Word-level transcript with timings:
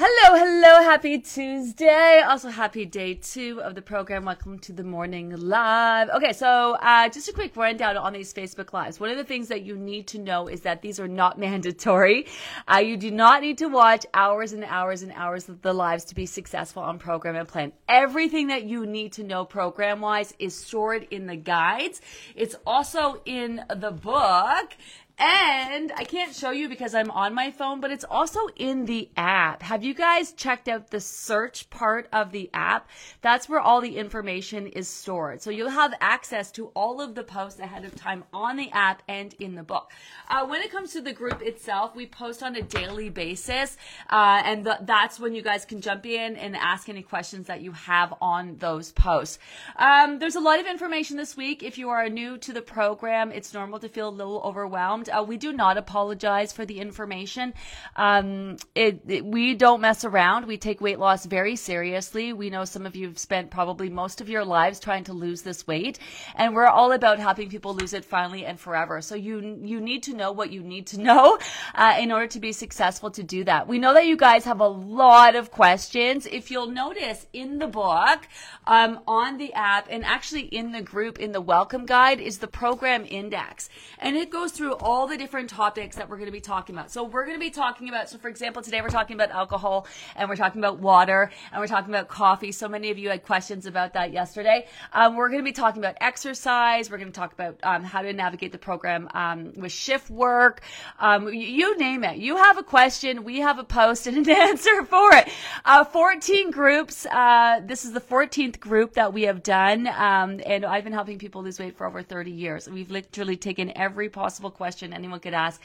Hello, 0.00 0.38
hello, 0.38 0.80
happy 0.84 1.18
Tuesday. 1.18 2.20
Also, 2.20 2.50
happy 2.50 2.86
day 2.86 3.14
two 3.14 3.60
of 3.60 3.74
the 3.74 3.82
program. 3.82 4.26
Welcome 4.26 4.60
to 4.60 4.72
the 4.72 4.84
morning 4.84 5.30
live. 5.30 6.08
Okay, 6.10 6.32
so 6.32 6.76
uh, 6.80 7.08
just 7.08 7.28
a 7.28 7.32
quick 7.32 7.56
rundown 7.56 7.96
on 7.96 8.12
these 8.12 8.32
Facebook 8.32 8.72
Lives. 8.72 9.00
One 9.00 9.10
of 9.10 9.16
the 9.16 9.24
things 9.24 9.48
that 9.48 9.62
you 9.62 9.76
need 9.76 10.06
to 10.06 10.20
know 10.20 10.46
is 10.46 10.60
that 10.60 10.82
these 10.82 11.00
are 11.00 11.08
not 11.08 11.36
mandatory. 11.46 12.26
Uh, 12.72 12.76
you 12.76 12.96
do 12.96 13.10
not 13.10 13.42
need 13.42 13.58
to 13.58 13.66
watch 13.66 14.06
hours 14.14 14.52
and 14.52 14.62
hours 14.62 15.02
and 15.02 15.10
hours 15.16 15.48
of 15.48 15.62
the 15.62 15.72
lives 15.72 16.04
to 16.04 16.14
be 16.14 16.26
successful 16.26 16.84
on 16.84 17.00
program 17.00 17.34
and 17.34 17.48
plan. 17.48 17.72
Everything 17.88 18.46
that 18.46 18.62
you 18.62 18.86
need 18.86 19.14
to 19.14 19.24
know 19.24 19.44
program 19.44 20.00
wise 20.00 20.32
is 20.38 20.54
stored 20.54 21.08
in 21.10 21.26
the 21.26 21.34
guides. 21.34 22.00
It's 22.36 22.54
also 22.64 23.20
in 23.24 23.64
the 23.68 23.90
book. 23.90 24.76
And 25.18 25.90
I 25.96 26.04
can't 26.04 26.32
show 26.32 26.52
you 26.52 26.68
because 26.68 26.94
I'm 26.94 27.10
on 27.10 27.34
my 27.34 27.50
phone, 27.50 27.80
but 27.80 27.90
it's 27.90 28.04
also 28.04 28.38
in 28.54 28.84
the 28.84 29.10
app. 29.16 29.64
Have 29.64 29.82
you 29.82 29.92
guys 29.92 30.32
checked 30.32 30.68
out 30.68 30.90
the 30.90 31.00
search 31.00 31.68
part 31.70 32.08
of 32.12 32.30
the 32.30 32.48
app? 32.54 32.88
That's 33.20 33.48
where 33.48 33.58
all 33.58 33.80
the 33.80 33.96
information 33.96 34.68
is 34.68 34.86
stored. 34.88 35.42
So 35.42 35.50
you'll 35.50 35.70
have 35.70 35.92
access 36.00 36.52
to 36.52 36.66
all 36.68 37.00
of 37.00 37.16
the 37.16 37.24
posts 37.24 37.58
ahead 37.58 37.84
of 37.84 37.96
time 37.96 38.22
on 38.32 38.56
the 38.56 38.70
app 38.70 39.02
and 39.08 39.34
in 39.40 39.56
the 39.56 39.64
book. 39.64 39.90
Uh, 40.28 40.46
when 40.46 40.62
it 40.62 40.70
comes 40.70 40.92
to 40.92 41.00
the 41.00 41.12
group 41.12 41.42
itself, 41.42 41.96
we 41.96 42.06
post 42.06 42.44
on 42.44 42.54
a 42.54 42.62
daily 42.62 43.08
basis. 43.08 43.76
Uh, 44.08 44.40
and 44.44 44.64
th- 44.66 44.78
that's 44.82 45.18
when 45.18 45.34
you 45.34 45.42
guys 45.42 45.64
can 45.64 45.80
jump 45.80 46.06
in 46.06 46.36
and 46.36 46.54
ask 46.56 46.88
any 46.88 47.02
questions 47.02 47.48
that 47.48 47.60
you 47.60 47.72
have 47.72 48.14
on 48.20 48.56
those 48.58 48.92
posts. 48.92 49.40
Um, 49.76 50.20
there's 50.20 50.36
a 50.36 50.40
lot 50.40 50.60
of 50.60 50.66
information 50.66 51.16
this 51.16 51.36
week. 51.36 51.64
If 51.64 51.76
you 51.76 51.88
are 51.88 52.08
new 52.08 52.38
to 52.38 52.52
the 52.52 52.62
program, 52.62 53.32
it's 53.32 53.52
normal 53.52 53.80
to 53.80 53.88
feel 53.88 54.08
a 54.08 54.10
little 54.10 54.40
overwhelmed. 54.44 55.07
Uh, 55.08 55.22
we 55.22 55.36
do 55.36 55.52
not 55.52 55.76
apologize 55.78 56.52
for 56.52 56.64
the 56.64 56.78
information. 56.80 57.54
Um, 57.96 58.56
it, 58.74 59.00
it- 59.08 59.24
we 59.24 59.54
don't 59.54 59.80
mess 59.80 60.04
around. 60.04 60.46
We 60.46 60.56
take 60.58 60.80
weight 60.80 60.98
loss 60.98 61.26
very 61.26 61.56
seriously. 61.56 62.32
We 62.32 62.50
know 62.50 62.64
some 62.64 62.86
of 62.86 62.96
you 62.96 63.06
have 63.08 63.18
spent 63.18 63.50
probably 63.50 63.90
most 63.90 64.20
of 64.20 64.28
your 64.28 64.44
lives 64.44 64.80
trying 64.80 65.04
to 65.04 65.12
lose 65.12 65.42
this 65.42 65.66
weight, 65.66 65.98
and 66.34 66.54
we're 66.54 66.66
all 66.66 66.92
about 66.92 67.18
helping 67.18 67.48
people 67.48 67.74
lose 67.74 67.92
it 67.92 68.04
finally 68.04 68.44
and 68.46 68.58
forever. 68.58 69.00
So 69.02 69.14
you 69.14 69.58
you 69.62 69.80
need 69.80 70.02
to 70.04 70.14
know 70.14 70.32
what 70.32 70.50
you 70.50 70.62
need 70.62 70.86
to 70.88 71.00
know 71.00 71.38
uh, 71.74 71.96
in 72.00 72.10
order 72.12 72.26
to 72.28 72.40
be 72.40 72.52
successful 72.52 73.10
to 73.12 73.22
do 73.22 73.44
that. 73.44 73.68
We 73.68 73.78
know 73.78 73.94
that 73.94 74.06
you 74.06 74.16
guys 74.16 74.44
have 74.44 74.60
a 74.60 74.68
lot 74.68 75.36
of 75.36 75.50
questions. 75.50 76.26
If 76.26 76.50
you'll 76.50 76.70
notice 76.70 77.26
in 77.32 77.58
the 77.58 77.66
book, 77.68 78.26
um, 78.66 79.00
on 79.06 79.38
the 79.38 79.52
app, 79.54 79.86
and 79.90 80.04
actually 80.04 80.42
in 80.42 80.72
the 80.72 80.82
group 80.82 81.18
in 81.18 81.32
the 81.32 81.40
welcome 81.40 81.86
guide 81.86 82.20
is 82.20 82.38
the 82.38 82.48
program 82.48 83.04
index, 83.08 83.68
and 83.98 84.16
it 84.16 84.30
goes 84.30 84.52
through 84.52 84.72
all 84.74 84.97
the 85.06 85.16
different 85.16 85.50
topics 85.50 85.96
that 85.96 86.08
we're 86.08 86.16
going 86.16 86.26
to 86.26 86.32
be 86.32 86.40
talking 86.40 86.74
about. 86.74 86.90
So 86.90 87.04
we're 87.04 87.24
going 87.24 87.36
to 87.36 87.40
be 87.44 87.50
talking 87.50 87.88
about. 87.88 88.08
So 88.08 88.18
for 88.18 88.28
example, 88.28 88.62
today 88.62 88.80
we're 88.80 88.88
talking 88.88 89.14
about 89.14 89.30
alcohol, 89.30 89.86
and 90.16 90.28
we're 90.28 90.36
talking 90.36 90.60
about 90.60 90.78
water, 90.78 91.30
and 91.52 91.60
we're 91.60 91.66
talking 91.66 91.90
about 91.90 92.08
coffee. 92.08 92.52
So 92.52 92.68
many 92.68 92.90
of 92.90 92.98
you 92.98 93.10
had 93.10 93.24
questions 93.24 93.66
about 93.66 93.92
that 93.94 94.12
yesterday. 94.12 94.66
Um, 94.92 95.16
we're 95.16 95.28
going 95.28 95.40
to 95.40 95.44
be 95.44 95.52
talking 95.52 95.82
about 95.82 95.96
exercise. 96.00 96.90
We're 96.90 96.98
going 96.98 97.12
to 97.12 97.18
talk 97.18 97.32
about 97.32 97.58
um, 97.62 97.84
how 97.84 98.02
to 98.02 98.12
navigate 98.12 98.52
the 98.52 98.58
program 98.58 99.08
um, 99.14 99.52
with 99.56 99.72
shift 99.72 100.10
work. 100.10 100.62
Um, 100.98 101.28
you, 101.28 101.46
you 101.46 101.78
name 101.78 102.04
it. 102.04 102.18
You 102.18 102.36
have 102.36 102.58
a 102.58 102.62
question, 102.62 103.24
we 103.24 103.40
have 103.40 103.58
a 103.58 103.64
post 103.64 104.06
and 104.06 104.16
an 104.16 104.30
answer 104.48 104.84
for 104.84 105.14
it. 105.14 105.28
Uh, 105.64 105.84
14 105.84 106.50
groups. 106.50 107.06
Uh, 107.06 107.60
this 107.64 107.84
is 107.84 107.92
the 107.92 108.00
14th 108.00 108.58
group 108.60 108.94
that 108.94 109.12
we 109.12 109.22
have 109.22 109.42
done, 109.42 109.86
um, 109.86 110.40
and 110.46 110.64
I've 110.64 110.84
been 110.84 110.92
helping 110.92 111.18
people 111.18 111.42
lose 111.42 111.58
weight 111.58 111.76
for 111.76 111.86
over 111.86 112.02
30 112.02 112.30
years. 112.30 112.68
We've 112.68 112.90
literally 112.90 113.36
taken 113.36 113.76
every 113.76 114.08
possible 114.08 114.50
question 114.50 114.87
anyone 114.92 115.20
could 115.20 115.34
ask 115.34 115.60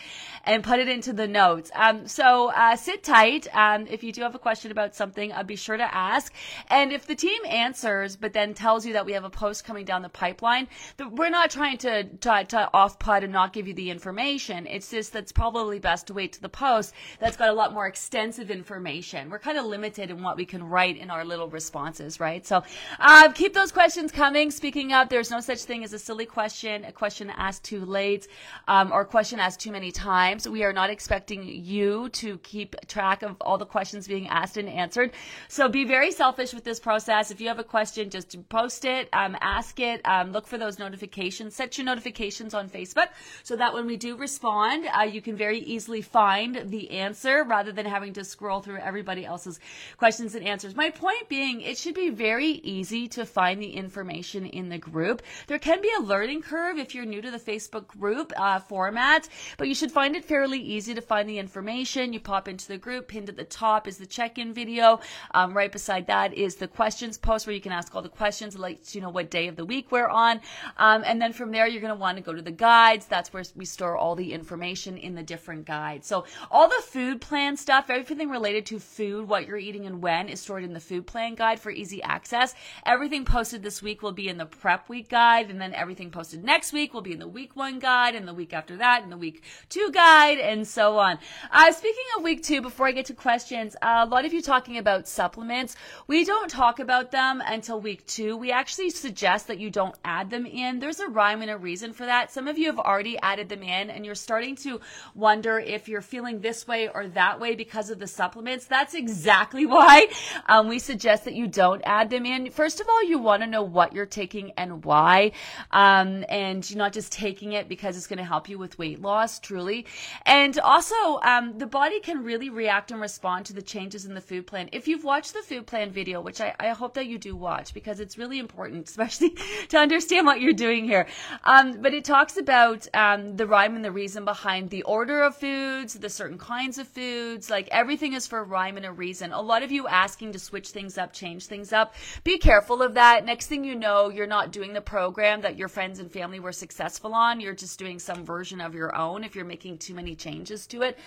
and 0.45 0.63
put 0.63 0.79
it 0.79 0.87
into 0.87 1.13
the 1.13 1.27
notes. 1.27 1.71
Um, 1.75 2.07
so 2.07 2.51
uh, 2.51 2.75
sit 2.75 3.03
tight. 3.03 3.47
Um, 3.53 3.87
if 3.87 4.03
you 4.03 4.11
do 4.11 4.21
have 4.21 4.35
a 4.35 4.39
question 4.39 4.71
about 4.71 4.95
something, 4.95 5.31
uh, 5.31 5.43
be 5.43 5.55
sure 5.55 5.77
to 5.77 5.95
ask. 5.95 6.33
And 6.69 6.91
if 6.91 7.07
the 7.07 7.15
team 7.15 7.41
answers, 7.45 8.15
but 8.15 8.33
then 8.33 8.53
tells 8.53 8.85
you 8.85 8.93
that 8.93 9.05
we 9.05 9.13
have 9.13 9.23
a 9.23 9.29
post 9.29 9.65
coming 9.65 9.85
down 9.85 10.01
the 10.01 10.09
pipeline, 10.09 10.67
that 10.97 11.11
we're 11.11 11.29
not 11.29 11.49
trying 11.49 11.77
to, 11.79 12.03
to, 12.03 12.45
to 12.45 12.69
off 12.73 12.99
put 12.99 13.23
and 13.23 13.33
not 13.33 13.53
give 13.53 13.67
you 13.67 13.73
the 13.73 13.89
information. 13.89 14.67
It's 14.67 14.89
just 14.89 15.13
that's 15.13 15.31
probably 15.31 15.79
best 15.79 16.07
to 16.07 16.13
wait 16.13 16.33
to 16.33 16.41
the 16.41 16.49
post 16.49 16.93
that's 17.19 17.37
got 17.37 17.49
a 17.49 17.53
lot 17.53 17.73
more 17.73 17.87
extensive 17.87 18.51
information. 18.51 19.29
We're 19.29 19.39
kind 19.39 19.57
of 19.57 19.65
limited 19.65 20.09
in 20.09 20.21
what 20.21 20.37
we 20.37 20.45
can 20.45 20.63
write 20.63 20.97
in 20.97 21.09
our 21.09 21.25
little 21.25 21.47
responses, 21.47 22.19
right? 22.19 22.45
So 22.45 22.63
uh, 22.99 23.31
keep 23.31 23.53
those 23.53 23.71
questions 23.71 24.11
coming. 24.11 24.51
Speaking 24.51 24.93
of, 24.93 25.09
there's 25.09 25.31
no 25.31 25.39
such 25.39 25.63
thing 25.63 25.83
as 25.83 25.93
a 25.93 25.99
silly 25.99 26.25
question, 26.25 26.83
a 26.85 26.91
question 26.91 27.29
asked 27.29 27.63
too 27.63 27.85
late, 27.85 28.27
um, 28.67 28.91
or 28.91 29.05
question 29.13 29.39
asked 29.39 29.59
too 29.59 29.71
many 29.71 29.91
times. 29.91 30.49
We 30.49 30.63
are 30.63 30.73
not 30.73 30.89
expecting 30.89 31.43
you 31.43 32.09
to 32.13 32.39
keep 32.39 32.75
track 32.87 33.21
of 33.21 33.35
all 33.41 33.59
the 33.59 33.65
questions 33.75 34.07
being 34.07 34.27
asked 34.27 34.57
and 34.57 34.67
answered. 34.67 35.11
So 35.47 35.69
be 35.69 35.85
very 35.85 36.11
selfish 36.11 36.51
with 36.51 36.63
this 36.63 36.79
process. 36.79 37.29
If 37.29 37.39
you 37.39 37.47
have 37.47 37.59
a 37.59 37.63
question, 37.63 38.09
just 38.09 38.35
post 38.49 38.85
it, 38.85 39.09
um, 39.13 39.37
ask 39.39 39.79
it, 39.79 40.01
um, 40.03 40.31
look 40.31 40.47
for 40.47 40.57
those 40.57 40.79
notifications, 40.79 41.53
set 41.53 41.77
your 41.77 41.85
notifications 41.85 42.55
on 42.55 42.67
Facebook 42.69 43.09
so 43.43 43.55
that 43.55 43.71
when 43.75 43.85
we 43.85 43.97
do 43.97 44.17
respond, 44.17 44.87
uh, 44.87 45.03
you 45.03 45.21
can 45.21 45.35
very 45.35 45.59
easily 45.59 46.01
find 46.01 46.71
the 46.71 46.89
answer 46.89 47.43
rather 47.43 47.71
than 47.71 47.85
having 47.85 48.13
to 48.13 48.23
scroll 48.23 48.61
through 48.61 48.79
everybody 48.79 49.27
else's 49.27 49.59
questions 49.95 50.33
and 50.33 50.43
answers. 50.43 50.75
My 50.75 50.89
point 50.89 51.29
being, 51.29 51.61
it 51.61 51.77
should 51.77 51.93
be 51.93 52.09
very 52.09 52.53
easy 52.63 53.07
to 53.09 53.27
find 53.27 53.61
the 53.61 53.75
information 53.75 54.47
in 54.47 54.69
the 54.69 54.79
group. 54.79 55.21
There 55.45 55.59
can 55.59 55.83
be 55.83 55.91
a 55.99 56.01
learning 56.01 56.41
curve 56.41 56.79
if 56.79 56.95
you're 56.95 57.05
new 57.05 57.21
to 57.21 57.29
the 57.29 57.37
Facebook 57.37 57.85
group 57.85 58.33
uh, 58.37 58.57
format, 58.93 59.27
but 59.57 59.67
you 59.67 59.73
should 59.73 59.91
find 59.91 60.15
it 60.15 60.23
fairly 60.23 60.59
easy 60.59 60.93
to 60.93 61.01
find 61.01 61.27
the 61.27 61.39
information. 61.39 62.13
You 62.13 62.19
pop 62.19 62.47
into 62.47 62.67
the 62.67 62.77
group, 62.77 63.07
pinned 63.07 63.27
at 63.27 63.35
the 63.35 63.43
top 63.43 63.87
is 63.87 63.97
the 63.97 64.05
check-in 64.05 64.53
video. 64.53 64.99
Um, 65.33 65.57
right 65.57 65.71
beside 65.71 66.05
that 66.07 66.35
is 66.35 66.57
the 66.57 66.67
questions 66.67 67.17
post 67.17 67.47
where 67.47 67.55
you 67.55 67.61
can 67.61 67.71
ask 67.71 67.95
all 67.95 68.03
the 68.03 68.09
questions, 68.09 68.55
like 68.55 68.93
you 68.93 69.01
know 69.01 69.09
what 69.09 69.31
day 69.31 69.47
of 69.47 69.55
the 69.55 69.65
week 69.65 69.91
we're 69.91 70.07
on, 70.07 70.41
um, 70.77 71.03
and 71.07 71.19
then 71.19 71.33
from 71.33 71.51
there 71.51 71.65
you're 71.65 71.81
going 71.81 71.93
to 71.93 71.99
want 71.99 72.17
to 72.17 72.23
go 72.23 72.33
to 72.33 72.41
the 72.43 72.51
guides. 72.51 73.07
That's 73.07 73.33
where 73.33 73.43
we 73.55 73.65
store 73.65 73.97
all 73.97 74.15
the 74.15 74.31
information 74.31 74.95
in 74.97 75.15
the 75.15 75.23
different 75.23 75.65
guides. 75.65 76.05
So 76.05 76.25
all 76.51 76.67
the 76.67 76.83
food 76.83 77.19
plan 77.19 77.57
stuff, 77.57 77.89
everything 77.89 78.29
related 78.29 78.67
to 78.67 78.79
food, 78.79 79.27
what 79.27 79.47
you're 79.47 79.57
eating 79.57 79.87
and 79.87 80.03
when, 80.03 80.29
is 80.29 80.39
stored 80.39 80.63
in 80.63 80.73
the 80.73 80.79
food 80.79 81.07
plan 81.07 81.33
guide 81.33 81.59
for 81.59 81.71
easy 81.71 82.03
access. 82.03 82.53
Everything 82.85 83.25
posted 83.25 83.63
this 83.63 83.81
week 83.81 84.03
will 84.03 84.11
be 84.11 84.29
in 84.29 84.37
the 84.37 84.45
prep 84.45 84.87
week 84.87 85.09
guide, 85.09 85.49
and 85.49 85.59
then 85.59 85.73
everything 85.73 86.11
posted 86.11 86.43
next 86.43 86.73
week 86.73 86.93
will 86.93 87.01
be 87.01 87.13
in 87.13 87.19
the 87.19 87.27
week 87.27 87.55
one 87.55 87.79
guide, 87.79 88.13
and 88.13 88.27
the 88.27 88.33
week 88.35 88.53
after 88.53 88.77
that 88.77 88.82
in 88.83 89.09
the 89.09 89.17
week 89.17 89.43
two 89.69 89.89
guide, 89.93 90.39
and 90.39 90.67
so 90.67 90.97
on. 90.97 91.17
Uh, 91.51 91.71
speaking 91.71 92.03
of 92.17 92.23
week 92.23 92.43
two, 92.43 92.61
before 92.61 92.85
I 92.85 92.91
get 92.91 93.05
to 93.05 93.13
questions, 93.13 93.77
uh, 93.81 94.05
a 94.05 94.09
lot 94.09 94.25
of 94.25 94.33
you 94.33 94.41
talking 94.41 94.77
about 94.77 95.07
supplements. 95.07 95.77
We 96.07 96.25
don't 96.25 96.49
talk 96.49 96.79
about 96.79 97.11
them 97.11 97.41
until 97.45 97.79
week 97.79 98.05
two. 98.05 98.35
We 98.35 98.51
actually 98.51 98.89
suggest 98.89 99.47
that 99.47 99.57
you 99.57 99.69
don't 99.69 99.95
add 100.03 100.29
them 100.29 100.45
in. 100.45 100.79
There's 100.79 100.99
a 100.99 101.07
rhyme 101.07 101.41
and 101.41 101.49
a 101.49 101.57
reason 101.57 101.93
for 101.93 102.05
that. 102.05 102.31
Some 102.31 102.49
of 102.49 102.57
you 102.57 102.67
have 102.67 102.79
already 102.79 103.17
added 103.19 103.47
them 103.47 103.63
in, 103.63 103.89
and 103.89 104.05
you're 104.05 104.15
starting 104.15 104.57
to 104.57 104.81
wonder 105.15 105.59
if 105.59 105.87
you're 105.87 106.01
feeling 106.01 106.41
this 106.41 106.67
way 106.67 106.89
or 106.89 107.07
that 107.07 107.39
way 107.39 107.55
because 107.55 107.89
of 107.89 107.99
the 107.99 108.07
supplements. 108.07 108.65
That's 108.65 108.95
exactly 108.95 109.65
why 109.75 110.07
um, 110.47 110.67
we 110.67 110.79
suggest 110.79 111.23
that 111.23 111.35
you 111.35 111.47
don't 111.47 111.81
add 111.85 112.09
them 112.09 112.25
in. 112.25 112.51
First 112.51 112.81
of 112.81 112.87
all, 112.89 113.03
you 113.03 113.17
want 113.17 113.43
to 113.43 113.47
know 113.47 113.63
what 113.63 113.93
you're 113.93 114.05
taking 114.05 114.51
and 114.57 114.83
why, 114.83 115.31
um, 115.71 116.25
and 116.27 116.69
you're 116.69 116.77
not 116.77 116.91
just 116.91 117.13
taking 117.13 117.53
it 117.53 117.69
because 117.69 117.95
it's 117.95 118.07
going 118.07 118.17
to 118.17 118.25
help 118.25 118.49
you 118.49 118.57
with 118.57 118.72
weight 118.77 119.01
loss, 119.01 119.39
truly. 119.39 119.85
And 120.25 120.59
also, 120.59 121.19
um, 121.21 121.57
the 121.57 121.67
body 121.67 121.99
can 121.99 122.23
really 122.23 122.49
react 122.49 122.91
and 122.91 122.99
respond 122.99 123.45
to 123.45 123.53
the 123.53 123.61
changes 123.61 124.05
in 124.05 124.13
the 124.13 124.21
food 124.21 124.47
plan. 124.47 124.69
If 124.71 124.87
you've 124.87 125.03
watched 125.03 125.33
the 125.33 125.41
food 125.41 125.67
plan 125.67 125.91
video, 125.91 126.21
which 126.21 126.41
I, 126.41 126.53
I 126.59 126.69
hope 126.69 126.93
that 126.95 127.07
you 127.07 127.17
do 127.17 127.35
watch 127.35 127.73
because 127.73 127.99
it's 127.99 128.17
really 128.17 128.39
important, 128.39 128.87
especially 128.93 129.35
to 129.69 129.77
understand 129.77 130.25
what 130.25 130.41
you're 130.41 130.53
doing 130.53 130.85
here. 130.85 131.07
Um, 131.43 131.81
but 131.81 131.93
it 131.93 132.05
talks 132.05 132.37
about 132.37 132.87
um, 132.93 133.35
the 133.35 133.47
rhyme 133.47 133.75
and 133.75 133.85
the 133.85 133.91
reason 133.91 134.25
behind 134.25 134.69
the 134.69 134.83
order 134.83 135.23
of 135.23 135.35
foods, 135.35 135.93
the 135.93 136.09
certain 136.09 136.37
kinds 136.37 136.77
of 136.77 136.87
foods. 136.87 137.49
Like 137.49 137.67
everything 137.71 138.13
is 138.13 138.27
for 138.27 138.39
a 138.39 138.43
rhyme 138.43 138.77
and 138.77 138.85
a 138.85 138.91
reason. 138.91 139.31
A 139.31 139.41
lot 139.41 139.63
of 139.63 139.71
you 139.71 139.87
asking 139.87 140.33
to 140.33 140.39
switch 140.39 140.69
things 140.69 140.97
up, 140.97 141.13
change 141.13 141.45
things 141.45 141.73
up. 141.73 141.95
Be 142.23 142.37
careful 142.37 142.81
of 142.81 142.93
that. 142.95 143.25
Next 143.25 143.47
thing 143.47 143.63
you 143.63 143.75
know, 143.75 144.09
you're 144.09 144.27
not 144.27 144.51
doing 144.51 144.73
the 144.73 144.81
program 144.81 145.41
that 145.41 145.57
your 145.57 145.67
friends 145.67 145.99
and 145.99 146.11
family 146.11 146.39
were 146.39 146.51
successful 146.51 147.13
on. 147.13 147.39
You're 147.39 147.53
just 147.53 147.79
doing 147.79 147.99
some 147.99 148.25
version 148.25 148.61
of 148.63 148.73
your 148.73 148.95
own 148.95 149.23
if 149.23 149.35
you're 149.35 149.45
making 149.45 149.77
too 149.77 149.93
many 149.93 150.15
changes 150.15 150.65
to 150.67 150.81
it. 150.81 150.97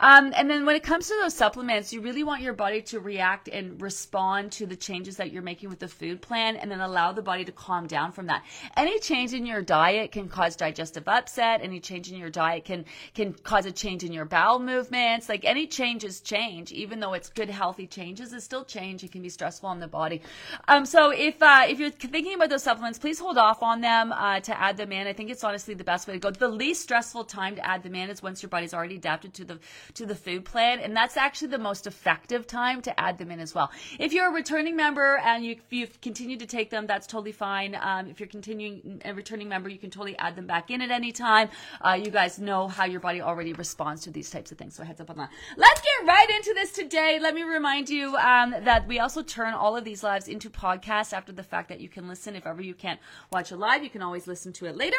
Um, 0.00 0.32
and 0.36 0.50
then 0.50 0.66
when 0.66 0.76
it 0.76 0.82
comes 0.82 1.08
to 1.08 1.14
those 1.20 1.34
supplements, 1.34 1.92
you 1.92 2.00
really 2.00 2.24
want 2.24 2.42
your 2.42 2.52
body 2.52 2.82
to 2.82 3.00
react 3.00 3.48
and 3.48 3.80
respond 3.80 4.52
to 4.52 4.66
the 4.66 4.76
changes 4.76 5.16
that 5.16 5.32
you're 5.32 5.42
making 5.42 5.68
with 5.68 5.78
the 5.78 5.88
food 5.88 6.20
plan 6.20 6.56
and 6.56 6.70
then 6.70 6.80
allow 6.80 7.12
the 7.12 7.22
body 7.22 7.44
to 7.44 7.52
calm 7.52 7.86
down 7.86 8.12
from 8.12 8.26
that. 8.26 8.44
Any 8.76 8.98
change 8.98 9.32
in 9.32 9.46
your 9.46 9.62
diet 9.62 10.12
can 10.12 10.28
cause 10.28 10.56
digestive 10.56 11.06
upset. 11.08 11.60
Any 11.62 11.80
change 11.80 12.10
in 12.10 12.18
your 12.18 12.30
diet 12.30 12.64
can, 12.64 12.84
can 13.14 13.32
cause 13.32 13.66
a 13.66 13.72
change 13.72 14.04
in 14.04 14.12
your 14.12 14.24
bowel 14.24 14.58
movements. 14.58 15.28
Like 15.28 15.44
any 15.44 15.66
change 15.66 16.04
is 16.04 16.20
change, 16.20 16.72
even 16.72 17.00
though 17.00 17.12
it's 17.12 17.28
good, 17.28 17.50
healthy 17.50 17.86
changes, 17.86 18.32
it's 18.32 18.44
still 18.44 18.64
change. 18.64 19.04
It 19.04 19.12
can 19.12 19.22
be 19.22 19.28
stressful 19.28 19.68
on 19.68 19.80
the 19.80 19.88
body. 19.88 20.22
Um, 20.68 20.86
so 20.86 21.10
if, 21.10 21.42
uh, 21.42 21.64
if 21.68 21.78
you're 21.78 21.90
thinking 21.90 22.34
about 22.34 22.50
those 22.50 22.62
supplements, 22.62 22.98
please 22.98 23.18
hold 23.18 23.38
off 23.38 23.62
on 23.62 23.80
them, 23.80 24.12
uh, 24.12 24.40
to 24.40 24.60
add 24.60 24.76
them 24.76 24.92
in. 24.92 25.06
I 25.06 25.12
think 25.12 25.30
it's 25.30 25.44
honestly 25.44 25.74
the 25.74 25.84
best 25.84 26.06
way 26.06 26.14
to 26.14 26.20
go. 26.20 26.30
The 26.30 26.48
least 26.48 26.82
stressful 27.02 27.24
time 27.24 27.56
to 27.56 27.66
add 27.66 27.82
them 27.82 27.96
in 27.96 28.08
is 28.08 28.22
once 28.22 28.42
your 28.42 28.48
body's 28.48 28.72
already 28.72 28.94
adapted 28.94 29.34
to 29.34 29.44
the, 29.44 29.58
to 29.94 30.06
the 30.06 30.14
food 30.14 30.44
plan. 30.44 30.78
And 30.78 30.96
that's 30.96 31.16
actually 31.16 31.48
the 31.48 31.58
most 31.58 31.88
effective 31.88 32.46
time 32.46 32.80
to 32.82 33.00
add 33.00 33.18
them 33.18 33.32
in 33.32 33.40
as 33.40 33.54
well. 33.56 33.72
If 33.98 34.12
you're 34.12 34.28
a 34.28 34.32
returning 34.32 34.76
member 34.76 35.16
and 35.24 35.44
you, 35.44 35.56
you've 35.70 36.00
continued 36.00 36.38
to 36.40 36.46
take 36.46 36.70
them, 36.70 36.86
that's 36.86 37.08
totally 37.08 37.32
fine. 37.32 37.76
Um, 37.80 38.06
if 38.06 38.20
you're 38.20 38.28
continuing 38.28 39.02
a 39.04 39.12
returning 39.12 39.48
member, 39.48 39.68
you 39.68 39.78
can 39.78 39.90
totally 39.90 40.16
add 40.18 40.36
them 40.36 40.46
back 40.46 40.70
in 40.70 40.80
at 40.80 40.92
any 40.92 41.10
time. 41.10 41.48
Uh, 41.80 41.98
you 42.00 42.10
guys 42.10 42.38
know 42.38 42.68
how 42.68 42.84
your 42.84 43.00
body 43.00 43.20
already 43.20 43.52
responds 43.52 44.02
to 44.02 44.12
these 44.12 44.30
types 44.30 44.52
of 44.52 44.58
things. 44.58 44.76
So 44.76 44.84
heads 44.84 45.00
up 45.00 45.10
on 45.10 45.16
that. 45.16 45.30
Let's 45.56 45.80
get 45.80 46.06
right 46.06 46.30
into 46.30 46.54
this 46.54 46.70
today. 46.70 47.18
Let 47.20 47.34
me 47.34 47.42
remind 47.42 47.90
you 47.90 48.16
um, 48.16 48.54
that 48.62 48.86
we 48.86 49.00
also 49.00 49.22
turn 49.22 49.54
all 49.54 49.76
of 49.76 49.84
these 49.84 50.04
lives 50.04 50.28
into 50.28 50.48
podcasts 50.50 51.12
after 51.12 51.32
the 51.32 51.42
fact 51.42 51.68
that 51.68 51.80
you 51.80 51.88
can 51.88 52.06
listen. 52.06 52.36
If 52.36 52.46
ever 52.46 52.62
you 52.62 52.74
can't 52.74 53.00
watch 53.32 53.50
it 53.50 53.56
live, 53.56 53.82
you 53.82 53.90
can 53.90 54.02
always 54.02 54.28
listen 54.28 54.52
to 54.54 54.66
it 54.66 54.76
later. 54.76 54.98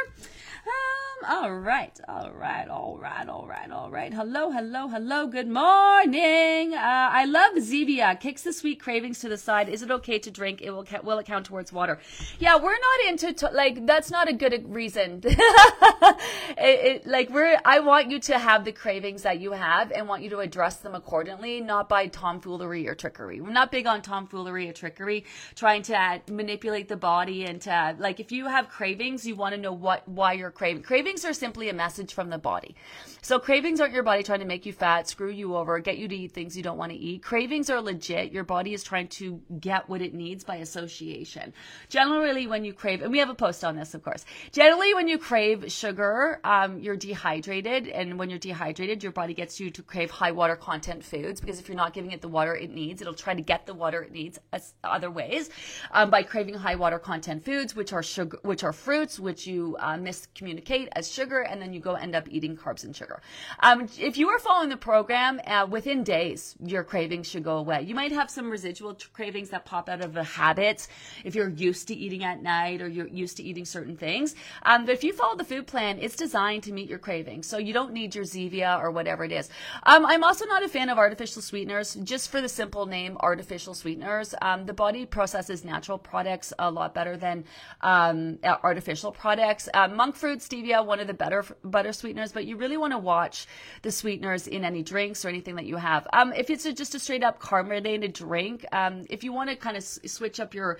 Um, 0.67 1.43
all 1.43 1.53
right, 1.55 1.92
all 2.07 2.31
right, 2.31 2.67
all 2.67 2.97
right, 2.97 3.27
all 3.27 3.45
right, 3.47 3.71
all 3.71 3.89
right. 3.89 4.13
Hello, 4.13 4.51
hello, 4.51 4.87
hello. 4.87 5.27
Good 5.27 5.47
morning. 5.47 6.73
Uh, 6.73 6.79
I 6.79 7.25
love 7.25 7.53
Zevia. 7.55 8.19
Kicks 8.19 8.41
the 8.41 8.53
sweet 8.53 8.79
cravings 8.79 9.19
to 9.19 9.29
the 9.29 9.37
side. 9.37 9.69
Is 9.69 9.81
it 9.81 9.91
okay 9.91 10.17
to 10.19 10.31
drink? 10.31 10.61
It 10.61 10.71
will 10.71 10.85
will 11.03 11.19
it 11.19 11.25
count 11.25 11.45
towards 11.45 11.71
water? 11.71 11.99
Yeah, 12.39 12.57
we're 12.57 12.71
not 12.71 13.09
into 13.09 13.33
to, 13.33 13.49
like 13.51 13.85
that's 13.85 14.09
not 14.09 14.27
a 14.27 14.33
good 14.33 14.73
reason. 14.73 15.21
it, 15.25 16.17
it, 16.57 17.07
like 17.07 17.29
we're 17.29 17.59
I 17.63 17.79
want 17.79 18.09
you 18.09 18.19
to 18.21 18.39
have 18.39 18.65
the 18.65 18.71
cravings 18.71 19.23
that 19.23 19.39
you 19.39 19.51
have 19.51 19.91
and 19.91 20.07
want 20.07 20.23
you 20.23 20.29
to 20.31 20.39
address 20.39 20.77
them 20.77 20.95
accordingly, 20.95 21.61
not 21.61 21.89
by 21.89 22.07
tomfoolery 22.07 22.87
or 22.87 22.95
trickery. 22.95 23.41
We're 23.41 23.51
not 23.51 23.71
big 23.71 23.87
on 23.87 24.01
tomfoolery 24.01 24.69
or 24.69 24.73
trickery, 24.73 25.25
trying 25.55 25.83
to 25.83 25.95
uh, 25.95 26.19
manipulate 26.29 26.87
the 26.87 26.97
body 26.97 27.45
and 27.45 27.61
to 27.61 27.95
like 27.99 28.19
if 28.19 28.31
you 28.31 28.47
have 28.47 28.69
cravings, 28.69 29.27
you 29.27 29.35
want 29.35 29.53
to 29.53 29.61
know 29.61 29.73
what 29.73 30.07
why 30.07 30.33
you're 30.33 30.51
craving. 30.51 30.83
Cravings 30.83 31.25
are 31.25 31.33
simply 31.33 31.69
a 31.69 31.82
message 31.83 32.13
from 32.13 32.29
the 32.29 32.37
body. 32.37 32.75
So 33.21 33.39
cravings 33.39 33.81
aren't 33.81 33.93
your 33.93 34.03
body 34.03 34.23
trying 34.23 34.39
to 34.39 34.45
make 34.45 34.65
you 34.65 34.73
fat, 34.73 35.09
screw 35.09 35.29
you 35.29 35.55
over, 35.55 35.79
get 35.79 35.97
you 35.97 36.07
to 36.07 36.15
eat 36.15 36.31
things 36.31 36.55
you 36.55 36.63
don't 36.63 36.77
want 36.77 36.91
to 36.93 36.97
eat. 36.97 37.23
Cravings 37.23 37.69
are 37.69 37.81
legit. 37.81 38.31
Your 38.31 38.45
body 38.45 38.73
is 38.73 38.83
trying 38.83 39.09
to 39.19 39.41
get 39.59 39.89
what 39.89 40.01
it 40.01 40.13
needs 40.13 40.43
by 40.45 40.57
association. 40.57 41.53
Generally, 41.89 42.47
when 42.47 42.63
you 42.63 42.73
crave, 42.73 43.01
and 43.01 43.11
we 43.11 43.19
have 43.19 43.29
a 43.29 43.35
post 43.35 43.65
on 43.65 43.75
this, 43.75 43.93
of 43.93 44.01
course. 44.03 44.23
Generally, 44.53 44.93
when 44.93 45.07
you 45.09 45.17
crave 45.17 45.71
sugar, 45.71 46.39
um, 46.45 46.79
you're 46.79 46.95
dehydrated, 46.95 47.87
and 47.87 48.17
when 48.17 48.29
you're 48.29 48.39
dehydrated, 48.39 49.03
your 49.03 49.11
body 49.11 49.33
gets 49.33 49.59
you 49.59 49.69
to 49.71 49.83
crave 49.83 50.09
high 50.11 50.31
water 50.31 50.55
content 50.55 51.03
foods 51.03 51.41
because 51.41 51.59
if 51.59 51.67
you're 51.67 51.77
not 51.77 51.93
giving 51.93 52.11
it 52.11 52.21
the 52.21 52.29
water 52.29 52.55
it 52.55 52.71
needs, 52.71 53.01
it'll 53.01 53.13
try 53.13 53.33
to 53.33 53.41
get 53.41 53.65
the 53.65 53.73
water 53.73 54.01
it 54.01 54.11
needs 54.11 54.39
other 54.83 55.11
ways 55.11 55.49
um, 55.91 56.09
by 56.09 56.23
craving 56.23 56.55
high 56.55 56.75
water 56.75 56.99
content 56.99 57.43
foods, 57.43 57.75
which 57.75 57.91
are 57.91 58.03
sugar, 58.03 58.39
which 58.43 58.63
are 58.63 58.73
fruits, 58.73 59.19
which 59.19 59.45
you 59.47 59.75
uh, 59.79 59.95
miscommunicate 59.95 60.87
as 60.93 61.11
sugar, 61.11 61.41
and 61.41 61.61
then 61.61 61.72
you 61.73 61.79
go 61.79 61.95
end 61.95 62.15
up 62.15 62.27
eating 62.29 62.55
carbs 62.55 62.83
and 62.83 62.95
sugar. 62.95 63.21
Um, 63.59 63.87
if 63.99 64.17
you 64.17 64.29
are 64.29 64.39
following 64.39 64.69
the 64.69 64.77
program, 64.77 65.41
uh, 65.45 65.67
within 65.69 66.03
days, 66.03 66.55
your 66.63 66.83
cravings 66.83 67.27
should 67.27 67.43
go 67.43 67.57
away. 67.57 67.81
You 67.81 67.95
might 67.95 68.11
have 68.11 68.29
some 68.29 68.49
residual 68.49 68.95
t- 68.95 69.07
cravings 69.13 69.49
that 69.49 69.65
pop 69.65 69.89
out 69.89 70.01
of 70.01 70.15
a 70.17 70.23
habit 70.23 70.87
if 71.23 71.35
you're 71.35 71.49
used 71.49 71.87
to 71.89 71.95
eating 71.95 72.23
at 72.23 72.41
night 72.41 72.81
or 72.81 72.87
you're 72.87 73.07
used 73.07 73.37
to 73.37 73.43
eating 73.43 73.65
certain 73.65 73.97
things. 73.97 74.35
Um, 74.63 74.85
but 74.85 74.93
if 74.93 75.03
you 75.03 75.13
follow 75.13 75.35
the 75.35 75.43
food 75.43 75.67
plan, 75.67 75.97
it's 75.99 76.15
designed 76.15 76.63
to 76.63 76.71
meet 76.71 76.89
your 76.89 76.99
cravings. 76.99 77.47
So 77.47 77.57
you 77.57 77.73
don't 77.73 77.93
need 77.93 78.15
your 78.15 78.25
Zevia 78.25 78.79
or 78.79 78.91
whatever 78.91 79.23
it 79.23 79.31
is. 79.31 79.49
Um, 79.83 80.05
I'm 80.05 80.23
also 80.23 80.45
not 80.45 80.63
a 80.63 80.69
fan 80.69 80.89
of 80.89 80.97
artificial 80.97 81.41
sweeteners, 81.41 81.95
just 82.03 82.29
for 82.29 82.41
the 82.41 82.49
simple 82.49 82.85
name 82.85 83.17
artificial 83.19 83.73
sweeteners. 83.73 84.35
Um, 84.41 84.65
the 84.65 84.73
body 84.73 85.05
processes 85.05 85.63
natural 85.65 85.97
products 85.97 86.53
a 86.59 86.69
lot 86.69 86.93
better 86.93 87.17
than 87.17 87.45
um, 87.81 88.39
artificial 88.43 89.11
products. 89.11 89.69
Uh, 89.73 89.87
monk 89.87 90.15
fruit, 90.15 90.39
stevia, 90.39 90.85
one 90.85 90.99
of 90.99 91.07
the 91.07 91.13
better 91.13 91.43
butter 91.63 91.93
sweeteners, 91.93 92.31
but 92.31 92.45
you 92.45 92.57
really 92.57 92.77
want 92.77 92.93
to 92.93 92.97
watch 92.97 93.47
the 93.81 93.91
sweeteners 93.91 94.47
in 94.47 94.63
any 94.63 94.83
drinks 94.83 95.25
or 95.25 95.29
anything 95.29 95.55
that 95.55 95.65
you 95.65 95.77
have. 95.77 96.07
Um, 96.13 96.33
if 96.33 96.49
it's 96.49 96.65
a, 96.65 96.73
just 96.73 96.95
a 96.95 96.99
straight 96.99 97.23
up 97.23 97.39
carbonated 97.39 98.13
drink, 98.13 98.65
um, 98.71 99.05
if 99.09 99.23
you 99.23 99.33
want 99.33 99.49
to 99.49 99.55
kind 99.55 99.77
of 99.77 99.83
s- 99.83 99.99
switch 100.05 100.39
up 100.39 100.53
your 100.53 100.79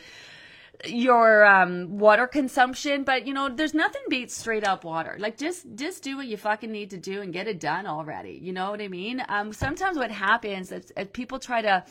your 0.86 1.46
um, 1.46 2.00
water 2.00 2.28
consumption, 2.28 3.04
but 3.04 3.28
you 3.28 3.34
know, 3.34 3.48
there's 3.48 3.74
nothing 3.74 4.02
beats 4.10 4.36
straight 4.36 4.66
up 4.66 4.84
water. 4.84 5.16
Like 5.20 5.38
just 5.38 5.66
just 5.75 6.04
do 6.04 6.18
what 6.18 6.28
you 6.28 6.36
fucking 6.36 6.72
need 6.72 6.90
to 6.90 6.98
do 6.98 7.22
and 7.22 7.31
get 7.31 7.48
it 7.48 7.60
done 7.60 7.86
already. 7.86 8.40
You 8.42 8.54
know 8.54 8.72
what 8.72 8.81
I 8.81 8.88
mean? 8.88 9.24
Um, 9.30 9.54
sometimes 9.54 9.98
what 9.98 10.12
happens 10.12 10.72
is, 10.72 10.92
is 10.98 11.08
people 11.14 11.40
try 11.40 11.62
to 11.62 11.86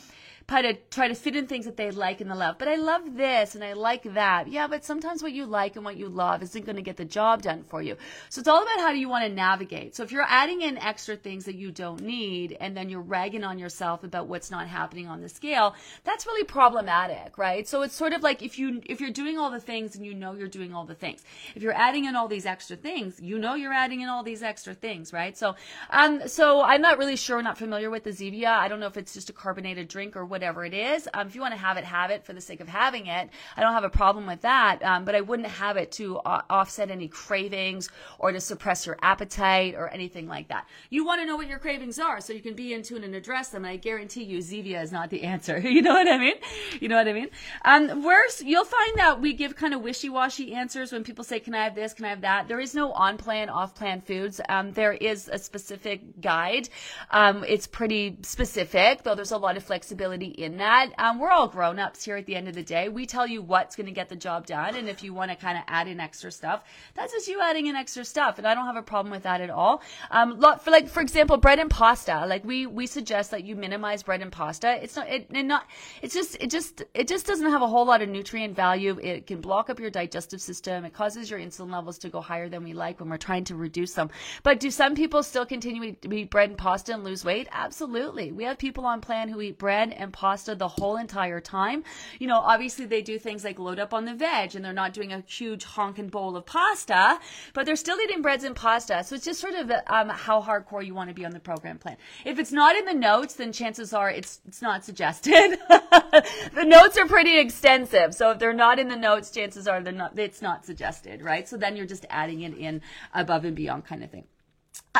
try 0.52 0.60
to 0.60 0.75
try 0.90 1.08
to 1.08 1.14
fit 1.14 1.34
in 1.34 1.46
things 1.46 1.64
that 1.64 1.78
they 1.78 1.90
like 1.90 2.20
and 2.20 2.31
they 2.31 2.34
love. 2.34 2.56
But 2.58 2.69
I 2.69 2.76
love 2.76 3.16
this 3.16 3.54
and 3.54 3.64
I 3.64 3.72
like 3.72 4.02
that. 4.14 4.49
Yeah, 4.49 4.66
but 4.66 4.84
sometimes 4.84 5.22
what 5.22 5.32
you 5.32 5.46
like 5.46 5.76
and 5.76 5.84
what 5.84 5.96
you 5.96 6.08
love 6.10 6.43
isn't 6.43 6.66
going 6.66 6.76
to 6.76 6.82
get 6.82 6.99
the 6.99 7.06
job 7.06 7.40
done 7.40 7.64
for 7.64 7.81
you. 7.81 7.96
So 8.28 8.40
it's 8.40 8.49
all 8.49 8.62
about 8.62 8.81
how 8.81 8.93
do 8.93 8.99
you 8.99 9.08
want 9.08 9.25
to 9.25 9.32
navigate. 9.32 9.96
So 9.96 10.02
if 10.02 10.12
you're 10.12 10.26
adding 10.28 10.60
in 10.60 10.76
extra 10.76 11.16
things 11.16 11.46
that 11.46 11.54
you 11.54 11.70
don't 11.70 12.02
need 12.02 12.54
and 12.60 12.76
then 12.76 12.90
you're 12.90 13.00
ragging 13.00 13.44
on 13.44 13.58
yourself 13.58 14.04
about 14.04 14.26
what's 14.26 14.50
not 14.50 14.69
happening 14.69 15.08
on 15.08 15.22
the 15.22 15.28
scale, 15.31 15.75
that's 16.04 16.26
really 16.26 16.44
problematic, 16.44 17.38
right? 17.38 17.66
So 17.66 17.81
it's 17.81 17.94
sort 17.94 18.12
of 18.12 18.22
like 18.22 18.43
if 18.43 18.58
you 18.58 18.82
if 18.84 19.00
you're 19.00 19.10
doing 19.10 19.38
all 19.38 19.50
the 19.50 19.60
things 19.60 19.96
and 19.96 20.05
you 20.05 20.12
know 20.12 20.34
you're 20.34 20.48
doing 20.48 20.75
all 20.75 20.84
the 20.84 20.94
things. 20.94 21.25
If 21.55 21.62
you're 21.62 21.72
adding 21.72 22.05
in 22.05 22.14
all 22.14 22.28
these 22.28 22.44
extra 22.44 22.76
things, 22.76 23.19
you 23.22 23.38
know 23.38 23.55
you're 23.55 23.72
adding 23.72 24.02
in 24.02 24.10
all 24.10 24.22
these 24.22 24.43
extra 24.43 24.75
things, 24.75 25.14
right? 25.14 25.34
So 25.34 25.56
um 25.88 26.28
so 26.28 26.62
I'm 26.62 26.82
not 26.82 26.98
really 26.98 27.16
sure, 27.16 27.40
not 27.40 27.56
familiar 27.56 27.88
with 27.88 28.05
the 28.05 28.10
Zevia. 28.10 28.48
I 28.48 28.69
don't 28.69 28.81
know 28.81 28.87
if 28.87 28.98
it's 28.98 29.14
just 29.14 29.31
a 29.31 29.32
carbonated 29.32 29.88
drink 29.88 30.14
or 30.14 30.26
whatever 30.42 30.64
it 30.64 30.74
is. 30.74 31.08
Um, 31.14 31.28
if 31.28 31.36
you 31.36 31.40
want 31.40 31.54
to 31.54 31.60
have 31.60 31.76
it, 31.76 31.84
have 31.84 32.10
it 32.10 32.24
for 32.24 32.32
the 32.32 32.40
sake 32.40 32.60
of 32.60 32.66
having 32.66 33.06
it. 33.06 33.30
I 33.56 33.60
don't 33.60 33.74
have 33.74 33.84
a 33.84 33.90
problem 33.90 34.26
with 34.26 34.40
that, 34.40 34.82
um, 34.82 35.04
but 35.04 35.14
I 35.14 35.20
wouldn't 35.20 35.46
have 35.46 35.76
it 35.76 35.92
to 35.92 36.18
uh, 36.18 36.42
offset 36.50 36.90
any 36.90 37.06
cravings 37.06 37.88
or 38.18 38.32
to 38.32 38.40
suppress 38.40 38.84
your 38.84 38.98
appetite 39.02 39.76
or 39.76 39.88
anything 39.88 40.26
like 40.26 40.48
that. 40.48 40.66
You 40.90 41.04
want 41.04 41.20
to 41.20 41.26
know 41.26 41.36
what 41.36 41.46
your 41.46 41.60
cravings 41.60 42.00
are 42.00 42.20
so 42.20 42.32
you 42.32 42.40
can 42.40 42.54
be 42.54 42.74
in 42.74 42.82
tune 42.82 43.05
and 43.05 43.14
address 43.14 43.50
them. 43.50 43.64
And 43.64 43.72
I 43.72 43.76
guarantee 43.76 44.24
you, 44.24 44.38
Zevia 44.38 44.82
is 44.82 44.90
not 44.90 45.10
the 45.10 45.22
answer. 45.22 45.58
you 45.76 45.81
know 45.81 45.93
what 45.93 46.08
I 46.08 46.19
mean? 46.19 46.34
You 46.81 46.88
know 46.88 46.96
what 46.96 47.06
I 47.06 47.12
mean? 47.12 47.28
Um, 47.64 48.02
worse, 48.02 48.43
you'll 48.43 48.64
find 48.64 48.98
that 48.98 49.20
we 49.20 49.32
give 49.34 49.55
kind 49.55 49.74
of 49.74 49.82
wishy-washy 49.82 50.55
answers 50.55 50.90
when 50.90 51.05
people 51.05 51.22
say, 51.22 51.38
"Can 51.38 51.55
I 51.55 51.62
have 51.62 51.76
this? 51.76 51.93
Can 51.93 52.05
I 52.05 52.08
have 52.08 52.22
that?" 52.22 52.48
There 52.48 52.58
is 52.58 52.74
no 52.74 52.90
on-plan, 52.90 53.48
off-plan 53.48 54.00
foods. 54.00 54.40
Um, 54.48 54.72
there 54.72 54.93
is 54.93 55.28
a 55.32 55.38
specific 55.38 56.20
guide. 56.20 56.69
Um, 57.12 57.44
it's 57.44 57.69
pretty 57.69 58.17
specific, 58.22 59.05
though. 59.05 59.14
There's 59.14 59.31
a 59.31 59.38
lot 59.38 59.56
of 59.56 59.62
flexibility 59.62 60.31
in 60.32 60.56
that. 60.58 60.91
Um, 60.98 61.19
we're 61.19 61.31
all 61.31 61.48
grown-ups 61.48 62.05
here 62.05 62.17
at 62.17 62.27
the 62.27 62.36
end 62.36 62.48
of 62.48 62.55
the 62.55 62.62
day. 62.62 62.89
We 62.89 63.06
tell 63.06 63.27
you 63.27 63.43
what's 63.43 63.77
going 63.77 63.86
to 63.86 63.93
get 63.93 64.08
the 64.08 64.17
job 64.17 64.46
done, 64.46 64.74
and 64.74 64.89
if 64.89 65.03
you 65.03 65.15
want 65.15 65.31
to 65.31 65.36
kind 65.36 65.56
of 65.58 65.65
add 65.69 65.89
in 65.89 66.01
extra 66.01 66.31
stuff, 66.31 66.65
that's 66.94 67.12
just 67.12 67.29
you 67.29 67.41
adding 67.41 67.67
in 67.67 67.77
extra 67.77 68.05
stuff, 68.05 68.39
and 68.39 68.46
I 68.46 68.55
don't 68.55 68.67
have 68.67 68.77
a 68.77 68.82
problem 68.82 69.12
with 69.12 69.22
that 69.24 69.41
at 69.41 69.51
all. 69.51 69.82
Um, 70.10 70.41
for 70.41 70.70
like, 70.70 70.89
for 70.89 71.01
example, 71.01 71.36
bread 71.36 71.58
and 71.58 71.70
pasta. 71.70 72.24
Like 72.27 72.44
we 72.44 72.67
we 72.67 72.86
suggest 72.86 73.31
that 73.31 73.44
you 73.44 73.56
minimize 73.56 74.03
bread 74.03 74.22
and 74.22 74.32
pasta. 74.32 74.82
It's 74.82 74.96
not 74.96 75.08
it, 75.08 75.27
it 75.31 75.44
not. 75.44 75.67
It's 76.03 76.15
just 76.15 76.36
it 76.41 76.51
just 76.51 76.82
it 76.94 77.08
just 77.08 77.27
doesn't 77.27 77.51
have 77.51 77.62
a 77.62 77.69
whole 77.69 77.84
lot 77.84 78.03
of 78.03 78.08
nutrient 78.08 78.55
value. 78.56 78.98
It 79.03 79.27
can 79.27 79.41
block 79.41 79.70
up 79.70 79.81
your 79.81 79.91
digestive 79.91 80.41
system. 80.41 80.84
It 80.84 80.93
causes 80.93 81.31
your 81.31 81.39
insulin 81.39 81.72
levels 81.72 81.98
to 81.98 82.08
go 82.08 82.20
higher 82.20 82.48
than 82.48 82.65
we 82.65 82.72
like 82.72 83.01
when 83.01 83.08
we're 83.08 83.17
trying 83.17 83.44
to 83.44 83.55
reduce 83.56 83.94
them. 83.94 84.10
But 84.43 84.60
do 84.60 84.70
some 84.70 84.94
people 84.94 85.22
still 85.22 85.46
continue 85.46 85.93
to 85.93 86.15
eat 86.15 86.31
bread 86.31 86.51
and 86.51 86.58
pasta 86.58 86.94
and 86.94 87.05
lose 87.05 87.24
weight? 87.24 87.48
Absolutely. 87.51 88.32
We 88.32 88.44
have 88.44 88.58
people 88.58 88.86
on 88.86 89.01
plan 89.01 89.29
who 89.29 89.41
eat 89.41 89.58
bread 89.58 89.93
and 89.93 90.11
pasta 90.12 90.54
the 90.54 90.69
whole 90.69 90.96
entire 90.96 91.40
time. 91.40 91.84
You 92.19 92.26
know, 92.26 92.38
obviously 92.38 92.86
they 92.86 93.02
do 93.02 93.19
things 93.19 93.44
like 93.44 93.58
load 93.58 93.78
up 93.78 93.94
on 93.94 94.04
the 94.04 94.14
veg 94.14 94.54
and 94.54 94.64
they're 94.64 94.72
not 94.72 94.92
doing 94.92 95.12
a 95.12 95.22
huge 95.26 95.64
honking 95.64 96.08
bowl 96.08 96.36
of 96.36 96.46
pasta, 96.46 97.19
but 97.54 97.66
they're 97.66 97.76
still 97.76 98.00
eating 98.00 98.22
breads 98.22 98.44
and 98.44 98.54
pasta. 98.54 99.02
So 99.04 99.14
it's 99.14 99.24
just 99.24 99.40
sort 99.40 99.54
of 99.54 99.70
um, 99.86 100.08
how 100.08 100.42
hardcore 100.42 100.84
you 100.84 100.94
want 100.94 101.08
to 101.08 101.14
be 101.14 101.24
on 101.24 101.32
the 101.32 101.40
program 101.40 101.78
plan. 101.78 101.96
If 102.24 102.38
it's 102.38 102.52
not 102.52 102.76
in 102.76 102.84
the 102.84 102.94
notes, 102.94 103.34
then 103.34 103.52
chances 103.52 103.92
are 103.92 104.10
it's 104.10 104.40
it's 104.46 104.62
not 104.62 104.84
suggested. 104.84 105.32
the 105.70 106.64
notes 106.64 106.98
are 106.98 107.06
pretty 107.06 107.38
extensive, 107.38 108.14
so 108.14 108.31
if 108.31 108.38
they're 108.38 108.52
not 108.52 108.78
in 108.78 108.88
the 108.88 108.96
notes, 108.96 109.31
chances 109.31 109.66
are 109.66 109.81
they're 109.81 109.92
not. 109.92 110.19
It's 110.19 110.42
not 110.42 110.64
suggested, 110.64 111.22
right? 111.22 111.48
So 111.48 111.56
then 111.56 111.76
you're 111.76 111.86
just 111.86 112.06
adding 112.10 112.42
it 112.42 112.56
in 112.56 112.82
above 113.14 113.44
and 113.44 113.56
beyond 113.56 113.84
kind 113.84 114.04
of 114.04 114.10
thing. 114.10 114.24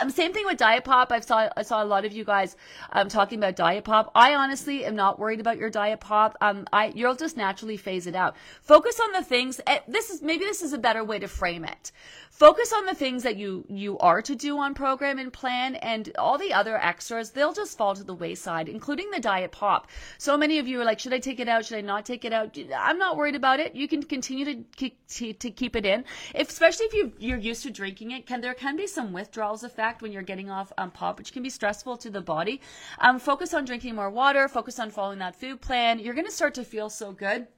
Um, 0.01 0.09
same 0.09 0.33
thing 0.33 0.47
with 0.47 0.57
Diet 0.57 0.85
Pop. 0.85 1.13
I 1.13 1.21
saw 1.21 1.51
I 1.55 1.63
saw 1.63 1.83
a 1.83 1.85
lot 1.85 2.07
of 2.07 2.13
you 2.13 2.25
guys 2.25 2.57
um, 2.93 3.09
talking 3.11 3.39
about 3.39 3.57
Diet 3.57 3.85
Pop. 3.85 4.11
I 4.15 4.35
honestly 4.35 4.87
am 4.87 4.97
not 4.97 5.19
worried 5.19 5.39
about 5.39 5.59
your 5.59 5.69
Diet 5.69 6.01
Pop. 6.01 6.35
Um, 6.41 6.67
I 6.73 6.93
you'll 6.95 7.15
just 7.15 7.37
naturally 7.37 7.77
phase 7.77 8.07
it 8.07 8.15
out. 8.15 8.35
Focus 8.63 8.99
on 9.01 9.13
the 9.13 9.23
things. 9.23 9.61
eh, 9.67 9.81
This 9.87 10.09
is 10.09 10.23
maybe 10.23 10.47
this 10.47 10.63
is 10.63 10.73
a 10.73 10.79
better 10.79 11.05
way 11.05 11.19
to 11.19 11.29
frame 11.29 11.65
it. 11.67 11.93
Focus 12.31 12.73
on 12.73 12.87
the 12.87 12.95
things 12.95 13.23
that 13.23 13.37
you 13.37 13.67
you 13.69 13.99
are 13.99 14.23
to 14.23 14.35
do 14.35 14.57
on 14.57 14.73
program 14.73 15.19
and 15.19 15.31
plan, 15.31 15.75
and 15.77 16.11
all 16.19 16.39
the 16.39 16.55
other 16.55 16.79
extras 16.79 17.29
they'll 17.31 17.53
just 17.53 17.77
fall 17.77 17.95
to 17.95 18.03
the 18.03 18.15
wayside, 18.15 18.71
including 18.71 19.11
the 19.11 19.21
Diet 19.21 19.53
Pop. 19.53 19.89
So 20.17 20.39
many 20.39 20.59
of 20.59 20.67
you 20.67 20.81
are 20.81 20.85
like, 20.87 21.01
should 21.01 21.13
I 21.13 21.19
take 21.19 21.39
it 21.39 21.49
out? 21.49 21.67
Should 21.67 21.77
I 21.77 21.83
not 21.83 22.07
take 22.07 22.25
it 22.25 22.33
out? 22.33 22.57
I'm 22.75 22.99
not 22.99 23.19
worried 23.19 23.37
about 23.37 23.61
it. 23.61 23.77
You 23.77 23.87
can 23.89 24.03
continue 24.03 24.47
to 24.47 24.91
to, 25.19 25.35
to 25.35 25.51
keep 25.51 25.77
it 25.77 25.85
in, 25.85 26.07
if, 26.35 26.49
especially 26.49 26.87
if 26.87 26.95
you 26.95 27.13
you're 27.19 27.37
used 27.37 27.63
to 27.65 27.71
drinking 27.71 28.13
it. 28.13 28.27
Can 28.27 28.41
there 28.41 28.55
can 28.55 28.75
be 28.75 28.87
some 28.87 29.13
withdrawals 29.13 29.63
effect 29.63 29.82
when 30.01 30.13
you're 30.13 30.23
getting 30.23 30.49
off 30.49 30.73
um, 30.79 30.91
pop, 30.91 31.19
which 31.19 31.33
can 31.33 31.43
be 31.43 31.51
stressful 31.51 31.97
to 31.99 32.11
the 32.11 32.21
body. 32.21 32.61
Um, 32.99 33.19
focus 33.19 33.53
on 33.53 33.65
drinking 33.65 33.97
more 33.97 34.11
water. 34.11 34.49
Focus 34.49 34.79
on 34.79 34.91
following 34.91 35.19
that 35.19 35.35
food 35.35 35.61
plan. 35.61 35.99
You're 35.99 36.15
going 36.15 36.27
to 36.27 36.33
start 36.33 36.55
to 36.55 36.65
feel 36.65 36.89
so 36.89 37.13
good 37.13 37.49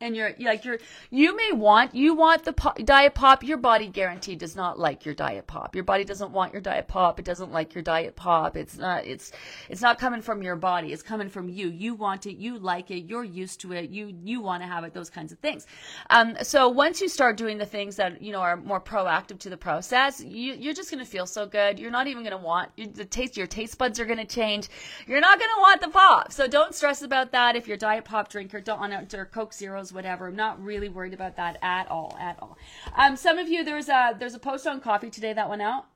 and 0.00 0.14
you're 0.14 0.32
like 0.38 0.64
you're 0.64 0.78
you 1.10 1.36
may 1.36 1.50
want 1.52 1.94
you 1.94 2.14
want 2.14 2.44
the 2.44 2.52
diet 2.84 3.14
pop. 3.14 3.42
Your 3.42 3.58
body 3.58 3.88
guaranteed 3.88 4.38
does 4.38 4.54
not 4.54 4.78
like 4.78 5.04
your 5.04 5.14
diet 5.14 5.46
pop. 5.46 5.74
Your 5.74 5.84
body 5.84 6.04
doesn't 6.04 6.30
want 6.30 6.52
your 6.52 6.62
diet 6.62 6.86
pop. 6.86 7.18
It 7.18 7.24
doesn't 7.24 7.50
like 7.50 7.74
your 7.74 7.82
diet 7.82 8.14
pop. 8.14 8.56
It's 8.56 8.76
not 8.76 9.06
it's 9.06 9.32
it's 9.68 9.82
not 9.82 9.98
coming 9.98 10.22
from 10.22 10.42
your 10.42 10.54
body. 10.56 10.92
It's 10.92 11.02
coming 11.02 11.28
from 11.28 11.48
you. 11.48 11.68
You 11.68 11.94
want 11.94 12.26
it. 12.26 12.36
You 12.36 12.58
like 12.58 12.90
it. 12.90 13.08
You're 13.08 13.24
used 13.24 13.60
to 13.62 13.72
it. 13.72 13.90
You 13.90 14.14
you 14.24 14.40
want 14.40 14.62
to 14.62 14.68
have 14.68 14.84
it 14.84 14.94
those 14.94 15.10
kinds 15.10 15.32
of 15.32 15.38
things. 15.40 15.66
Um 16.10 16.36
so 16.42 16.68
once 16.68 17.00
you 17.00 17.08
start 17.08 17.36
doing 17.36 17.58
the 17.58 17.66
things 17.66 17.96
that 17.96 18.22
you 18.22 18.32
know 18.32 18.40
are 18.40 18.56
more 18.56 18.80
proactive 18.80 19.40
to 19.40 19.50
the 19.50 19.56
process 19.56 20.20
you 20.20 20.54
you're 20.54 20.74
just 20.74 20.90
going 20.90 21.04
to 21.04 21.10
feel 21.10 21.26
so 21.26 21.46
good. 21.46 21.78
You're 21.78 21.90
not 21.90 22.06
even 22.06 22.22
going 22.22 22.38
to 22.38 22.44
want 22.44 22.70
the 22.94 23.04
taste 23.04 23.36
your 23.36 23.46
taste 23.48 23.78
buds 23.78 23.98
are 23.98 24.04
going 24.04 24.18
to 24.18 24.24
change. 24.24 24.68
You're 25.06 25.20
not 25.20 25.38
going 25.38 25.50
to 25.56 25.60
want 25.60 25.80
the 25.80 25.88
pop. 25.88 26.32
So 26.32 26.46
don't 26.46 26.74
stress 26.74 27.02
about 27.02 27.32
that. 27.32 27.56
If 27.56 27.66
you're 27.66 27.76
diet 27.76 28.04
pop 28.04 28.28
drinker 28.28 28.60
don't 28.60 28.78
want 28.78 29.10
to 29.10 29.18
or 29.18 29.24
coke 29.24 29.52
zeros 29.52 29.87
whatever. 29.92 30.28
I'm 30.28 30.36
not 30.36 30.62
really 30.62 30.88
worried 30.88 31.14
about 31.14 31.36
that 31.36 31.58
at 31.62 31.90
all 31.90 32.16
at 32.20 32.38
all. 32.40 32.56
Um 32.96 33.16
some 33.16 33.38
of 33.38 33.48
you 33.48 33.64
there's 33.64 33.88
a 33.88 34.14
there's 34.18 34.34
a 34.34 34.38
post 34.38 34.66
on 34.66 34.80
coffee 34.80 35.10
today 35.10 35.32
that 35.32 35.48
went 35.48 35.62
out 35.62 35.86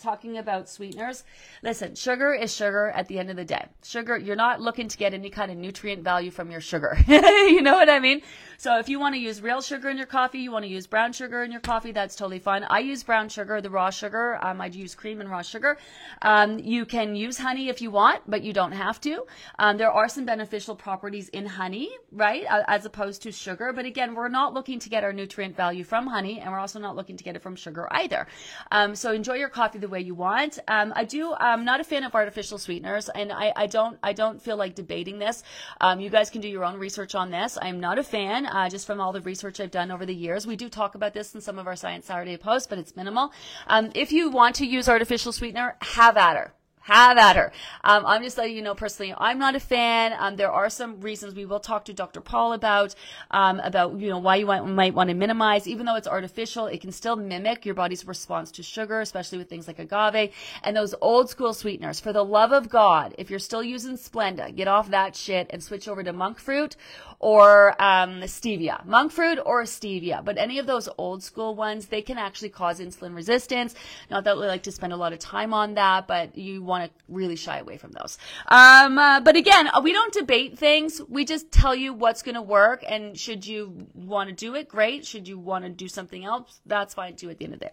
talking 0.00 0.38
about 0.38 0.68
sweeteners. 0.68 1.24
Listen, 1.62 1.94
sugar 1.94 2.32
is 2.32 2.54
sugar 2.54 2.90
at 2.90 3.08
the 3.08 3.18
end 3.18 3.30
of 3.30 3.36
the 3.36 3.44
day. 3.44 3.66
Sugar, 3.82 4.16
you're 4.16 4.36
not 4.36 4.60
looking 4.60 4.88
to 4.88 4.96
get 4.96 5.12
any 5.12 5.28
kind 5.28 5.50
of 5.50 5.58
nutrient 5.58 6.04
value 6.04 6.30
from 6.30 6.50
your 6.50 6.60
sugar. 6.60 6.96
you 7.08 7.60
know 7.62 7.74
what 7.74 7.88
I 7.88 7.98
mean? 7.98 8.22
So 8.58 8.78
if 8.78 8.88
you 8.88 9.00
want 9.00 9.16
to 9.16 9.20
use 9.20 9.42
real 9.42 9.60
sugar 9.60 9.90
in 9.90 9.96
your 9.96 10.06
coffee, 10.06 10.38
you 10.38 10.52
want 10.52 10.64
to 10.64 10.70
use 10.70 10.86
brown 10.86 11.12
sugar 11.12 11.42
in 11.42 11.50
your 11.50 11.60
coffee, 11.60 11.90
that's 11.90 12.14
totally 12.14 12.38
fine. 12.38 12.64
I 12.70 12.78
use 12.78 13.02
brown 13.02 13.28
sugar, 13.28 13.60
the 13.60 13.70
raw 13.70 13.90
sugar. 13.90 14.38
Um, 14.40 14.60
I 14.60 14.66
use 14.66 14.94
cream 14.94 15.20
and 15.20 15.28
raw 15.28 15.42
sugar. 15.42 15.76
Um, 16.22 16.60
you 16.60 16.86
can 16.86 17.16
use 17.16 17.38
honey 17.38 17.68
if 17.68 17.82
you 17.82 17.90
want, 17.90 18.22
but 18.28 18.42
you 18.42 18.52
don't 18.52 18.72
have 18.72 19.00
to. 19.00 19.26
Um, 19.58 19.78
there 19.78 19.90
are 19.90 20.08
some 20.08 20.24
beneficial 20.24 20.76
properties 20.76 21.28
in 21.30 21.44
honey, 21.44 21.90
right? 22.12 22.44
As 22.68 22.86
opposed 22.86 23.22
to 23.22 23.32
sugar. 23.32 23.72
But 23.72 23.84
again, 23.84 24.14
we're 24.14 24.28
not 24.28 24.54
looking 24.54 24.78
to 24.78 24.88
get 24.88 25.02
our 25.02 25.12
nutrient 25.12 25.56
value 25.56 25.82
from 25.82 26.06
honey, 26.06 26.38
and 26.38 26.52
we're 26.52 26.60
also 26.60 26.78
not 26.78 26.94
looking 26.94 27.16
to 27.16 27.24
get 27.24 27.34
it 27.34 27.42
from 27.42 27.56
sugar 27.56 27.88
either. 27.90 28.28
Um, 28.70 28.94
so 28.94 29.12
enjoy 29.12 29.34
your 29.34 29.48
coffee 29.48 29.71
the 29.80 29.88
way 29.88 30.00
you 30.00 30.14
want. 30.14 30.58
Um, 30.68 30.92
I 30.94 31.04
do. 31.04 31.34
I'm 31.34 31.64
not 31.64 31.80
a 31.80 31.84
fan 31.84 32.04
of 32.04 32.14
artificial 32.14 32.58
sweeteners, 32.58 33.08
and 33.08 33.32
I, 33.32 33.52
I 33.54 33.66
don't. 33.66 33.98
I 34.02 34.12
don't 34.12 34.40
feel 34.40 34.56
like 34.56 34.74
debating 34.74 35.18
this. 35.18 35.42
Um, 35.80 36.00
you 36.00 36.10
guys 36.10 36.30
can 36.30 36.40
do 36.40 36.48
your 36.48 36.64
own 36.64 36.78
research 36.78 37.14
on 37.14 37.30
this. 37.30 37.58
I'm 37.60 37.80
not 37.80 37.98
a 37.98 38.02
fan, 38.02 38.46
uh, 38.46 38.68
just 38.68 38.86
from 38.86 39.00
all 39.00 39.12
the 39.12 39.20
research 39.20 39.60
I've 39.60 39.70
done 39.70 39.90
over 39.90 40.06
the 40.06 40.14
years. 40.14 40.46
We 40.46 40.56
do 40.56 40.68
talk 40.68 40.94
about 40.94 41.14
this 41.14 41.34
in 41.34 41.40
some 41.40 41.58
of 41.58 41.66
our 41.66 41.76
Science 41.76 42.06
Saturday 42.06 42.36
posts, 42.36 42.66
but 42.66 42.78
it's 42.78 42.96
minimal. 42.96 43.32
Um, 43.66 43.90
if 43.94 44.12
you 44.12 44.30
want 44.30 44.56
to 44.56 44.66
use 44.66 44.88
artificial 44.88 45.32
sweetener, 45.32 45.76
have 45.80 46.16
at 46.16 46.36
her 46.36 46.54
have 46.82 47.18
at 47.18 47.36
her. 47.36 47.52
Um, 47.84 48.04
I'm 48.06 48.22
just 48.22 48.38
letting 48.38 48.56
you 48.56 48.62
know 48.62 48.74
personally, 48.74 49.14
I'm 49.16 49.38
not 49.38 49.54
a 49.54 49.60
fan. 49.60 50.14
Um, 50.18 50.36
there 50.36 50.50
are 50.50 50.68
some 50.70 51.00
reasons 51.00 51.34
we 51.34 51.44
will 51.44 51.60
talk 51.60 51.84
to 51.86 51.94
Dr. 51.94 52.20
Paul 52.20 52.52
about, 52.52 52.94
um, 53.30 53.60
about, 53.60 53.98
you 53.98 54.08
know, 54.08 54.18
why 54.18 54.36
you 54.36 54.46
might, 54.46 54.66
might 54.66 54.94
want 54.94 55.08
to 55.08 55.14
minimize, 55.14 55.66
even 55.66 55.86
though 55.86 55.96
it's 55.96 56.08
artificial, 56.08 56.66
it 56.66 56.80
can 56.80 56.92
still 56.92 57.16
mimic 57.16 57.64
your 57.64 57.74
body's 57.74 58.06
response 58.06 58.50
to 58.52 58.62
sugar, 58.62 59.00
especially 59.00 59.38
with 59.38 59.48
things 59.48 59.66
like 59.66 59.78
agave 59.78 60.32
and 60.62 60.76
those 60.76 60.94
old 61.00 61.30
school 61.30 61.54
sweeteners. 61.54 62.00
For 62.00 62.12
the 62.12 62.24
love 62.24 62.52
of 62.52 62.68
God, 62.68 63.14
if 63.18 63.30
you're 63.30 63.38
still 63.38 63.62
using 63.62 63.96
Splenda, 63.96 64.54
get 64.54 64.68
off 64.68 64.90
that 64.90 65.16
shit 65.16 65.46
and 65.50 65.62
switch 65.62 65.88
over 65.88 66.02
to 66.02 66.12
monk 66.12 66.38
fruit 66.38 66.76
or, 67.22 67.70
um, 67.80 68.20
stevia. 68.22 68.84
Monk 68.84 69.12
fruit 69.12 69.38
or 69.46 69.62
stevia. 69.62 70.22
But 70.22 70.36
any 70.36 70.58
of 70.58 70.66
those 70.66 70.88
old 70.98 71.22
school 71.22 71.54
ones, 71.54 71.86
they 71.86 72.02
can 72.02 72.18
actually 72.18 72.50
cause 72.50 72.80
insulin 72.80 73.14
resistance. 73.14 73.74
Not 74.10 74.24
that 74.24 74.36
we 74.36 74.46
like 74.46 74.64
to 74.64 74.72
spend 74.72 74.92
a 74.92 74.96
lot 74.96 75.12
of 75.12 75.20
time 75.20 75.54
on 75.54 75.74
that, 75.74 76.06
but 76.06 76.36
you 76.36 76.62
want 76.62 76.84
to 76.84 76.90
really 77.08 77.36
shy 77.36 77.58
away 77.58 77.78
from 77.78 77.92
those. 77.92 78.18
Um, 78.48 78.98
uh, 78.98 79.20
but 79.20 79.36
again, 79.36 79.68
uh, 79.68 79.80
we 79.82 79.92
don't 79.92 80.12
debate 80.12 80.58
things. 80.58 81.00
We 81.08 81.24
just 81.24 81.50
tell 81.50 81.74
you 81.74 81.94
what's 81.94 82.22
going 82.22 82.34
to 82.34 82.42
work. 82.42 82.84
And 82.86 83.16
should 83.18 83.46
you 83.46 83.86
want 83.94 84.28
to 84.28 84.34
do 84.34 84.54
it, 84.56 84.68
great. 84.68 85.06
Should 85.06 85.28
you 85.28 85.38
want 85.38 85.64
to 85.64 85.70
do 85.70 85.88
something 85.88 86.24
else, 86.24 86.60
that's 86.66 86.94
fine 86.94 87.16
too 87.16 87.30
at 87.30 87.38
the 87.38 87.44
end 87.44 87.54
of 87.54 87.60
the 87.60 87.66
day. 87.66 87.72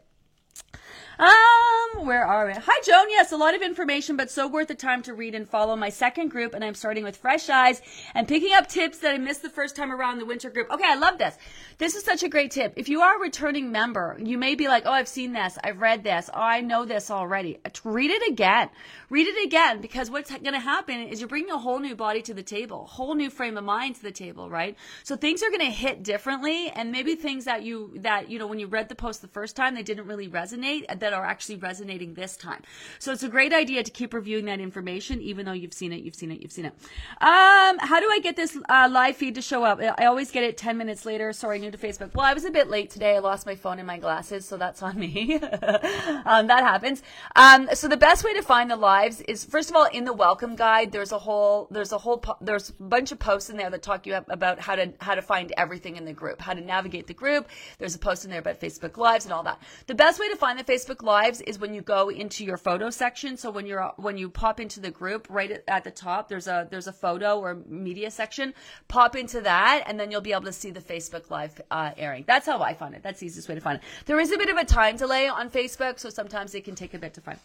Um, 1.20 2.06
where 2.06 2.26
are 2.26 2.48
we? 2.48 2.54
Hi, 2.54 2.82
Joan. 2.86 3.10
Yes, 3.10 3.34
a 3.34 3.38
lot 3.38 3.54
of 3.54 3.62
information, 3.62 4.16
but 4.16 4.32
so 4.32 4.48
worth 4.48 4.70
the 4.70 4.76
time 4.76 5.02
to 5.04 5.14
read 5.14 5.36
and 5.36 5.50
follow 5.50 5.76
my 5.76 5.90
second 5.90 6.30
group. 6.30 6.54
And 6.54 6.64
I'm 6.64 6.76
starting 6.76 7.04
with 7.04 7.18
fresh 7.18 7.50
eyes 7.50 7.82
and 8.16 8.26
picking 8.26 8.54
up 8.54 8.68
tips 8.68 9.00
that 9.00 9.14
I 9.14 9.18
missed 9.18 9.42
the 9.42 9.50
first 9.50 9.76
time 9.76 9.92
around 9.92 10.20
the 10.20 10.26
winter 10.26 10.50
group. 10.50 10.72
Okay, 10.72 10.88
I 10.88 10.96
love 10.96 11.18
this. 11.18 11.36
This 11.78 11.96
is 11.96 12.06
such 12.06 12.24
a 12.24 12.30
great 12.30 12.52
tip. 12.52 12.72
If 12.78 12.88
you 12.88 13.02
are 13.02 13.18
a 13.18 13.20
returning 13.20 13.70
member, 13.70 14.18
you 14.24 14.38
may 14.38 14.56
be 14.56 14.70
like, 14.70 14.84
oh, 14.86 14.94
I've 14.94 15.10
seen 15.10 15.34
this. 15.34 15.58
I've 15.62 15.82
read 15.82 16.06
this. 16.06 16.30
Oh, 16.34 16.40
I 16.40 16.62
know 16.62 16.86
this 16.86 17.12
already. 17.12 17.60
Read 17.84 18.12
it 18.12 18.32
again. 18.32 18.70
Read 19.10 19.28
it 19.28 19.46
again 19.46 19.82
because 19.82 20.10
what's 20.10 20.32
going 20.32 20.54
to 20.54 20.60
happen 20.60 21.02
is 21.02 21.20
you're 21.20 21.28
bringing 21.28 21.52
a 21.52 21.58
whole 21.58 21.80
new 21.80 21.98
body 21.98 22.22
to 22.22 22.34
the 22.34 22.44
table, 22.44 22.86
whole 22.86 23.16
new 23.16 23.30
frame 23.30 23.58
of 23.58 23.66
mind 23.66 23.96
to 23.96 24.04
the 24.04 24.12
table, 24.12 24.50
right? 24.50 24.78
So 25.04 25.18
things 25.18 25.44
are 25.44 25.50
going 25.50 25.60
to 25.60 25.66
hit 25.66 26.02
differently 26.02 26.70
and 26.70 26.94
maybe 26.94 27.16
things 27.16 27.44
that 27.44 27.64
you, 27.64 27.92
that, 27.98 28.30
you 28.30 28.40
know, 28.40 28.48
when 28.48 28.60
you 28.60 28.68
read 28.68 28.88
the 28.88 28.96
post 28.96 29.22
the 29.22 29.28
first 29.28 29.58
time, 29.58 29.76
they 29.76 29.84
didn't 29.84 30.08
really 30.08 30.30
resonate 30.30 30.86
that 31.00 31.09
are 31.14 31.26
actually 31.26 31.58
resonating 31.58 32.14
this 32.14 32.38
time. 32.38 32.62
So 33.00 33.12
it's 33.12 33.24
a 33.24 33.30
great 33.30 33.54
idea 33.54 33.84
to 33.84 33.92
keep 33.92 34.14
reviewing 34.14 34.46
that 34.46 34.60
information, 34.60 35.22
even 35.22 35.46
though 35.46 35.54
you've 35.54 35.74
seen 35.74 35.92
it, 35.92 36.02
you've 36.02 36.16
seen 36.16 36.32
it, 36.32 36.42
you've 36.42 36.52
seen 36.52 36.66
it. 36.66 36.74
Um, 37.22 37.78
how 37.80 38.00
do 38.00 38.10
I 38.12 38.20
get 38.22 38.36
this 38.36 38.58
uh, 38.70 38.88
live 38.92 39.16
feed 39.16 39.36
to 39.36 39.42
show 39.42 39.64
up? 39.64 39.80
I 39.82 40.06
always 40.06 40.32
get 40.32 40.44
it 40.44 40.58
10 40.58 40.78
minutes 40.78 41.06
later. 41.06 41.34
Sorry, 41.34 41.60
new 41.60 41.72
to 41.72 41.78
Facebook. 41.78 42.14
Well, 42.14 42.26
I 42.26 42.34
was 42.34 42.46
a 42.46 42.52
bit 42.52 42.70
late 42.70 42.90
today. 42.90 43.16
I 43.16 43.20
lost 43.20 43.46
my 43.46 43.56
phone 43.56 43.80
and 43.80 43.88
my 43.88 43.98
glasses, 43.98 44.46
so 44.46 44.58
that's 44.58 44.82
on 44.82 44.98
me. 44.98 45.36
um, 45.36 46.48
that 46.48 46.64
happens. 46.64 47.04
Um, 47.36 47.70
so 47.74 47.88
the 47.88 47.98
best 47.98 48.24
way 48.24 48.34
to 48.34 48.42
find 48.42 48.70
the 48.70 48.76
lives 48.76 49.22
is, 49.22 49.46
first 49.46 49.70
of 49.70 49.76
all, 49.76 49.86
in 49.86 50.06
the 50.06 50.14
welcome 50.14 50.56
guide, 50.56 50.92
there's 50.92 51.12
a 51.12 51.20
whole, 51.20 51.68
there's 51.72 51.92
a 51.92 51.98
whole, 51.98 52.18
po- 52.18 52.38
there's 52.42 52.70
a 52.70 52.74
bunch 52.84 53.12
of 53.12 53.20
posts 53.20 53.50
in 53.50 53.58
there 53.58 53.70
that 53.70 53.84
talk 53.84 54.06
you 54.06 54.16
about 54.16 54.60
how 54.60 54.76
to, 54.76 54.94
how 55.00 55.16
to 55.16 55.22
find 55.22 55.54
everything 55.58 55.96
in 55.96 56.06
the 56.06 56.14
group, 56.14 56.42
how 56.42 56.54
to 56.54 56.62
navigate 56.62 57.08
the 57.08 57.14
group. 57.14 57.48
There's 57.78 57.96
a 57.96 58.00
post 58.00 58.26
in 58.26 58.32
there 58.32 58.40
about 58.40 58.60
Facebook 58.60 58.98
Lives 58.98 59.26
and 59.26 59.34
all 59.34 59.44
that. 59.44 59.62
The 59.88 59.96
best 59.96 60.20
way 60.20 60.30
to 60.30 60.36
find 60.36 60.60
the 60.60 60.64
Facebook 60.64 60.99
Lives 61.02 61.42
is 61.42 61.60
when 61.60 61.74
you 61.74 61.82
go 61.82 62.10
into 62.10 62.44
your 62.44 62.58
photo 62.58 62.90
section. 62.90 63.38
So 63.38 63.52
when 63.52 63.66
you're 63.66 63.94
when 63.98 64.18
you 64.18 64.30
pop 64.30 64.60
into 64.60 64.80
the 64.80 64.92
group, 64.92 65.28
right 65.30 65.52
at, 65.52 65.64
at 65.68 65.84
the 65.84 65.92
top, 65.92 66.28
there's 66.28 66.48
a 66.48 66.68
there's 66.70 66.88
a 66.88 66.94
photo 66.94 67.40
or 67.40 67.56
media 67.68 68.12
section. 68.12 68.54
Pop 68.88 69.16
into 69.16 69.42
that, 69.42 69.84
and 69.86 70.00
then 70.00 70.12
you'll 70.12 70.22
be 70.22 70.34
able 70.34 70.44
to 70.44 70.54
see 70.54 70.72
the 70.72 70.82
Facebook 70.82 71.30
Live 71.30 71.62
uh, 71.72 71.92
airing. 71.98 72.26
That's 72.28 72.46
how 72.46 72.62
I 72.62 72.74
find 72.74 72.96
it. 72.96 73.04
That's 73.04 73.20
the 73.22 73.28
easiest 73.28 73.48
way 73.48 73.56
to 73.56 73.62
find 73.62 73.78
it. 73.80 73.84
There 74.06 74.20
is 74.20 74.32
a 74.32 74.38
bit 74.38 74.50
of 74.50 74.58
a 74.58 74.66
time 74.66 74.98
delay 74.98 75.28
on 75.28 75.50
Facebook, 75.50 76.00
so 76.00 76.10
sometimes 76.10 76.54
it 76.54 76.66
can 76.66 76.76
take 76.76 76.94
a 76.94 77.00
bit 77.00 77.14
to 77.14 77.22
find. 77.22 77.40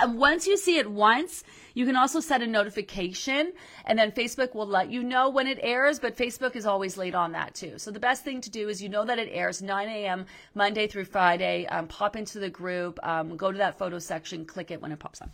And 0.00 0.18
once 0.18 0.46
you 0.46 0.56
see 0.56 0.78
it 0.78 0.90
once, 0.90 1.42
you 1.74 1.86
can 1.86 1.96
also 1.96 2.20
set 2.20 2.42
a 2.42 2.46
notification 2.46 3.52
and 3.84 3.98
then 3.98 4.12
Facebook 4.12 4.54
will 4.54 4.66
let 4.66 4.90
you 4.90 5.02
know 5.02 5.28
when 5.28 5.46
it 5.46 5.58
airs, 5.62 5.98
but 5.98 6.16
Facebook 6.16 6.56
is 6.56 6.66
always 6.66 6.96
late 6.96 7.14
on 7.14 7.32
that 7.32 7.54
too. 7.54 7.78
So 7.78 7.90
the 7.90 8.00
best 8.00 8.24
thing 8.24 8.40
to 8.42 8.50
do 8.50 8.68
is 8.68 8.82
you 8.82 8.88
know 8.88 9.04
that 9.04 9.18
it 9.18 9.28
airs 9.32 9.62
9 9.62 9.88
a.m. 9.88 10.26
Monday 10.54 10.86
through 10.86 11.04
Friday. 11.04 11.66
Um, 11.66 11.86
pop 11.86 12.16
into 12.16 12.38
the 12.38 12.50
group, 12.50 12.98
um, 13.06 13.36
go 13.36 13.52
to 13.52 13.58
that 13.58 13.78
photo 13.78 13.98
section, 13.98 14.44
click 14.44 14.70
it 14.70 14.80
when 14.80 14.92
it 14.92 14.98
pops 14.98 15.20
on. 15.22 15.30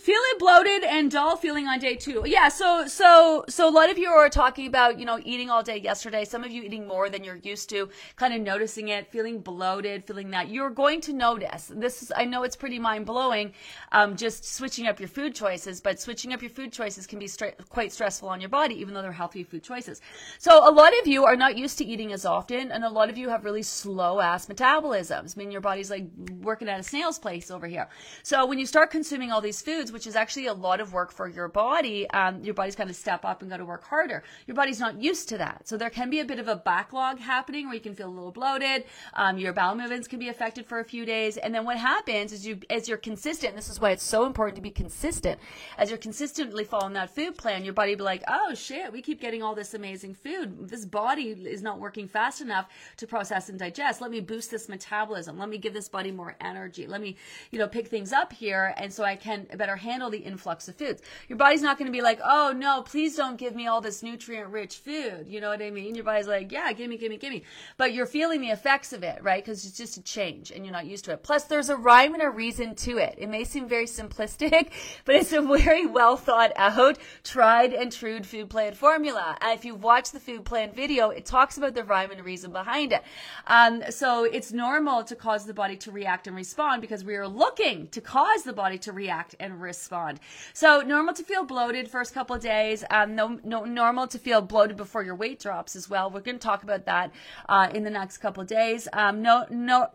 Feeling 0.00 0.38
bloated 0.40 0.82
and 0.82 1.08
dull 1.08 1.36
feeling 1.36 1.68
on 1.68 1.78
day 1.78 1.94
two. 1.94 2.24
Yeah, 2.26 2.48
so 2.48 2.88
so 2.88 3.44
so 3.48 3.68
a 3.68 3.70
lot 3.70 3.90
of 3.90 3.96
you 3.96 4.08
are 4.08 4.28
talking 4.28 4.66
about 4.66 4.98
you 4.98 5.06
know 5.06 5.20
eating 5.24 5.50
all 5.50 5.62
day 5.62 5.76
yesterday. 5.76 6.24
Some 6.24 6.42
of 6.42 6.50
you 6.50 6.62
eating 6.64 6.88
more 6.88 7.08
than 7.08 7.22
you're 7.22 7.36
used 7.36 7.68
to, 7.70 7.88
kind 8.16 8.34
of 8.34 8.40
noticing 8.40 8.88
it, 8.88 9.06
feeling 9.12 9.38
bloated, 9.38 10.04
feeling 10.04 10.30
that 10.30 10.48
you're 10.48 10.70
going 10.70 11.00
to 11.02 11.12
notice. 11.12 11.70
This 11.72 12.02
is 12.02 12.12
I 12.16 12.24
know 12.24 12.42
it's 12.42 12.56
pretty 12.56 12.80
mind 12.80 13.06
blowing, 13.06 13.52
um, 13.92 14.16
just 14.16 14.44
switching 14.44 14.88
up 14.88 14.98
your 14.98 15.08
food 15.08 15.32
choices, 15.32 15.80
but 15.80 16.00
switching 16.00 16.32
up 16.32 16.42
your 16.42 16.50
food 16.50 16.72
choices 16.72 17.06
can 17.06 17.20
be 17.20 17.28
quite 17.68 17.92
stressful 17.92 18.28
on 18.28 18.40
your 18.40 18.50
body, 18.50 18.74
even 18.80 18.94
though 18.94 19.02
they're 19.02 19.12
healthy 19.12 19.44
food 19.44 19.62
choices. 19.62 20.00
So 20.38 20.68
a 20.68 20.72
lot 20.72 20.92
of 21.00 21.06
you 21.06 21.24
are 21.24 21.36
not 21.36 21.56
used 21.56 21.78
to 21.78 21.84
eating 21.84 22.12
as 22.12 22.24
often, 22.24 22.72
and 22.72 22.84
a 22.84 22.90
lot 22.90 23.10
of 23.10 23.16
you 23.16 23.28
have 23.28 23.44
really 23.44 23.62
slow 23.62 24.20
ass 24.20 24.46
metabolisms. 24.46 25.36
I 25.36 25.38
mean, 25.38 25.52
your 25.52 25.60
body's 25.60 25.90
like 25.90 26.06
working 26.40 26.68
at 26.68 26.80
a 26.80 26.82
snail's 26.82 27.18
pace 27.18 27.50
over 27.50 27.68
here. 27.68 27.88
So 28.24 28.44
when 28.44 28.58
you 28.58 28.66
start 28.66 28.90
consuming 28.90 29.30
all 29.30 29.40
these 29.40 29.62
foods 29.62 29.83
foods, 29.84 29.92
which 29.92 30.06
is 30.06 30.16
actually 30.16 30.46
a 30.46 30.54
lot 30.54 30.80
of 30.80 30.92
work 30.92 31.12
for 31.12 31.28
your 31.28 31.48
body. 31.48 32.08
Um, 32.10 32.42
your 32.42 32.54
body's 32.54 32.74
kind 32.74 32.88
of 32.88 32.96
step 32.96 33.24
up 33.24 33.42
and 33.42 33.50
got 33.50 33.58
to 33.58 33.64
work 33.64 33.84
harder. 33.84 34.22
Your 34.46 34.54
body's 34.54 34.80
not 34.80 35.00
used 35.00 35.28
to 35.28 35.38
that. 35.38 35.68
So 35.68 35.76
there 35.76 35.90
can 35.90 36.10
be 36.10 36.20
a 36.20 36.24
bit 36.24 36.38
of 36.38 36.48
a 36.48 36.56
backlog 36.56 37.18
happening 37.18 37.66
where 37.66 37.74
you 37.74 37.80
can 37.80 37.94
feel 37.94 38.08
a 38.08 38.14
little 38.14 38.32
bloated. 38.32 38.84
Um, 39.14 39.36
your 39.38 39.52
bowel 39.52 39.74
movements 39.74 40.08
can 40.08 40.18
be 40.18 40.28
affected 40.28 40.66
for 40.66 40.80
a 40.80 40.84
few 40.84 41.04
days. 41.04 41.36
And 41.36 41.54
then 41.54 41.64
what 41.64 41.76
happens 41.76 42.32
is 42.32 42.46
you, 42.46 42.60
as 42.70 42.88
you're 42.88 42.98
consistent, 42.98 43.56
this 43.56 43.68
is 43.68 43.80
why 43.80 43.90
it's 43.90 44.02
so 44.02 44.24
important 44.26 44.56
to 44.56 44.62
be 44.62 44.70
consistent. 44.70 45.38
As 45.76 45.90
you're 45.90 45.98
consistently 45.98 46.64
following 46.64 46.94
that 46.94 47.14
food 47.14 47.36
plan, 47.36 47.64
your 47.64 47.74
body 47.74 47.92
will 47.92 47.98
be 47.98 48.04
like, 48.04 48.22
oh 48.28 48.54
shit, 48.54 48.92
we 48.92 49.02
keep 49.02 49.20
getting 49.20 49.42
all 49.42 49.54
this 49.54 49.74
amazing 49.74 50.14
food. 50.14 50.68
This 50.68 50.86
body 50.86 51.30
is 51.30 51.62
not 51.62 51.78
working 51.78 52.08
fast 52.08 52.40
enough 52.40 52.68
to 52.96 53.06
process 53.06 53.48
and 53.48 53.58
digest. 53.58 54.00
Let 54.00 54.10
me 54.10 54.20
boost 54.20 54.50
this 54.50 54.68
metabolism. 54.68 55.38
Let 55.38 55.48
me 55.48 55.58
give 55.58 55.74
this 55.74 55.88
body 55.88 56.10
more 56.10 56.36
energy. 56.40 56.86
Let 56.86 57.00
me, 57.00 57.16
you 57.50 57.58
know, 57.58 57.68
pick 57.68 57.88
things 57.88 58.12
up 58.12 58.32
here. 58.32 58.74
And 58.78 58.92
so 58.92 59.04
I 59.04 59.16
can 59.16 59.46
better 59.56 59.73
handle 59.76 60.10
the 60.10 60.18
influx 60.18 60.68
of 60.68 60.76
foods. 60.76 61.02
Your 61.28 61.38
body's 61.38 61.62
not 61.62 61.78
going 61.78 61.86
to 61.86 61.92
be 61.92 62.02
like, 62.02 62.20
oh 62.24 62.52
no, 62.56 62.82
please 62.82 63.16
don't 63.16 63.36
give 63.36 63.54
me 63.54 63.66
all 63.66 63.80
this 63.80 64.02
nutrient 64.02 64.48
rich 64.50 64.76
food. 64.76 65.26
You 65.28 65.40
know 65.40 65.48
what 65.48 65.62
I 65.62 65.70
mean? 65.70 65.94
Your 65.94 66.04
body's 66.04 66.26
like, 66.26 66.52
yeah, 66.52 66.72
give 66.72 66.88
me, 66.88 66.96
give 66.96 67.10
me, 67.10 67.16
give 67.16 67.32
me. 67.32 67.42
But 67.76 67.92
you're 67.92 68.06
feeling 68.06 68.40
the 68.40 68.50
effects 68.50 68.92
of 68.92 69.02
it, 69.02 69.22
right? 69.22 69.44
Because 69.44 69.64
it's 69.64 69.76
just 69.76 69.96
a 69.96 70.02
change 70.02 70.50
and 70.50 70.64
you're 70.64 70.72
not 70.72 70.86
used 70.86 71.04
to 71.06 71.12
it. 71.12 71.22
Plus, 71.22 71.44
there's 71.44 71.68
a 71.68 71.76
rhyme 71.76 72.14
and 72.14 72.22
a 72.22 72.30
reason 72.30 72.74
to 72.76 72.98
it. 72.98 73.16
It 73.18 73.28
may 73.28 73.44
seem 73.44 73.68
very 73.68 73.86
simplistic, 73.86 74.70
but 75.04 75.14
it's 75.14 75.32
a 75.32 75.42
very 75.42 75.86
well 75.86 76.16
thought 76.16 76.52
out, 76.56 76.98
tried 77.22 77.72
and 77.72 77.92
true 77.92 78.22
food 78.22 78.50
plan 78.50 78.74
formula. 78.74 79.36
If 79.42 79.64
you've 79.64 79.82
watched 79.82 80.12
the 80.12 80.20
food 80.20 80.44
plan 80.44 80.72
video, 80.72 81.10
it 81.10 81.26
talks 81.26 81.58
about 81.58 81.74
the 81.74 81.84
rhyme 81.84 82.10
and 82.10 82.24
reason 82.24 82.52
behind 82.52 82.92
it. 82.92 83.02
Um, 83.46 83.82
so 83.90 84.24
it's 84.24 84.52
normal 84.52 85.04
to 85.04 85.16
cause 85.16 85.46
the 85.46 85.54
body 85.54 85.76
to 85.78 85.90
react 85.90 86.26
and 86.26 86.36
respond 86.36 86.80
because 86.80 87.04
we 87.04 87.16
are 87.16 87.28
looking 87.28 87.88
to 87.88 88.00
cause 88.00 88.42
the 88.42 88.52
body 88.52 88.78
to 88.78 88.92
react 88.92 89.34
and 89.40 89.60
respond. 89.64 90.20
So 90.52 90.82
normal 90.82 91.14
to 91.14 91.22
feel 91.24 91.44
bloated 91.44 91.90
first 91.90 92.14
couple 92.14 92.38
days. 92.38 92.84
Um, 92.90 93.16
no, 93.16 93.40
no, 93.42 93.64
normal 93.64 94.06
to 94.08 94.18
feel 94.18 94.40
bloated 94.40 94.76
before 94.76 95.02
your 95.02 95.16
weight 95.16 95.40
drops 95.40 95.74
as 95.74 95.90
well. 95.90 96.10
We're 96.10 96.20
going 96.20 96.38
to 96.38 96.46
talk 96.46 96.62
about 96.62 96.84
that 96.84 97.10
uh, 97.48 97.70
in 97.74 97.82
the 97.82 97.90
next 97.90 98.18
couple 98.18 98.44
days. 98.44 98.86
Um, 98.92 99.22
no, 99.22 99.46
no, 99.50 99.88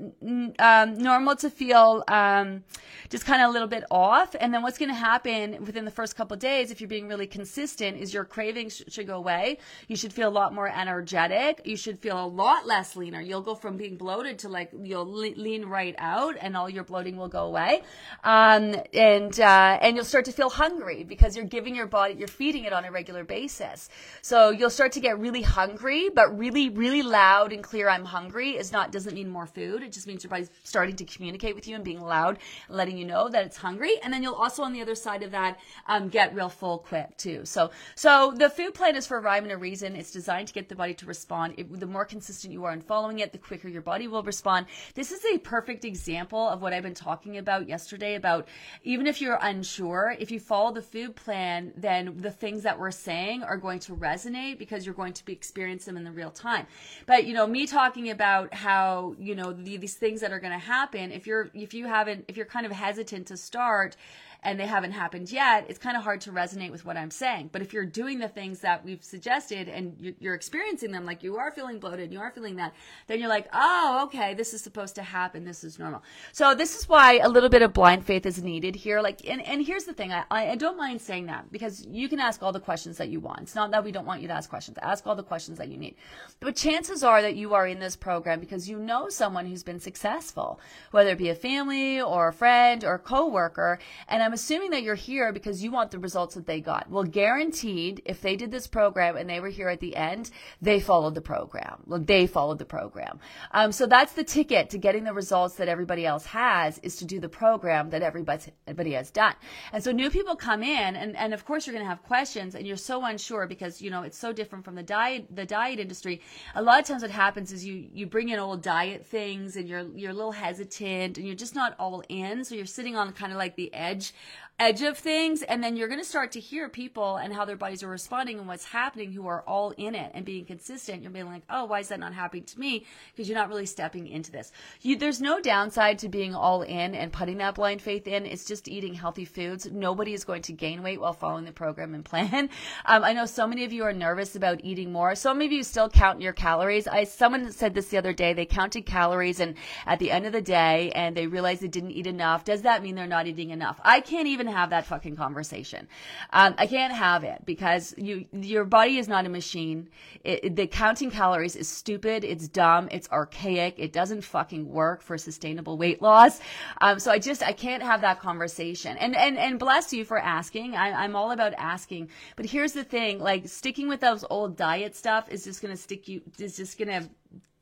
um, 0.59 0.97
normal 0.97 1.35
to 1.37 1.49
feel 1.49 2.03
um, 2.07 2.63
just 3.09 3.25
kind 3.25 3.41
of 3.41 3.49
a 3.49 3.53
little 3.53 3.67
bit 3.67 3.83
off. 3.91 4.35
And 4.39 4.53
then 4.53 4.61
what's 4.63 4.77
going 4.77 4.89
to 4.89 4.95
happen 4.95 5.63
within 5.65 5.85
the 5.85 5.91
first 5.91 6.15
couple 6.15 6.35
days, 6.37 6.71
if 6.71 6.81
you're 6.81 6.87
being 6.87 7.07
really 7.07 7.27
consistent, 7.27 7.97
is 7.97 8.13
your 8.13 8.25
cravings 8.25 8.81
should 8.87 9.07
go 9.07 9.15
away. 9.15 9.59
You 9.87 9.95
should 9.95 10.13
feel 10.13 10.27
a 10.27 10.35
lot 10.41 10.53
more 10.53 10.67
energetic. 10.67 11.61
You 11.65 11.77
should 11.77 11.99
feel 11.99 12.17
a 12.23 12.27
lot 12.27 12.65
less 12.65 12.95
leaner. 12.95 13.21
You'll 13.21 13.41
go 13.41 13.55
from 13.55 13.77
being 13.77 13.97
bloated 13.97 14.39
to 14.39 14.49
like 14.49 14.71
you'll 14.81 15.05
lean 15.05 15.65
right 15.65 15.95
out, 15.97 16.35
and 16.39 16.57
all 16.57 16.69
your 16.69 16.83
bloating 16.83 17.17
will 17.17 17.27
go 17.27 17.45
away. 17.45 17.81
Um, 18.23 18.75
and 18.93 19.37
uh, 19.39 19.58
and 19.81 19.95
you'll 19.95 20.05
start 20.05 20.25
to 20.25 20.31
feel 20.31 20.49
hungry 20.49 21.03
because 21.03 21.35
you're 21.35 21.45
giving 21.45 21.75
your 21.75 21.87
body, 21.87 22.15
you're 22.15 22.27
feeding 22.27 22.65
it 22.65 22.73
on 22.73 22.85
a 22.85 22.91
regular 22.91 23.23
basis. 23.23 23.89
So 24.21 24.49
you'll 24.49 24.69
start 24.69 24.91
to 24.93 24.99
get 24.99 25.19
really 25.19 25.41
hungry, 25.41 26.09
but 26.09 26.37
really, 26.37 26.69
really 26.69 27.01
loud 27.01 27.53
and 27.53 27.63
clear. 27.63 27.89
I'm 27.89 28.05
hungry 28.05 28.51
is 28.51 28.71
not 28.71 28.91
doesn't 28.91 29.13
mean 29.13 29.29
more 29.29 29.47
food. 29.47 29.83
It 29.83 29.91
just 29.91 30.07
means 30.07 30.23
your 30.23 30.29
body's 30.29 30.51
starting 30.63 30.95
to 30.97 31.05
communicate 31.05 31.55
with 31.55 31.67
you 31.67 31.75
and 31.75 31.83
being 31.83 32.01
loud, 32.01 32.39
letting 32.69 32.97
you 32.97 33.05
know 33.05 33.29
that 33.29 33.45
it's 33.45 33.57
hungry. 33.57 33.95
And 34.03 34.13
then 34.13 34.23
you'll 34.23 34.35
also 34.35 34.63
on 34.63 34.73
the 34.73 34.81
other 34.81 34.95
side 34.95 35.23
of 35.23 35.31
that 35.31 35.59
um, 35.87 36.09
get 36.09 36.35
real 36.35 36.49
full 36.49 36.79
quick 36.79 37.15
too. 37.17 37.45
So 37.45 37.71
so 37.95 38.33
the 38.35 38.49
food 38.49 38.73
plan 38.73 38.95
is 38.95 39.07
for 39.07 39.17
a 39.17 39.21
rhyme 39.21 39.43
and 39.43 39.51
a 39.51 39.57
reason. 39.57 39.95
It's 39.95 40.11
designed 40.11 40.47
to 40.47 40.53
get 40.53 40.69
the 40.69 40.75
body 40.75 40.93
to 40.95 41.05
respond. 41.05 41.55
It, 41.57 41.79
the 41.79 41.85
more 41.85 42.05
consistent 42.05 42.53
you 42.53 42.65
are 42.65 42.73
in 42.73 42.81
following 42.81 43.19
it, 43.19 43.31
the 43.31 43.37
quicker 43.37 43.67
your 43.67 43.81
body 43.81 44.07
will 44.07 44.23
respond. 44.23 44.67
This 44.95 45.11
is 45.11 45.23
a 45.33 45.37
perfect 45.39 45.85
example 45.85 46.47
of 46.47 46.61
what 46.61 46.73
I've 46.73 46.83
been 46.83 46.93
talking 46.93 47.37
about 47.37 47.67
yesterday 47.67 48.15
about 48.15 48.47
even 48.83 49.07
if 49.07 49.21
you're 49.21 49.43
unsure, 49.49 50.15
if 50.19 50.29
you 50.31 50.39
follow 50.39 50.71
the 50.71 50.81
food 50.81 51.15
plan, 51.15 51.73
then 51.75 52.15
the 52.17 52.31
things 52.31 52.63
that 52.63 52.79
we're 52.79 52.91
saying 52.91 53.43
are 53.43 53.57
going 53.57 53.79
to 53.79 53.95
resonate 53.95 54.57
because 54.57 54.85
you're 54.85 54.95
going 54.95 55.13
to 55.13 55.25
be 55.25 55.33
experiencing 55.33 55.93
them 55.93 55.97
in 55.97 56.03
the 56.03 56.15
real 56.21 56.31
time. 56.31 56.65
But, 57.05 57.25
you 57.25 57.33
know, 57.33 57.47
me 57.47 57.65
talking 57.65 58.09
about 58.09 58.53
how, 58.53 59.15
you 59.19 59.35
know, 59.35 59.51
the, 59.51 59.77
these 59.77 59.95
things 59.95 60.21
that 60.21 60.31
are 60.31 60.39
going 60.39 60.53
to 60.53 60.65
happen, 60.77 61.11
if 61.11 61.27
you're, 61.27 61.49
if 61.53 61.73
you 61.73 61.87
haven't, 61.87 62.25
if 62.27 62.37
you're 62.37 62.45
kind 62.45 62.65
of 62.65 62.71
hesitant 62.71 63.27
to 63.27 63.37
start, 63.37 63.95
and 64.41 64.59
they 64.59 64.65
haven't 64.65 64.91
happened 64.91 65.31
yet, 65.31 65.65
it's 65.67 65.79
kind 65.79 65.97
of 65.97 66.03
hard 66.03 66.21
to 66.21 66.31
resonate 66.31 66.71
with 66.71 66.85
what 66.85 66.95
I'm 66.95 67.11
saying. 67.11 67.49
But 67.51 67.61
if 67.61 67.73
you're 67.73 67.85
doing 67.85 68.19
the 68.19 68.29
things 68.29 68.59
that 68.61 68.85
we've 68.85 69.03
suggested 69.03 69.67
and 69.67 70.15
you're 70.19 70.33
experiencing 70.33 70.91
them, 70.91 71.05
like 71.05 71.23
you 71.23 71.37
are 71.37 71.51
feeling 71.51 71.79
bloated, 71.79 72.13
you 72.13 72.19
are 72.19 72.31
feeling 72.31 72.55
that, 72.55 72.73
then 73.07 73.19
you're 73.19 73.29
like, 73.29 73.47
oh, 73.53 74.01
okay, 74.05 74.33
this 74.33 74.53
is 74.53 74.61
supposed 74.61 74.95
to 74.95 75.03
happen. 75.03 75.43
This 75.43 75.63
is 75.63 75.77
normal. 75.77 76.03
So 76.31 76.55
this 76.55 76.77
is 76.77 76.87
why 76.87 77.17
a 77.17 77.27
little 77.27 77.49
bit 77.49 77.61
of 77.61 77.73
blind 77.73 78.05
faith 78.05 78.25
is 78.25 78.41
needed 78.41 78.75
here. 78.75 79.01
Like, 79.01 79.27
and, 79.27 79.45
and 79.45 79.65
here's 79.65 79.83
the 79.83 79.93
thing. 79.93 80.13
I, 80.13 80.25
I 80.31 80.55
don't 80.55 80.77
mind 80.77 81.01
saying 81.01 81.25
that 81.25 81.51
because 81.51 81.85
you 81.85 82.07
can 82.07 82.19
ask 82.19 82.41
all 82.41 82.53
the 82.53 82.59
questions 82.61 82.97
that 82.97 83.09
you 83.09 83.19
want. 83.19 83.41
It's 83.41 83.55
not 83.55 83.71
that 83.71 83.83
we 83.83 83.91
don't 83.91 84.05
want 84.05 84.21
you 84.21 84.27
to 84.29 84.33
ask 84.33 84.49
questions. 84.49 84.77
Ask 84.81 85.05
all 85.05 85.15
the 85.15 85.23
questions 85.23 85.57
that 85.57 85.67
you 85.67 85.77
need. 85.77 85.95
But 86.39 86.55
chances 86.55 87.03
are 87.03 87.21
that 87.21 87.35
you 87.35 87.53
are 87.53 87.67
in 87.67 87.79
this 87.79 87.97
program 87.97 88.39
because 88.39 88.69
you 88.69 88.79
know 88.79 89.09
someone 89.09 89.45
who's 89.45 89.63
been 89.63 89.79
successful, 89.81 90.61
whether 90.91 91.09
it 91.11 91.17
be 91.17 91.29
a 91.29 91.35
family 91.35 91.99
or 91.99 92.29
a 92.29 92.33
friend 92.33 92.85
or 92.85 92.93
a 92.93 92.99
coworker. 92.99 93.79
And 94.07 94.23
I'm 94.23 94.28
assuming 94.33 94.71
that 94.71 94.83
you're 94.83 94.95
here 94.95 95.31
because 95.31 95.63
you 95.63 95.71
want 95.71 95.91
the 95.91 95.99
results 95.99 96.35
that 96.35 96.45
they 96.45 96.61
got. 96.61 96.89
Well, 96.89 97.03
guaranteed, 97.03 98.01
if 98.05 98.21
they 98.21 98.35
did 98.35 98.51
this 98.51 98.67
program 98.67 99.17
and 99.17 99.29
they 99.29 99.39
were 99.39 99.49
here 99.49 99.69
at 99.69 99.79
the 99.79 99.95
end, 99.95 100.31
they 100.61 100.79
followed 100.79 101.15
the 101.15 101.21
program. 101.21 101.83
Well, 101.85 101.99
they 101.99 102.27
followed 102.27 102.59
the 102.59 102.65
program. 102.65 103.19
Um, 103.51 103.71
so 103.71 103.85
that's 103.85 104.13
the 104.13 104.23
ticket 104.23 104.69
to 104.71 104.77
getting 104.77 105.03
the 105.03 105.13
results 105.13 105.55
that 105.55 105.67
everybody 105.67 106.05
else 106.05 106.25
has 106.25 106.79
is 106.79 106.95
to 106.97 107.05
do 107.05 107.19
the 107.19 107.29
program 107.29 107.89
that 107.91 108.01
everybody, 108.01 108.51
everybody 108.67 108.93
has 108.93 109.11
done. 109.11 109.35
And 109.73 109.83
so 109.83 109.91
new 109.91 110.09
people 110.09 110.35
come 110.35 110.63
in 110.63 110.95
and, 110.95 111.15
and 111.15 111.33
of 111.33 111.45
course 111.45 111.65
you're 111.65 111.73
going 111.73 111.85
to 111.85 111.89
have 111.89 112.03
questions 112.03 112.55
and 112.55 112.65
you're 112.65 112.77
so 112.77 113.05
unsure 113.05 113.47
because, 113.47 113.81
you 113.81 113.89
know, 113.89 114.03
it's 114.03 114.17
so 114.17 114.33
different 114.33 114.65
from 114.65 114.75
the 114.75 114.83
diet, 114.83 115.27
the 115.35 115.45
diet 115.45 115.79
industry. 115.79 116.21
A 116.55 116.61
lot 116.61 116.79
of 116.79 116.85
times 116.85 117.01
what 117.01 117.11
happens 117.11 117.51
is 117.51 117.65
you, 117.65 117.87
you 117.93 118.05
bring 118.05 118.29
in 118.29 118.39
old 118.39 118.61
diet 118.61 119.05
things 119.05 119.55
and 119.55 119.67
you're, 119.67 119.87
you're 119.95 120.11
a 120.11 120.13
little 120.13 120.31
hesitant 120.31 121.17
and 121.17 121.25
you're 121.25 121.35
just 121.35 121.55
not 121.55 121.75
all 121.79 122.03
in. 122.09 122.43
So 122.43 122.55
you're 122.55 122.65
sitting 122.65 122.95
on 122.95 123.11
kind 123.13 123.31
of 123.31 123.37
like 123.37 123.55
the 123.55 123.73
edge 123.73 124.13
edge 124.59 124.81
of 124.81 124.97
things 124.97 125.41
and 125.41 125.63
then 125.63 125.77
you're 125.77 125.87
going 125.87 125.99
to 125.99 126.05
start 126.05 126.33
to 126.33 126.39
hear 126.39 126.67
people 126.67 127.15
and 127.15 127.33
how 127.33 127.45
their 127.45 127.55
bodies 127.55 127.81
are 127.81 127.87
responding 127.87 128.37
and 128.37 128.47
what's 128.47 128.65
happening 128.65 129.11
who 129.11 129.25
are 129.27 129.41
all 129.47 129.71
in 129.77 129.95
it 129.95 130.11
and 130.13 130.25
being 130.25 130.45
consistent. 130.45 131.01
You're 131.01 131.11
being 131.11 131.25
like 131.25 131.43
oh 131.49 131.65
why 131.65 131.79
is 131.79 131.87
that 131.87 131.99
not 131.99 132.13
happening 132.13 132.43
to 132.43 132.59
me? 132.59 132.85
Because 133.11 133.29
you're 133.29 133.37
not 133.37 133.49
really 133.49 133.65
stepping 133.65 134.07
into 134.07 134.31
this. 134.31 134.51
You, 134.81 134.97
there's 134.97 135.21
no 135.21 135.39
downside 135.39 135.99
to 135.99 136.09
being 136.09 136.35
all 136.35 136.61
in 136.61 136.93
and 136.93 137.11
putting 137.11 137.37
that 137.37 137.55
blind 137.55 137.81
faith 137.81 138.07
in. 138.07 138.25
It's 138.25 138.45
just 138.45 138.67
eating 138.67 138.93
healthy 138.93 139.25
foods. 139.25 139.69
Nobody 139.71 140.13
is 140.13 140.23
going 140.23 140.41
to 140.43 140.53
gain 140.53 140.83
weight 140.83 140.99
while 140.99 141.13
following 141.13 141.45
the 141.45 141.51
program 141.51 141.93
and 141.93 142.03
plan. 142.03 142.49
Um, 142.85 143.03
i 143.03 143.13
know 143.13 143.25
so 143.25 143.45
many 143.45 143.65
of 143.65 143.73
you 143.73 143.83
are 143.83 143.93
nervous 143.93 144.35
about 144.35 144.61
eating 144.63 144.91
more. 144.91 145.15
So 145.15 145.33
many 145.33 145.45
of 145.45 145.51
you 145.51 145.63
still 145.63 145.89
count 145.89 146.21
your 146.21 146.33
calories. 146.33 146.87
I 146.87 147.03
someone 147.03 147.51
said 147.51 147.73
this 147.73 147.87
the 147.87 147.97
other 147.97 148.13
day 148.13 148.33
they 148.33 148.45
counted 148.45 148.85
calories 148.85 149.39
and 149.39 149.55
at 149.85 149.99
the 149.99 150.11
end 150.11 150.25
of 150.25 150.33
the 150.33 150.41
day 150.41 150.91
and 150.95 151.15
they 151.15 151.27
realized 151.27 151.61
they 151.61 151.67
didn't 151.67 151.91
eat 151.91 152.07
enough. 152.07 152.43
Does 152.43 152.63
that 152.63 152.83
mean 152.83 152.95
they're 152.95 153.07
not 153.07 153.27
eating 153.27 153.49
enough? 153.51 153.79
I 153.83 154.01
can't 154.01 154.27
even 154.27 154.47
have 154.49 154.69
that 154.71 154.85
fucking 154.85 155.15
conversation. 155.15 155.87
Um, 156.31 156.55
I 156.57 156.67
can't 156.67 156.93
have 156.93 157.23
it 157.23 157.43
because 157.45 157.93
you, 157.97 158.25
your 158.31 158.65
body 158.65 158.97
is 158.97 159.07
not 159.07 159.25
a 159.25 159.29
machine. 159.29 159.89
It, 160.23 160.55
the 160.55 160.67
counting 160.67 161.11
calories 161.11 161.55
is 161.55 161.67
stupid. 161.67 162.23
It's 162.23 162.47
dumb. 162.47 162.89
It's 162.91 163.09
archaic. 163.09 163.75
It 163.77 163.93
doesn't 163.93 164.21
fucking 164.23 164.67
work 164.67 165.01
for 165.01 165.17
sustainable 165.17 165.77
weight 165.77 166.01
loss. 166.01 166.39
Um, 166.81 166.99
so 166.99 167.11
I 167.11 167.19
just, 167.19 167.43
I 167.43 167.53
can't 167.53 167.83
have 167.83 168.01
that 168.01 168.19
conversation. 168.19 168.97
And, 168.97 169.15
and, 169.15 169.37
and 169.37 169.59
bless 169.59 169.93
you 169.93 170.05
for 170.05 170.17
asking. 170.19 170.75
I, 170.75 170.91
I'm 170.91 171.15
all 171.15 171.31
about 171.31 171.53
asking. 171.57 172.09
But 172.35 172.45
here's 172.45 172.73
the 172.73 172.83
thing, 172.83 173.19
like 173.19 173.47
sticking 173.47 173.87
with 173.87 174.01
those 174.01 174.25
old 174.29 174.57
diet 174.57 174.95
stuff 174.95 175.29
is 175.29 175.43
just 175.43 175.61
going 175.61 175.73
to 175.73 175.81
stick 175.81 176.07
you, 176.07 176.21
is 176.37 176.57
just 176.57 176.77
going 176.77 176.89
to 176.89 177.09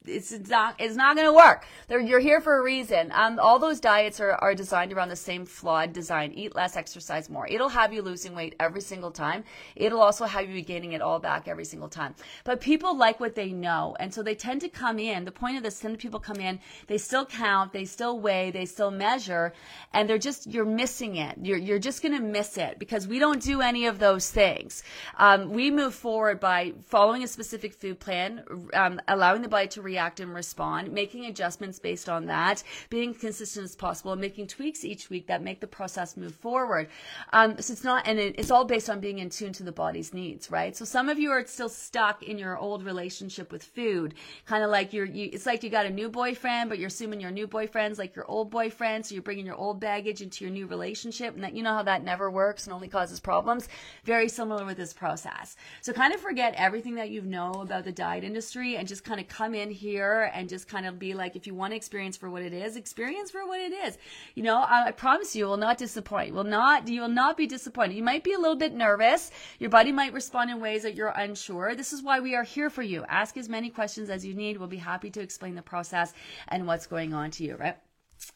it's 0.07 0.31
not 0.49 0.75
it's 0.79 0.95
not 0.95 1.15
going 1.15 1.27
to 1.27 1.33
work. 1.33 1.65
They're, 1.87 1.99
you're 1.99 2.19
here 2.19 2.41
for 2.41 2.57
a 2.57 2.63
reason. 2.63 3.11
Um, 3.13 3.39
all 3.39 3.59
those 3.59 3.79
diets 3.79 4.19
are, 4.19 4.31
are 4.31 4.55
designed 4.55 4.93
around 4.93 5.09
the 5.09 5.15
same 5.15 5.45
flawed 5.45 5.93
design: 5.93 6.33
eat 6.33 6.55
less, 6.55 6.75
exercise 6.75 7.29
more. 7.29 7.47
It'll 7.47 7.69
have 7.69 7.93
you 7.93 8.01
losing 8.01 8.35
weight 8.35 8.55
every 8.59 8.81
single 8.81 9.11
time. 9.11 9.43
It'll 9.75 10.01
also 10.01 10.25
have 10.25 10.49
you 10.49 10.61
gaining 10.61 10.93
it 10.93 11.01
all 11.01 11.19
back 11.19 11.47
every 11.47 11.65
single 11.65 11.89
time. 11.89 12.15
But 12.43 12.61
people 12.61 12.97
like 12.97 13.19
what 13.19 13.35
they 13.35 13.51
know, 13.51 13.95
and 13.99 14.13
so 14.13 14.23
they 14.23 14.35
tend 14.35 14.61
to 14.61 14.69
come 14.69 14.99
in. 14.99 15.25
The 15.25 15.31
point 15.31 15.57
of 15.57 15.63
this, 15.63 15.79
tend 15.79 15.97
people 15.99 16.19
come 16.19 16.37
in. 16.37 16.59
They 16.87 16.97
still 16.97 17.25
count, 17.25 17.73
they 17.73 17.85
still 17.85 18.19
weigh, 18.19 18.51
they 18.51 18.65
still 18.65 18.91
measure, 18.91 19.53
and 19.93 20.09
they're 20.09 20.17
just 20.17 20.47
you're 20.47 20.65
missing 20.65 21.15
it. 21.17 21.37
You're 21.41 21.57
you're 21.57 21.79
just 21.79 22.01
going 22.01 22.15
to 22.15 22.21
miss 22.21 22.57
it 22.57 22.79
because 22.79 23.07
we 23.07 23.19
don't 23.19 23.41
do 23.41 23.61
any 23.61 23.85
of 23.85 23.99
those 23.99 24.29
things. 24.29 24.83
Um, 25.17 25.49
we 25.49 25.71
move 25.71 25.93
forward 25.93 26.39
by 26.39 26.73
following 26.85 27.23
a 27.23 27.27
specific 27.27 27.73
food 27.73 27.99
plan, 27.99 28.43
um, 28.73 29.01
allowing 29.07 29.41
the 29.41 29.47
body 29.47 29.67
to 29.69 29.81
react 29.81 29.96
react 29.97 30.19
and 30.19 30.31
respond, 30.31 30.91
making 30.91 31.25
adjustments 31.25 31.79
based 31.79 32.07
on 32.07 32.27
that, 32.27 32.61
being 32.91 33.15
consistent 33.15 33.63
as 33.63 33.75
possible, 33.75 34.11
and 34.11 34.21
making 34.21 34.45
tweaks 34.45 34.85
each 34.85 35.09
week 35.09 35.25
that 35.25 35.41
make 35.41 35.59
the 35.59 35.65
process 35.65 36.15
move 36.15 36.35
forward. 36.35 36.87
Um, 37.33 37.59
so 37.59 37.73
it's 37.73 37.83
not, 37.83 38.05
and 38.05 38.19
it, 38.19 38.35
it's 38.37 38.51
all 38.51 38.63
based 38.63 38.91
on 38.91 38.99
being 38.99 39.17
in 39.17 39.31
tune 39.31 39.53
to 39.53 39.63
the 39.63 39.71
body's 39.71 40.13
needs, 40.13 40.51
right? 40.51 40.77
So 40.77 40.85
some 40.85 41.09
of 41.09 41.17
you 41.17 41.31
are 41.31 41.43
still 41.47 41.67
stuck 41.67 42.21
in 42.21 42.37
your 42.37 42.55
old 42.55 42.85
relationship 42.85 43.51
with 43.51 43.63
food, 43.63 44.13
kind 44.45 44.63
of 44.63 44.69
like 44.69 44.93
you're, 44.93 45.05
you, 45.05 45.31
it's 45.33 45.47
like 45.47 45.63
you 45.63 45.71
got 45.71 45.87
a 45.87 45.89
new 45.89 46.09
boyfriend, 46.09 46.69
but 46.69 46.77
you're 46.77 46.93
assuming 46.93 47.19
your 47.19 47.31
new 47.31 47.47
boyfriend's 47.47 47.97
like 47.97 48.15
your 48.15 48.29
old 48.29 48.51
boyfriend, 48.51 49.03
so 49.03 49.15
you're 49.15 49.23
bringing 49.23 49.47
your 49.47 49.55
old 49.55 49.79
baggage 49.79 50.21
into 50.21 50.45
your 50.45 50.53
new 50.53 50.67
relationship, 50.67 51.33
and 51.33 51.43
that 51.43 51.55
you 51.55 51.63
know 51.63 51.73
how 51.73 51.83
that 51.83 52.03
never 52.03 52.29
works 52.29 52.65
and 52.65 52.73
only 52.73 52.87
causes 52.87 53.19
problems. 53.19 53.67
Very 54.03 54.29
similar 54.29 54.63
with 54.63 54.77
this 54.77 54.93
process. 54.93 55.55
So 55.81 55.91
kind 55.91 56.13
of 56.13 56.21
forget 56.21 56.53
everything 56.55 56.93
that 56.95 57.09
you 57.09 57.23
know 57.23 57.51
about 57.53 57.83
the 57.83 57.91
diet 57.91 58.23
industry 58.23 58.77
and 58.77 58.87
just 58.87 59.03
kind 59.03 59.19
of 59.19 59.27
come 59.27 59.55
in 59.55 59.71
here 59.71 59.86
and 59.95 60.49
just 60.49 60.67
kind 60.67 60.85
of 60.85 60.99
be 60.99 61.13
like, 61.13 61.35
if 61.35 61.47
you 61.47 61.55
want 61.55 61.71
to 61.71 61.75
experience 61.77 62.17
for 62.17 62.29
what 62.29 62.41
it 62.41 62.53
is, 62.53 62.75
experience 62.75 63.31
for 63.31 63.47
what 63.47 63.59
it 63.59 63.71
is. 63.71 63.97
You 64.35 64.43
know, 64.43 64.57
I, 64.57 64.87
I 64.87 64.91
promise 64.91 65.35
you, 65.35 65.45
will 65.45 65.57
not 65.57 65.77
disappoint. 65.77 66.33
Will 66.33 66.43
not, 66.43 66.87
you 66.87 67.01
will 67.01 67.07
not 67.07 67.37
be 67.37 67.47
disappointed. 67.47 67.95
You 67.95 68.03
might 68.03 68.23
be 68.23 68.33
a 68.33 68.39
little 68.39 68.55
bit 68.55 68.73
nervous. 68.73 69.31
Your 69.59 69.69
body 69.69 69.91
might 69.91 70.13
respond 70.13 70.51
in 70.51 70.59
ways 70.59 70.83
that 70.83 70.95
you're 70.95 71.07
unsure. 71.07 71.75
This 71.75 71.93
is 71.93 72.03
why 72.03 72.19
we 72.19 72.35
are 72.35 72.43
here 72.43 72.69
for 72.69 72.83
you. 72.83 73.05
Ask 73.07 73.37
as 73.37 73.49
many 73.49 73.69
questions 73.69 74.09
as 74.09 74.25
you 74.25 74.33
need. 74.33 74.57
We'll 74.57 74.67
be 74.67 74.77
happy 74.77 75.09
to 75.11 75.21
explain 75.21 75.55
the 75.55 75.61
process 75.61 76.13
and 76.49 76.67
what's 76.67 76.87
going 76.87 77.13
on 77.13 77.31
to 77.31 77.43
you, 77.43 77.55
right? 77.55 77.77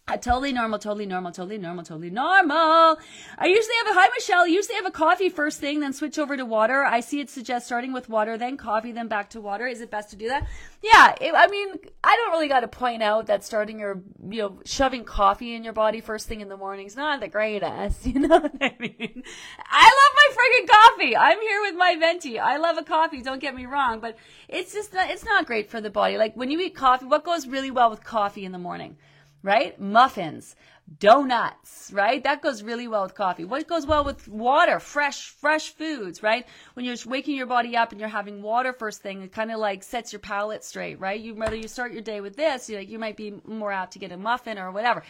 Uh, 0.07 0.17
totally 0.17 0.51
normal, 0.51 0.77
totally 0.77 1.05
normal, 1.05 1.31
totally 1.31 1.57
normal, 1.57 1.83
totally 1.85 2.09
normal. 2.09 2.99
I 3.37 3.45
usually 3.45 3.75
have 3.85 3.95
a, 3.95 3.99
hi 3.99 4.09
Michelle, 4.13 4.45
usually 4.45 4.75
have 4.75 4.85
a 4.85 4.91
coffee 4.91 5.29
first 5.29 5.59
thing, 5.59 5.79
then 5.79 5.93
switch 5.93 6.19
over 6.19 6.35
to 6.35 6.43
water. 6.43 6.83
I 6.83 6.99
see 6.99 7.21
it 7.21 7.29
suggests 7.29 7.67
starting 7.67 7.93
with 7.93 8.09
water, 8.09 8.37
then 8.37 8.57
coffee, 8.57 8.91
then 8.91 9.07
back 9.07 9.29
to 9.29 9.41
water. 9.41 9.67
Is 9.67 9.79
it 9.79 9.89
best 9.89 10.09
to 10.09 10.15
do 10.17 10.27
that? 10.27 10.47
Yeah, 10.83 11.15
it, 11.21 11.33
I 11.33 11.47
mean, 11.47 11.75
I 12.03 12.15
don't 12.15 12.31
really 12.31 12.49
got 12.49 12.59
to 12.59 12.67
point 12.67 13.01
out 13.01 13.27
that 13.27 13.45
starting 13.45 13.79
your, 13.79 14.01
you 14.29 14.41
know, 14.41 14.59
shoving 14.65 15.05
coffee 15.05 15.55
in 15.55 15.63
your 15.63 15.73
body 15.73 16.01
first 16.01 16.27
thing 16.27 16.41
in 16.41 16.49
the 16.49 16.57
morning 16.57 16.87
is 16.87 16.95
not 16.95 17.19
the 17.19 17.27
greatest. 17.27 18.05
You 18.11 18.19
know 18.19 18.39
what 18.39 18.53
I 18.59 18.75
mean? 18.79 19.23
I 19.69 19.85
love 20.01 20.13
my 20.15 20.29
friggin' 20.35 20.67
coffee. 20.67 21.15
I'm 21.15 21.39
here 21.39 21.61
with 21.61 21.75
my 21.75 21.95
venti. 21.97 22.37
I 22.39 22.57
love 22.57 22.77
a 22.77 22.83
coffee, 22.83 23.21
don't 23.21 23.39
get 23.39 23.55
me 23.55 23.65
wrong, 23.65 24.01
but 24.01 24.17
it's 24.49 24.73
just, 24.73 24.93
not, 24.93 25.09
it's 25.09 25.23
not 25.23 25.45
great 25.45 25.69
for 25.69 25.79
the 25.79 25.89
body. 25.89 26.17
Like 26.17 26.35
when 26.35 26.51
you 26.51 26.59
eat 26.59 26.75
coffee, 26.75 27.05
what 27.05 27.23
goes 27.23 27.47
really 27.47 27.71
well 27.71 27.89
with 27.89 28.03
coffee 28.03 28.43
in 28.43 28.51
the 28.51 28.59
morning? 28.59 28.97
Right? 29.43 29.79
Muffins, 29.79 30.55
donuts, 30.99 31.91
right? 31.93 32.23
That 32.23 32.41
goes 32.41 32.63
really 32.63 32.87
well 32.87 33.03
with 33.03 33.15
coffee. 33.15 33.45
What 33.45 33.67
goes 33.67 33.85
well 33.85 34.03
with 34.03 34.27
water? 34.27 34.79
Fresh, 34.79 35.29
fresh 35.29 35.69
foods, 35.69 36.21
right? 36.21 36.45
When 36.73 36.85
you're 36.85 36.97
waking 37.05 37.35
your 37.35 37.45
body 37.45 37.77
up 37.77 37.91
and 37.91 37.99
you're 37.99 38.09
having 38.09 38.41
water 38.41 38.73
first 38.73 39.01
thing, 39.01 39.21
it 39.21 39.31
kind 39.31 39.51
of 39.51 39.59
like 39.59 39.83
sets 39.83 40.11
your 40.11 40.19
palate 40.19 40.63
straight, 40.63 40.99
right? 40.99 41.19
You 41.19 41.35
whether 41.35 41.55
you 41.55 41.67
start 41.67 41.93
your 41.93 42.01
day 42.01 42.21
with 42.21 42.35
this, 42.35 42.69
you, 42.69 42.75
know, 42.75 42.81
you 42.81 42.99
might 42.99 43.17
be 43.17 43.33
more 43.45 43.71
apt 43.71 43.93
to 43.93 43.99
get 43.99 44.11
a 44.11 44.17
muffin 44.17 44.57
or 44.57 44.71
whatever. 44.71 45.03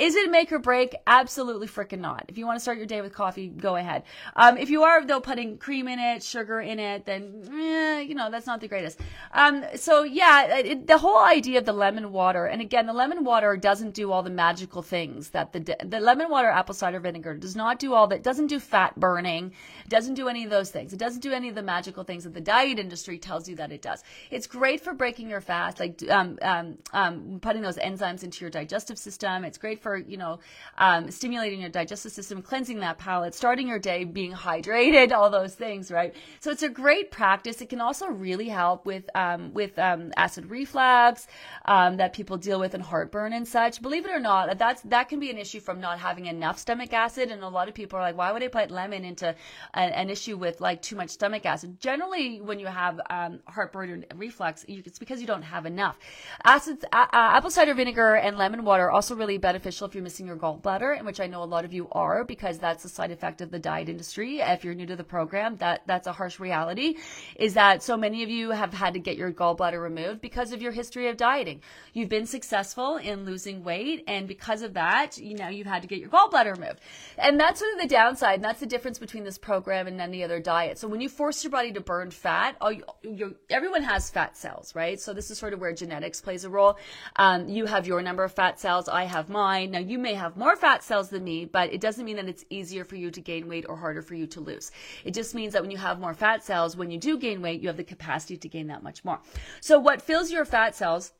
Is 0.00 0.16
it 0.16 0.30
make 0.30 0.50
or 0.50 0.58
break? 0.58 0.96
Absolutely 1.06 1.66
freaking 1.66 2.00
not. 2.00 2.24
If 2.26 2.38
you 2.38 2.46
want 2.46 2.56
to 2.56 2.60
start 2.60 2.78
your 2.78 2.86
day 2.86 3.02
with 3.02 3.12
coffee, 3.12 3.48
go 3.48 3.76
ahead. 3.76 4.04
Um, 4.34 4.56
if 4.56 4.70
you 4.70 4.82
are 4.82 5.04
though 5.04 5.20
putting 5.20 5.58
cream 5.58 5.88
in 5.88 5.98
it, 5.98 6.22
sugar 6.22 6.58
in 6.58 6.78
it, 6.78 7.04
then 7.04 7.46
eh, 7.52 8.00
you 8.00 8.14
know 8.14 8.30
that's 8.30 8.46
not 8.46 8.62
the 8.62 8.68
greatest. 8.68 8.98
Um, 9.32 9.62
so 9.76 10.02
yeah, 10.02 10.56
it, 10.56 10.86
the 10.86 10.96
whole 10.96 11.22
idea 11.22 11.58
of 11.58 11.66
the 11.66 11.74
lemon 11.74 12.12
water, 12.12 12.46
and 12.46 12.62
again, 12.62 12.86
the 12.86 12.94
lemon 12.94 13.24
water 13.24 13.58
doesn't 13.58 13.92
do 13.92 14.10
all 14.10 14.22
the 14.22 14.30
magical 14.30 14.80
things 14.80 15.28
that 15.30 15.52
the 15.52 15.76
the 15.84 16.00
lemon 16.00 16.30
water 16.30 16.48
apple 16.48 16.74
cider 16.74 16.98
vinegar 16.98 17.34
does 17.34 17.54
not 17.54 17.78
do 17.78 17.92
all 17.92 18.06
that. 18.06 18.22
Doesn't 18.22 18.46
do 18.46 18.58
fat 18.58 18.98
burning. 18.98 19.52
Doesn't 19.90 20.14
do 20.14 20.28
any 20.28 20.44
of 20.44 20.50
those 20.50 20.70
things. 20.70 20.94
It 20.94 20.98
doesn't 20.98 21.20
do 21.20 21.32
any 21.32 21.50
of 21.50 21.54
the 21.54 21.62
magical 21.62 22.04
things 22.04 22.24
that 22.24 22.32
the 22.32 22.40
diet 22.40 22.78
industry 22.78 23.18
tells 23.18 23.50
you 23.50 23.56
that 23.56 23.70
it 23.70 23.82
does. 23.82 24.02
It's 24.30 24.46
great 24.46 24.80
for 24.80 24.94
breaking 24.94 25.28
your 25.28 25.42
fast, 25.42 25.78
like 25.78 26.02
um, 26.08 26.38
um, 26.40 26.78
um, 26.94 27.38
putting 27.42 27.60
those 27.60 27.76
enzymes 27.76 28.24
into 28.24 28.40
your 28.40 28.50
digestive 28.50 28.96
system. 28.96 29.44
It's 29.44 29.58
great 29.58 29.82
for 29.82 29.89
for 29.90 29.96
you 29.96 30.16
know 30.16 30.38
um, 30.78 31.10
stimulating 31.10 31.60
your 31.60 31.68
digestive 31.68 32.12
system, 32.12 32.42
cleansing 32.42 32.78
that 32.78 32.96
palate, 32.98 33.34
starting 33.34 33.66
your 33.66 33.80
day 33.80 34.04
being 34.04 34.32
hydrated, 34.32 35.10
all 35.10 35.30
those 35.30 35.54
things, 35.54 35.90
right? 35.90 36.14
So 36.38 36.52
it's 36.52 36.62
a 36.62 36.68
great 36.68 37.10
practice. 37.10 37.60
It 37.60 37.68
can 37.68 37.80
also 37.80 38.06
really 38.06 38.48
help 38.48 38.86
with 38.86 39.04
um, 39.16 39.52
with 39.52 39.76
um, 39.80 40.12
acid 40.16 40.48
reflux 40.48 41.26
um, 41.64 41.96
that 41.96 42.12
people 42.12 42.36
deal 42.36 42.60
with 42.60 42.74
and 42.74 42.84
heartburn 42.84 43.32
and 43.32 43.46
such. 43.46 43.82
Believe 43.82 44.06
it 44.06 44.12
or 44.12 44.20
not, 44.20 44.56
that's 44.58 44.82
that 44.82 45.08
can 45.08 45.18
be 45.18 45.30
an 45.30 45.38
issue 45.38 45.58
from 45.58 45.80
not 45.80 45.98
having 45.98 46.26
enough 46.26 46.58
stomach 46.58 46.92
acid. 46.92 47.32
And 47.32 47.42
a 47.42 47.48
lot 47.48 47.68
of 47.68 47.74
people 47.74 47.98
are 47.98 48.02
like, 48.02 48.16
why 48.16 48.30
would 48.30 48.44
I 48.44 48.48
put 48.48 48.70
lemon 48.70 49.04
into 49.04 49.34
a, 49.74 49.80
an 49.80 50.08
issue 50.08 50.36
with 50.36 50.60
like 50.60 50.82
too 50.82 50.94
much 50.94 51.10
stomach 51.10 51.44
acid? 51.44 51.80
Generally, 51.80 52.42
when 52.42 52.60
you 52.60 52.66
have 52.66 53.00
um, 53.10 53.40
heartburn 53.48 54.04
and 54.08 54.20
reflux, 54.20 54.64
you, 54.68 54.82
it's 54.86 55.00
because 55.00 55.20
you 55.20 55.26
don't 55.26 55.42
have 55.42 55.66
enough. 55.66 55.98
Acids, 56.44 56.84
uh, 56.92 57.06
apple 57.12 57.50
cider 57.50 57.74
vinegar 57.74 58.14
and 58.14 58.38
lemon 58.38 58.64
water 58.64 58.84
are 58.84 58.92
also 58.92 59.16
really 59.16 59.38
beneficial 59.38 59.79
beneficial 59.80 59.88
if 59.88 59.94
you're 59.94 60.04
missing 60.04 60.26
your 60.26 60.36
gallbladder, 60.36 60.98
in 60.98 61.06
which 61.06 61.20
I 61.20 61.26
know 61.26 61.42
a 61.42 61.44
lot 61.44 61.64
of 61.64 61.72
you 61.72 61.88
are 61.92 62.24
because 62.24 62.58
that's 62.58 62.84
a 62.84 62.88
side 62.88 63.10
effect 63.10 63.40
of 63.40 63.50
the 63.50 63.58
diet 63.58 63.88
industry. 63.88 64.40
If 64.40 64.64
you're 64.64 64.74
new 64.74 64.86
to 64.86 64.96
the 64.96 65.04
program, 65.04 65.56
that 65.56 65.82
that's 65.86 66.06
a 66.06 66.12
harsh 66.12 66.38
reality 66.38 66.96
is 67.36 67.54
that 67.54 67.82
so 67.82 67.96
many 67.96 68.22
of 68.22 68.30
you 68.30 68.50
have 68.50 68.72
had 68.72 68.94
to 68.94 69.00
get 69.00 69.16
your 69.16 69.32
gallbladder 69.32 69.80
removed 69.80 70.20
because 70.20 70.52
of 70.52 70.62
your 70.62 70.72
history 70.72 71.08
of 71.08 71.16
dieting. 71.16 71.62
You've 71.92 72.08
been 72.08 72.26
successful 72.26 72.96
in 72.96 73.24
losing 73.24 73.64
weight 73.64 74.04
and 74.06 74.28
because 74.28 74.62
of 74.62 74.74
that, 74.74 75.18
you 75.18 75.36
know, 75.36 75.48
you've 75.48 75.66
had 75.66 75.82
to 75.82 75.88
get 75.88 75.98
your 75.98 76.10
gallbladder 76.10 76.56
removed. 76.56 76.80
And 77.18 77.38
that's 77.38 77.60
sort 77.60 77.72
of 77.74 77.80
the 77.80 77.88
downside. 77.88 78.36
And 78.36 78.44
that's 78.44 78.60
the 78.60 78.66
difference 78.66 78.98
between 78.98 79.24
this 79.24 79.38
program 79.38 79.86
and 79.86 80.00
any 80.00 80.22
other 80.22 80.40
diet. 80.40 80.78
So 80.78 80.88
when 80.88 81.00
you 81.00 81.08
force 81.08 81.42
your 81.42 81.50
body 81.50 81.72
to 81.72 81.80
burn 81.80 82.10
fat, 82.10 82.56
all 82.60 82.72
you, 82.72 83.36
everyone 83.48 83.82
has 83.82 84.10
fat 84.10 84.36
cells, 84.36 84.74
right? 84.74 85.00
So 85.00 85.12
this 85.12 85.30
is 85.30 85.38
sort 85.38 85.52
of 85.54 85.60
where 85.60 85.72
genetics 85.72 86.20
plays 86.20 86.44
a 86.44 86.50
role. 86.50 86.76
Um, 87.16 87.48
you 87.48 87.66
have 87.66 87.86
your 87.86 88.02
number 88.02 88.24
of 88.24 88.32
fat 88.32 88.60
cells. 88.60 88.88
I 88.88 89.04
have 89.04 89.28
mine. 89.28 89.59
Now, 89.66 89.78
you 89.78 89.98
may 89.98 90.14
have 90.14 90.36
more 90.36 90.56
fat 90.56 90.82
cells 90.82 91.10
than 91.10 91.24
me, 91.24 91.44
but 91.44 91.72
it 91.72 91.80
doesn't 91.80 92.04
mean 92.04 92.16
that 92.16 92.28
it's 92.28 92.44
easier 92.50 92.84
for 92.84 92.96
you 92.96 93.10
to 93.10 93.20
gain 93.20 93.48
weight 93.48 93.66
or 93.68 93.76
harder 93.76 94.02
for 94.02 94.14
you 94.14 94.26
to 94.28 94.40
lose. 94.40 94.70
It 95.04 95.14
just 95.14 95.34
means 95.34 95.52
that 95.52 95.62
when 95.62 95.70
you 95.70 95.78
have 95.78 96.00
more 96.00 96.14
fat 96.14 96.44
cells, 96.44 96.76
when 96.76 96.90
you 96.90 96.98
do 96.98 97.18
gain 97.18 97.42
weight, 97.42 97.60
you 97.60 97.68
have 97.68 97.76
the 97.76 97.84
capacity 97.84 98.36
to 98.36 98.48
gain 98.48 98.68
that 98.68 98.82
much 98.82 99.04
more. 99.04 99.20
So, 99.60 99.78
what 99.78 100.02
fills 100.02 100.30
your 100.30 100.44
fat 100.44 100.74
cells? 100.74 101.12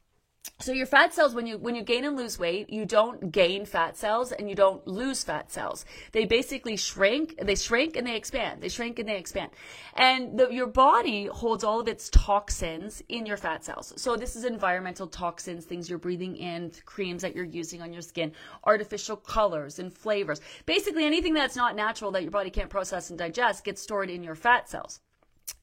So 0.60 0.72
your 0.72 0.86
fat 0.86 1.14
cells 1.14 1.34
when 1.34 1.46
you 1.46 1.56
when 1.56 1.74
you 1.74 1.82
gain 1.82 2.04
and 2.04 2.16
lose 2.16 2.38
weight 2.38 2.68
you 2.68 2.84
don't 2.84 3.32
gain 3.32 3.64
fat 3.64 3.96
cells 3.96 4.30
and 4.30 4.48
you 4.48 4.54
don't 4.54 4.86
lose 4.86 5.24
fat 5.24 5.50
cells. 5.50 5.86
They 6.12 6.26
basically 6.26 6.76
shrink 6.76 7.34
they 7.42 7.54
shrink 7.54 7.96
and 7.96 8.06
they 8.06 8.14
expand 8.14 8.60
they 8.60 8.68
shrink 8.68 8.98
and 8.98 9.08
they 9.08 9.16
expand. 9.16 9.50
And 9.94 10.38
the, 10.38 10.50
your 10.50 10.66
body 10.66 11.26
holds 11.26 11.64
all 11.64 11.80
of 11.80 11.88
its 11.88 12.10
toxins 12.10 13.02
in 13.08 13.24
your 13.24 13.38
fat 13.38 13.64
cells. 13.64 13.94
So 13.96 14.16
this 14.16 14.36
is 14.36 14.44
environmental 14.44 15.06
toxins 15.06 15.64
things 15.64 15.88
you're 15.88 15.98
breathing 15.98 16.36
in 16.36 16.72
creams 16.84 17.22
that 17.22 17.34
you're 17.34 17.44
using 17.44 17.80
on 17.80 17.92
your 17.92 18.02
skin 18.02 18.32
artificial 18.64 19.16
colors 19.16 19.78
and 19.78 19.92
flavors. 19.92 20.42
Basically 20.66 21.04
anything 21.04 21.32
that's 21.32 21.56
not 21.56 21.74
natural 21.74 22.10
that 22.12 22.22
your 22.22 22.30
body 22.30 22.50
can't 22.50 22.70
process 22.70 23.08
and 23.08 23.18
digest 23.18 23.64
gets 23.64 23.80
stored 23.80 24.10
in 24.10 24.22
your 24.22 24.34
fat 24.34 24.68
cells 24.68 25.00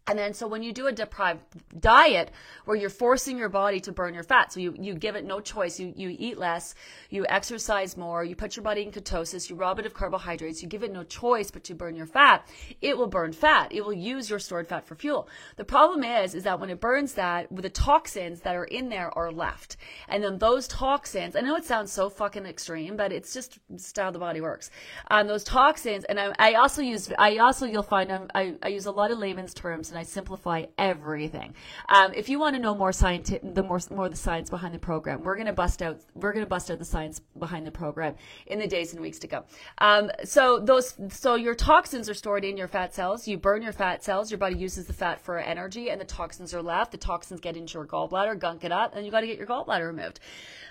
and 0.07 0.17
then, 0.17 0.33
so 0.33 0.47
when 0.47 0.63
you 0.63 0.71
do 0.71 0.87
a 0.87 0.91
deprived 0.91 1.41
diet 1.79 2.31
where 2.65 2.77
you're 2.77 2.89
forcing 2.89 3.37
your 3.37 3.49
body 3.49 3.79
to 3.81 3.91
burn 3.91 4.13
your 4.13 4.23
fat, 4.23 4.53
so 4.53 4.59
you, 4.59 4.73
you 4.79 4.93
give 4.95 5.15
it 5.15 5.25
no 5.25 5.41
choice, 5.41 5.79
you, 5.79 5.93
you 5.95 6.15
eat 6.17 6.37
less, 6.37 6.75
you 7.09 7.25
exercise 7.27 7.97
more, 7.97 8.23
you 8.23 8.35
put 8.35 8.55
your 8.55 8.63
body 8.63 8.83
in 8.83 8.91
ketosis, 8.91 9.49
you 9.49 9.55
rob 9.55 9.79
it 9.79 9.85
of 9.85 9.93
carbohydrates, 9.93 10.63
you 10.63 10.69
give 10.69 10.83
it 10.83 10.93
no 10.93 11.03
choice 11.03 11.51
but 11.51 11.63
to 11.65 11.75
burn 11.75 11.95
your 11.95 12.05
fat, 12.05 12.47
it 12.81 12.97
will 12.97 13.07
burn 13.07 13.33
fat. 13.33 13.71
It 13.71 13.83
will 13.83 13.93
use 13.93 14.29
your 14.29 14.39
stored 14.39 14.67
fat 14.67 14.87
for 14.87 14.95
fuel. 14.95 15.27
The 15.57 15.65
problem 15.65 16.03
is, 16.03 16.35
is 16.35 16.43
that 16.43 16.59
when 16.59 16.69
it 16.69 16.79
burns 16.79 17.13
that, 17.13 17.47
the 17.51 17.69
toxins 17.69 18.41
that 18.41 18.55
are 18.55 18.65
in 18.65 18.89
there 18.89 19.15
are 19.17 19.31
left. 19.31 19.77
And 20.07 20.23
then 20.23 20.37
those 20.37 20.67
toxins, 20.67 21.35
I 21.35 21.41
know 21.41 21.55
it 21.55 21.65
sounds 21.65 21.91
so 21.91 22.09
fucking 22.09 22.45
extreme, 22.45 22.95
but 22.95 23.11
it's 23.11 23.33
just, 23.33 23.59
how 23.97 24.11
the 24.11 24.19
body 24.19 24.39
works. 24.41 24.69
Um, 25.11 25.27
those 25.27 25.43
toxins, 25.43 26.05
and 26.05 26.19
I, 26.19 26.33
I 26.39 26.53
also 26.53 26.81
use, 26.81 27.11
I 27.17 27.37
also, 27.37 27.65
you'll 27.65 27.83
find, 27.83 28.11
um, 28.11 28.27
I, 28.33 28.55
I 28.61 28.69
use 28.69 28.85
a 28.85 28.91
lot 28.91 29.11
of 29.11 29.17
layman's 29.17 29.53
terms 29.53 29.91
and 29.97 30.05
I 30.05 30.09
simplify 30.09 30.65
everything. 30.77 31.55
Um, 31.89 32.13
if 32.13 32.29
you 32.29 32.39
want 32.39 32.55
to 32.55 32.61
know 32.61 32.75
more 32.75 32.91
scientific, 32.91 33.55
the 33.55 33.63
more 33.63 33.79
more 33.89 34.09
the 34.09 34.15
science 34.15 34.49
behind 34.49 34.73
the 34.73 34.79
program, 34.79 35.23
we're 35.23 35.35
going 35.35 35.47
to 35.47 35.53
bust 35.53 35.81
out 35.81 35.99
we're 36.13 36.33
going 36.33 36.45
to 36.45 36.49
bust 36.49 36.69
out 36.69 36.77
the 36.77 36.85
science 36.85 37.19
behind 37.39 37.65
the 37.65 37.71
program 37.71 38.15
in 38.45 38.59
the 38.59 38.67
days 38.67 38.93
and 38.93 39.01
weeks 39.01 39.19
to 39.19 39.27
come. 39.27 39.43
Um, 39.79 40.11
so 40.23 40.59
those 40.59 40.95
so 41.09 41.35
your 41.35 41.55
toxins 41.55 42.09
are 42.09 42.13
stored 42.13 42.45
in 42.45 42.57
your 42.57 42.67
fat 42.67 42.93
cells. 42.93 43.27
You 43.27 43.37
burn 43.37 43.63
your 43.63 43.73
fat 43.73 44.03
cells. 44.03 44.29
Your 44.29 44.37
body 44.37 44.55
uses 44.55 44.85
the 44.85 44.93
fat 44.93 45.19
for 45.21 45.39
energy, 45.39 45.89
and 45.89 45.99
the 45.99 46.05
toxins 46.05 46.53
are 46.53 46.61
left. 46.61 46.91
The 46.91 46.97
toxins 46.97 47.39
get 47.39 47.57
into 47.57 47.73
your 47.73 47.87
gallbladder, 47.87 48.37
gunk 48.37 48.63
it 48.63 48.71
up, 48.71 48.95
and 48.95 49.05
you 49.05 49.11
got 49.11 49.21
to 49.21 49.27
get 49.27 49.37
your 49.37 49.47
gallbladder 49.47 49.87
removed. 49.87 50.19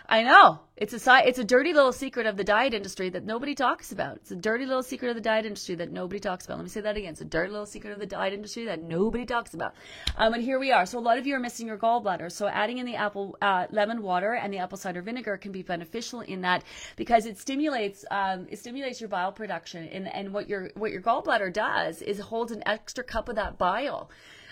I 0.09 0.23
know. 0.23 0.61
It's 0.77 0.93
a 0.95 1.23
it's 1.27 1.39
a 1.39 1.45
dirty 1.45 1.73
little 1.73 1.93
secret 1.93 2.27
of 2.27 2.37
the 2.37 2.45
diet 2.45 2.75
industry 2.75 3.09
that 3.09 3.25
nobody 3.25 3.55
talks 3.55 3.93
about. 3.93 4.17
It's 4.17 4.31
a 4.31 4.37
dirty 4.37 4.67
little 4.67 4.83
secret 4.83 5.09
of 5.09 5.15
the 5.15 5.23
diet 5.23 5.47
industry 5.47 5.75
that 5.77 5.91
nobody 5.91 6.21
talks 6.21 6.45
about. 6.45 6.59
Let 6.59 6.65
me 6.65 6.71
say 6.71 6.83
that 6.83 6.97
again. 6.97 7.13
It's 7.13 7.23
a 7.23 7.25
dirty 7.25 7.51
little 7.51 7.67
secret 7.67 7.93
of 7.93 7.99
the 7.99 8.07
diet 8.07 8.35
industry 8.35 8.67
that 8.67 8.83
nobody 8.83 9.16
talks 9.25 9.55
about. 9.55 9.75
Um, 10.17 10.35
and 10.35 10.43
here 10.43 10.59
we 10.59 10.73
are. 10.73 10.85
So 10.85 10.99
a 10.99 11.01
lot 11.01 11.19
of 11.19 11.27
you 11.27 11.35
are 11.35 11.41
missing 11.41 11.67
your 11.67 11.79
gallbladder. 11.79 12.31
So 12.31 12.49
adding 12.49 12.79
in 12.79 12.87
the 12.87 12.97
apple 12.97 13.37
uh, 13.41 13.67
lemon 13.71 14.03
water 14.03 14.35
and 14.35 14.53
the 14.53 14.59
apple 14.59 14.79
cider 14.79 15.03
vinegar 15.03 15.37
can 15.37 15.53
be 15.53 15.63
beneficial 15.63 16.21
in 16.21 16.43
that 16.43 16.65
because 16.97 17.27
it 17.27 17.39
stimulates 17.39 18.05
um, 18.11 18.47
it 18.51 18.59
stimulates 18.59 19.01
your 19.01 19.09
bile 19.09 19.33
production. 19.33 19.89
And 19.89 20.13
and 20.13 20.33
what 20.33 20.49
your 20.49 20.71
what 20.75 20.91
your 20.91 21.03
gallbladder 21.03 21.53
does 21.53 22.03
is 22.03 22.19
holds 22.19 22.53
an 22.53 22.63
extra 22.67 23.05
cup 23.05 23.29
of 23.29 23.37
that 23.37 23.59
bile. 23.59 24.11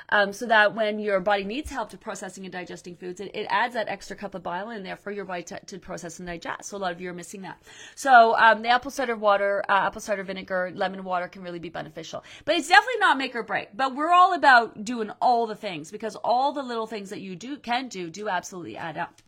Um, 0.09 0.33
so 0.33 0.47
that 0.47 0.75
when 0.75 0.99
your 0.99 1.21
body 1.21 1.45
needs 1.45 1.71
help 1.71 1.91
to 1.91 1.99
processing 1.99 2.45
and 2.45 2.53
digesting 2.53 2.97
foods, 2.97 3.21
it, 3.21 3.31
it 3.35 3.47
adds 3.49 3.75
that 3.75 3.89
extra 3.89 4.17
cup 4.17 4.35
of 4.35 4.43
bile 4.43 4.71
in 4.71 4.83
there 4.83 4.97
for 4.97 5.11
your 5.11 5.25
body 5.25 5.43
to, 5.45 5.61
to 5.67 5.79
process 5.79 6.19
and 6.19 6.29
digest. 6.29 6.69
So 6.69 6.77
a 6.77 6.79
lot 6.79 6.93
of 6.93 7.01
you 7.01 7.11
are 7.11 7.15
missing 7.15 7.43
that. 7.43 7.63
So 7.95 8.37
um, 8.37 8.63
the 8.63 8.69
apple 8.69 8.91
cider 8.91 9.17
water, 9.17 9.65
uh, 9.69 9.87
apple 9.87 10.01
cider 10.01 10.23
vinegar, 10.23 10.73
lemon 10.75 11.05
water 11.05 11.29
can 11.29 11.43
really 11.43 11.59
be 11.59 11.69
beneficial. 11.69 12.25
But 12.45 12.57
it's 12.57 12.69
definitely 12.69 13.01
not 13.01 13.19
make 13.19 13.35
or 13.35 13.43
break. 13.43 13.77
But 13.77 13.95
we're 13.95 14.13
all 14.13 14.35
about 14.35 14.85
doing 14.85 15.11
all 15.21 15.47
the 15.47 15.57
things 15.57 15.91
because 15.91 16.17
all 16.17 16.53
the 16.53 16.63
little 16.63 16.87
things 16.87 17.11
that 17.11 17.21
you 17.21 17.37
do 17.37 17.57
can 17.57 17.89
do 17.89 18.11
do 18.11 18.29
absolutely 18.29 18.77
add 18.77 18.97
up. 18.97 19.21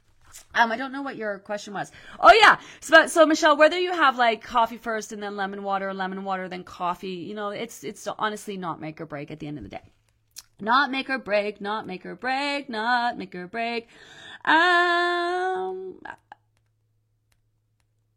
Um, 0.54 0.70
I 0.70 0.76
don't 0.76 0.92
know 0.92 1.02
what 1.02 1.16
your 1.16 1.38
question 1.38 1.74
was. 1.74 1.90
Oh 2.20 2.32
yeah. 2.32 2.58
So, 2.80 3.06
so 3.06 3.26
Michelle, 3.26 3.56
whether 3.56 3.78
you 3.78 3.92
have 3.92 4.18
like 4.18 4.42
coffee 4.42 4.76
first 4.76 5.12
and 5.12 5.22
then 5.22 5.36
lemon 5.36 5.62
water, 5.62 5.92
lemon 5.94 6.24
water 6.24 6.48
then 6.48 6.64
coffee, 6.64 7.08
you 7.08 7.34
know, 7.34 7.50
it's 7.50 7.84
it's 7.84 8.06
honestly 8.06 8.56
not 8.56 8.80
make 8.80 9.00
or 9.00 9.06
break 9.06 9.30
at 9.30 9.38
the 9.38 9.46
end 9.46 9.58
of 9.58 9.64
the 9.64 9.70
day. 9.70 9.92
Not 10.60 10.90
make 10.90 11.10
or 11.10 11.18
break, 11.18 11.60
not 11.60 11.86
make 11.86 12.06
or 12.06 12.14
break, 12.14 12.68
not 12.68 13.18
make 13.18 13.34
or 13.34 13.46
break. 13.46 13.88
Um, 14.44 15.98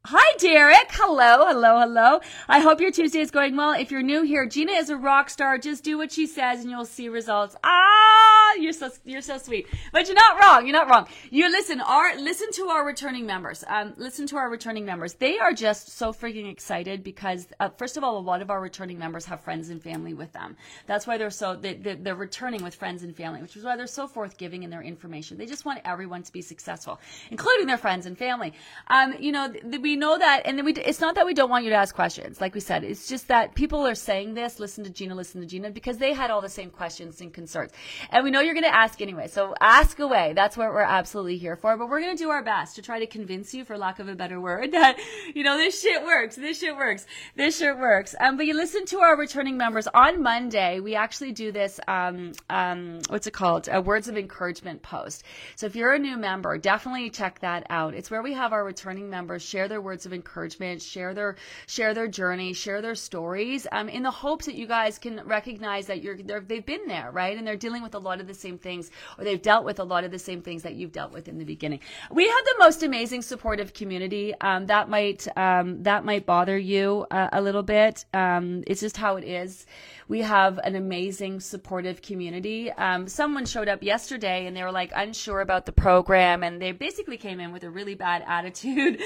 Hi, 0.06 0.38
Derek. 0.38 0.88
Hello, 0.92 1.46
hello, 1.46 1.80
hello. 1.82 2.20
I 2.48 2.62
hope 2.62 2.82
your 2.82 2.90
Tuesday 2.90 3.20
is 3.20 3.30
going 3.30 3.56
well. 3.56 3.74
If 3.74 3.92
you're 3.92 4.02
new 4.02 4.24
here, 4.24 4.48
Gina 4.48 4.72
is 4.72 4.90
a 4.90 4.96
rock 4.96 5.30
star. 5.30 5.58
Just 5.58 5.84
do 5.84 5.98
what 5.98 6.12
she 6.12 6.26
says 6.26 6.62
and 6.62 6.72
you'll 6.72 6.86
see 6.86 7.10
results. 7.10 7.56
Ah, 7.64 8.29
you're 8.60 8.74
so, 8.74 8.90
you're 9.06 9.22
so 9.22 9.38
sweet. 9.38 9.68
But 9.92 10.08
you're 10.08 10.16
not 10.16 10.40
wrong. 10.40 10.66
You're 10.66 10.74
not 10.74 10.90
wrong. 10.90 11.08
You 11.30 11.50
listen, 11.50 11.82
our, 11.82 12.16
listen 12.18 12.52
to 12.54 12.68
our 12.70 12.86
returning 12.86 13.26
members. 13.26 13.64
Um, 13.68 13.94
listen 13.98 14.28
to 14.28 14.38
our 14.38 14.50
returning 14.50 14.86
members. 14.86 15.14
They 15.14 15.40
are 15.40 15.54
just 15.54 15.90
so 15.90 16.14
freaking 16.14 16.50
excited 16.50 17.04
because, 17.04 17.48
uh, 17.60 17.70
first 17.70 17.98
of 17.98 18.04
all, 18.04 18.18
a 18.18 18.20
lot 18.20 18.42
of 18.42 18.50
our 18.50 18.62
returning 18.62 18.98
members 18.98 19.26
have 19.26 19.42
friends 19.42 19.70
and 19.70 19.82
family 19.82 20.14
with 20.14 20.32
them. 20.34 20.56
That's 20.88 21.08
why 21.08 21.18
they're 21.18 21.30
so, 21.30 21.56
they, 21.56 21.74
they, 21.74 21.96
they're 21.96 22.16
returning 22.16 22.64
with 22.64 22.76
friends 22.76 23.04
and 23.04 23.16
family, 23.16 23.42
which 23.42 23.56
is 23.56 23.64
why 23.64 23.76
they're 23.76 23.88
so 23.88 24.08
forthgiving 24.08 24.64
in 24.64 24.70
their 24.70 24.82
information. 24.82 25.38
They 25.38 25.46
just 25.46 25.66
want 25.66 25.82
everyone 25.86 26.24
to 26.24 26.32
be 26.32 26.42
successful, 26.42 27.00
including 27.32 27.68
their 27.68 27.78
friends 27.78 28.06
and 28.06 28.18
family. 28.18 28.54
Um, 28.88 29.16
you 29.20 29.32
know, 29.32 29.52
th- 29.52 29.82
we 29.82 29.96
know 29.96 30.18
that, 30.18 30.44
and 30.46 30.64
we, 30.64 30.74
it's 30.74 31.00
not 31.00 31.16
that 31.16 31.26
we 31.26 31.34
don't 31.34 31.50
want 31.50 31.64
you 31.64 31.70
to 31.72 31.76
ask 31.76 31.96
questions. 31.96 32.42
Like 32.42 32.54
we 32.54 32.60
said, 32.60 32.84
it's 32.84 33.08
just 33.08 33.28
that 33.28 33.56
people 33.56 33.86
are 33.86 33.96
saying 33.96 34.34
this, 34.34 34.60
listen 34.60 34.84
to 34.84 34.90
Gina, 34.90 35.16
listen 35.16 35.42
to 35.42 35.48
Gina, 35.48 35.70
because 35.70 35.98
they 35.98 36.14
had 36.14 36.32
all 36.32 36.42
the 36.42 36.50
same 36.50 36.70
questions 36.70 37.22
and 37.22 37.34
concerns. 37.34 37.72
And 38.10 38.24
we 38.24 38.32
know 38.32 38.39
you're 38.40 38.54
going 38.54 38.64
to 38.64 38.76
ask 38.76 39.02
anyway. 39.02 39.28
So 39.28 39.56
ask 39.60 40.00
away. 40.00 40.34
That's 40.34 40.58
what 40.58 40.74
we're 40.74 40.82
absolutely 40.82 41.38
here 41.38 41.56
for. 41.56 41.78
But 41.78 41.90
we're 41.90 42.02
going 42.02 42.16
to 42.16 42.24
do 42.24 42.30
our 42.30 42.44
best 42.44 42.76
to 42.76 42.82
try 42.82 43.00
to 43.00 43.08
convince 43.08 43.54
you, 43.54 43.66
for 43.66 43.78
lack 43.78 44.00
of 44.00 44.08
a 44.08 44.16
better 44.16 44.40
word, 44.40 44.72
that, 44.74 44.98
you 45.34 45.44
know, 45.44 45.58
this 45.58 45.82
shit 45.82 46.04
works. 46.04 46.36
This 46.36 46.60
shit 46.60 46.76
works. 46.76 47.06
This 47.36 47.58
shit 47.58 47.78
works. 47.78 48.16
Um, 48.20 48.38
but 48.38 48.46
you 48.46 48.54
listen 48.54 48.86
to 48.86 49.00
our 49.00 49.18
returning 49.18 49.58
members 49.58 49.88
on 49.94 50.22
Monday. 50.22 50.80
We 50.80 50.96
actually 50.96 51.32
do 51.32 51.52
this, 51.52 51.80
um, 51.88 52.34
um, 52.50 53.00
what's 53.10 53.28
it 53.28 53.34
called? 53.34 53.68
A 53.72 53.82
words 53.82 54.08
of 54.08 54.18
encouragement 54.18 54.82
post. 54.82 55.24
So 55.56 55.66
if 55.66 55.76
you're 55.76 55.94
a 55.94 56.00
new 56.00 56.18
member, 56.18 56.58
definitely 56.58 57.10
check 57.10 57.40
that 57.40 57.66
out. 57.70 57.94
It's 57.94 58.10
where 58.10 58.22
we 58.22 58.34
have 58.34 58.54
our 58.54 58.64
returning 58.64 59.10
members 59.10 59.42
share 59.42 59.68
their 59.68 59.82
words 59.82 60.06
of 60.06 60.14
encouragement, 60.14 60.82
share 60.82 61.14
their 61.14 61.36
share 61.68 61.94
their 61.94 62.08
journey, 62.08 62.54
share 62.54 62.82
their 62.82 62.96
stories, 62.96 63.68
um, 63.72 63.90
in 63.90 64.04
the 64.04 64.12
hopes 64.12 64.46
that 64.46 64.56
you 64.56 64.68
guys 64.68 64.98
can 64.98 65.22
recognize 65.26 65.88
that 65.88 66.02
you're 66.02 66.18
they've 66.18 66.66
been 66.66 66.88
there, 66.88 67.12
right, 67.12 67.38
and 67.38 67.46
they're 67.46 67.58
dealing 67.58 67.84
with 67.84 67.96
a 67.96 68.00
lot 68.00 68.22
of 68.22 68.29
the 68.30 68.34
same 68.34 68.58
things, 68.58 68.90
or 69.18 69.26
they've 69.26 69.42
dealt 69.42 69.66
with 69.66 69.80
a 69.80 69.84
lot 69.84 70.06
of 70.06 70.12
the 70.12 70.20
same 70.20 70.42
things 70.42 70.64
that 70.64 70.76
you've 70.76 70.94
dealt 70.94 71.12
with 71.12 71.28
in 71.28 71.38
the 71.38 71.46
beginning. 71.46 71.82
We 72.10 72.28
have 72.28 72.46
the 72.46 72.56
most 72.60 72.84
amazing 72.84 73.24
supportive 73.24 73.74
community. 73.74 74.34
Um, 74.40 74.68
that 74.68 74.90
might 74.90 75.28
um, 75.38 75.84
that 75.84 76.06
might 76.06 76.26
bother 76.26 76.58
you 76.58 77.06
uh, 77.12 77.30
a 77.34 77.42
little 77.42 77.64
bit. 77.64 78.06
Um, 78.14 78.64
it's 78.68 78.80
just 78.80 78.96
how 78.96 79.18
it 79.18 79.26
is. 79.26 79.66
We 80.10 80.22
have 80.22 80.58
an 80.64 80.76
amazing 80.76 81.40
supportive 81.40 82.02
community. 82.02 82.72
Um, 82.72 83.08
someone 83.08 83.46
showed 83.46 83.68
up 83.68 83.84
yesterday 83.84 84.48
and 84.48 84.58
they 84.58 84.64
were 84.64 84.72
like 84.72 84.92
unsure 84.96 85.40
about 85.40 85.68
the 85.68 85.72
program, 85.72 86.42
and 86.42 86.60
they 86.60 86.72
basically 86.72 87.18
came 87.18 87.40
in 87.40 87.52
with 87.52 87.64
a 87.64 87.70
really 87.70 87.94
bad 87.94 88.24
attitude, 88.28 89.00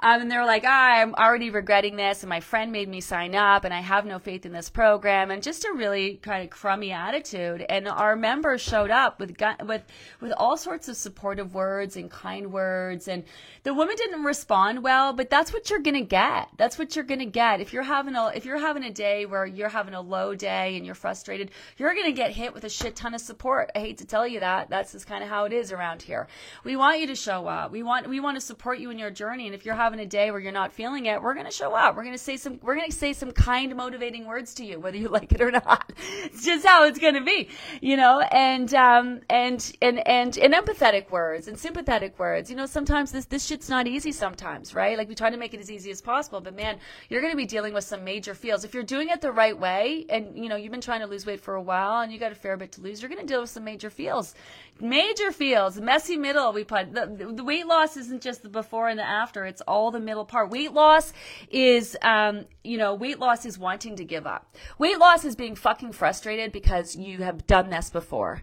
um, 0.00 0.20
and 0.20 0.30
they 0.30 0.36
were 0.36 0.44
like, 0.44 0.64
ah, 0.66 1.00
I'm 1.00 1.14
already 1.14 1.48
regretting 1.48 1.96
this, 1.96 2.22
and 2.22 2.28
my 2.28 2.40
friend 2.40 2.72
made 2.72 2.90
me 2.90 3.00
sign 3.00 3.34
up, 3.34 3.64
and 3.64 3.72
I 3.72 3.80
have 3.80 4.04
no 4.04 4.18
faith 4.18 4.44
in 4.44 4.52
this 4.52 4.68
program, 4.68 5.30
and 5.30 5.42
just 5.42 5.64
a 5.64 5.72
really 5.72 6.16
kind 6.16 6.44
of 6.44 6.50
crummy 6.50 6.92
attitude. 6.92 7.64
And 7.66 7.88
our 7.88 8.14
members 8.14 8.60
showed 8.60 8.90
up 8.90 9.18
with 9.18 9.34
with 9.64 9.82
with 10.20 10.32
all 10.36 10.58
sorts 10.58 10.88
of 10.90 10.96
supportive 10.96 11.54
words 11.54 11.96
and 11.96 12.10
kind 12.10 12.52
words, 12.52 13.08
and 13.08 13.24
the 13.62 13.72
woman 13.72 13.96
didn't 13.96 14.24
respond 14.24 14.82
well, 14.82 15.14
but 15.14 15.30
that's 15.30 15.54
what 15.54 15.70
you're 15.70 15.78
gonna 15.78 16.02
get. 16.02 16.50
That's 16.58 16.78
what 16.78 16.96
you're 16.96 17.04
gonna 17.06 17.24
get 17.24 17.62
if 17.62 17.72
you're 17.72 17.82
having 17.82 18.14
a 18.14 18.26
if 18.34 18.44
you're 18.44 18.58
having 18.58 18.84
a 18.84 18.92
day 18.92 19.24
where 19.24 19.46
you're 19.46 19.70
having 19.70 19.94
a 19.94 20.02
low 20.02 20.34
day 20.34 20.49
and 20.50 20.84
you're 20.84 20.94
frustrated, 20.94 21.50
you're 21.76 21.94
gonna 21.94 22.12
get 22.12 22.32
hit 22.32 22.54
with 22.54 22.64
a 22.64 22.68
shit 22.68 22.96
ton 22.96 23.14
of 23.14 23.20
support. 23.20 23.70
I 23.74 23.80
hate 23.80 23.98
to 23.98 24.06
tell 24.06 24.26
you 24.26 24.40
that. 24.40 24.70
That's 24.70 24.92
just 24.92 25.06
kind 25.06 25.22
of 25.22 25.30
how 25.30 25.44
it 25.44 25.52
is 25.52 25.72
around 25.72 26.02
here. 26.02 26.28
We 26.64 26.76
want 26.76 27.00
you 27.00 27.06
to 27.08 27.14
show 27.14 27.46
up. 27.46 27.70
We 27.70 27.82
want 27.82 28.08
we 28.08 28.20
want 28.20 28.36
to 28.36 28.40
support 28.40 28.78
you 28.78 28.90
in 28.90 28.98
your 28.98 29.10
journey, 29.10 29.46
and 29.46 29.54
if 29.54 29.64
you're 29.64 29.74
having 29.74 30.00
a 30.00 30.06
day 30.06 30.30
where 30.30 30.40
you're 30.40 30.52
not 30.52 30.72
feeling 30.72 31.06
it, 31.06 31.22
we're 31.22 31.34
gonna 31.34 31.50
show 31.50 31.74
up. 31.74 31.96
We're 31.96 32.04
gonna 32.04 32.18
say 32.18 32.36
some 32.36 32.58
we're 32.62 32.76
gonna 32.76 32.92
say 32.92 33.12
some 33.12 33.32
kind, 33.32 33.74
motivating 33.76 34.26
words 34.26 34.54
to 34.54 34.64
you, 34.64 34.80
whether 34.80 34.96
you 34.96 35.08
like 35.20 35.32
it 35.32 35.40
or 35.40 35.50
not. 35.50 35.92
It's 36.24 36.44
just 36.44 36.66
how 36.66 36.84
it's 36.84 36.98
gonna 36.98 37.24
be, 37.24 37.48
you 37.80 37.96
know. 37.96 38.20
And 38.20 38.72
um 38.74 39.20
and 39.28 39.72
and 39.80 40.06
and 40.06 40.36
and 40.38 40.54
empathetic 40.54 41.10
words 41.10 41.48
and 41.48 41.58
sympathetic 41.58 42.18
words. 42.18 42.50
You 42.50 42.56
know, 42.56 42.66
sometimes 42.66 43.12
this 43.12 43.26
this 43.26 43.46
shit's 43.46 43.68
not 43.68 43.86
easy. 43.86 44.12
Sometimes, 44.12 44.74
right? 44.74 44.98
Like 44.98 45.08
we 45.08 45.14
try 45.14 45.30
to 45.30 45.36
make 45.36 45.54
it 45.54 45.60
as 45.60 45.70
easy 45.70 45.90
as 45.90 46.00
possible, 46.00 46.40
but 46.40 46.54
man, 46.56 46.78
you're 47.08 47.22
gonna 47.22 47.36
be 47.36 47.46
dealing 47.46 47.74
with 47.74 47.84
some 47.84 48.04
major 48.04 48.34
feels 48.34 48.64
if 48.64 48.74
you're 48.74 48.82
doing 48.82 49.08
it 49.08 49.20
the 49.20 49.32
right 49.32 49.58
way. 49.58 50.06
And 50.08 50.36
you 50.42 50.48
know, 50.48 50.56
you've 50.56 50.72
been 50.72 50.80
trying 50.80 51.00
to 51.00 51.06
lose 51.06 51.26
weight 51.26 51.40
for 51.40 51.54
a 51.54 51.62
while, 51.62 52.00
and 52.00 52.12
you 52.12 52.18
got 52.18 52.32
a 52.32 52.36
fair 52.36 52.56
bit 52.56 52.72
to 52.72 52.80
lose. 52.80 53.00
You're 53.00 53.08
gonna 53.08 53.26
deal 53.26 53.40
with 53.40 53.50
some 53.50 53.64
major 53.64 53.90
feels, 53.90 54.34
major 54.80 55.30
feels, 55.32 55.80
messy 55.80 56.16
middle. 56.16 56.52
We 56.52 56.64
put 56.64 56.94
the, 56.94 57.32
the 57.34 57.44
weight 57.44 57.66
loss 57.66 57.96
isn't 57.96 58.22
just 58.22 58.42
the 58.42 58.48
before 58.48 58.88
and 58.88 58.98
the 58.98 59.08
after; 59.08 59.44
it's 59.44 59.60
all 59.62 59.90
the 59.90 60.00
middle 60.00 60.24
part. 60.24 60.50
Weight 60.50 60.72
loss 60.72 61.12
is, 61.50 61.96
um, 62.02 62.46
you 62.64 62.78
know, 62.78 62.94
weight 62.94 63.18
loss 63.18 63.44
is 63.44 63.58
wanting 63.58 63.96
to 63.96 64.04
give 64.04 64.26
up. 64.26 64.54
Weight 64.78 64.98
loss 64.98 65.24
is 65.24 65.36
being 65.36 65.54
fucking 65.54 65.92
frustrated 65.92 66.52
because 66.52 66.96
you 66.96 67.18
have 67.18 67.46
done 67.46 67.70
this 67.70 67.90
before. 67.90 68.42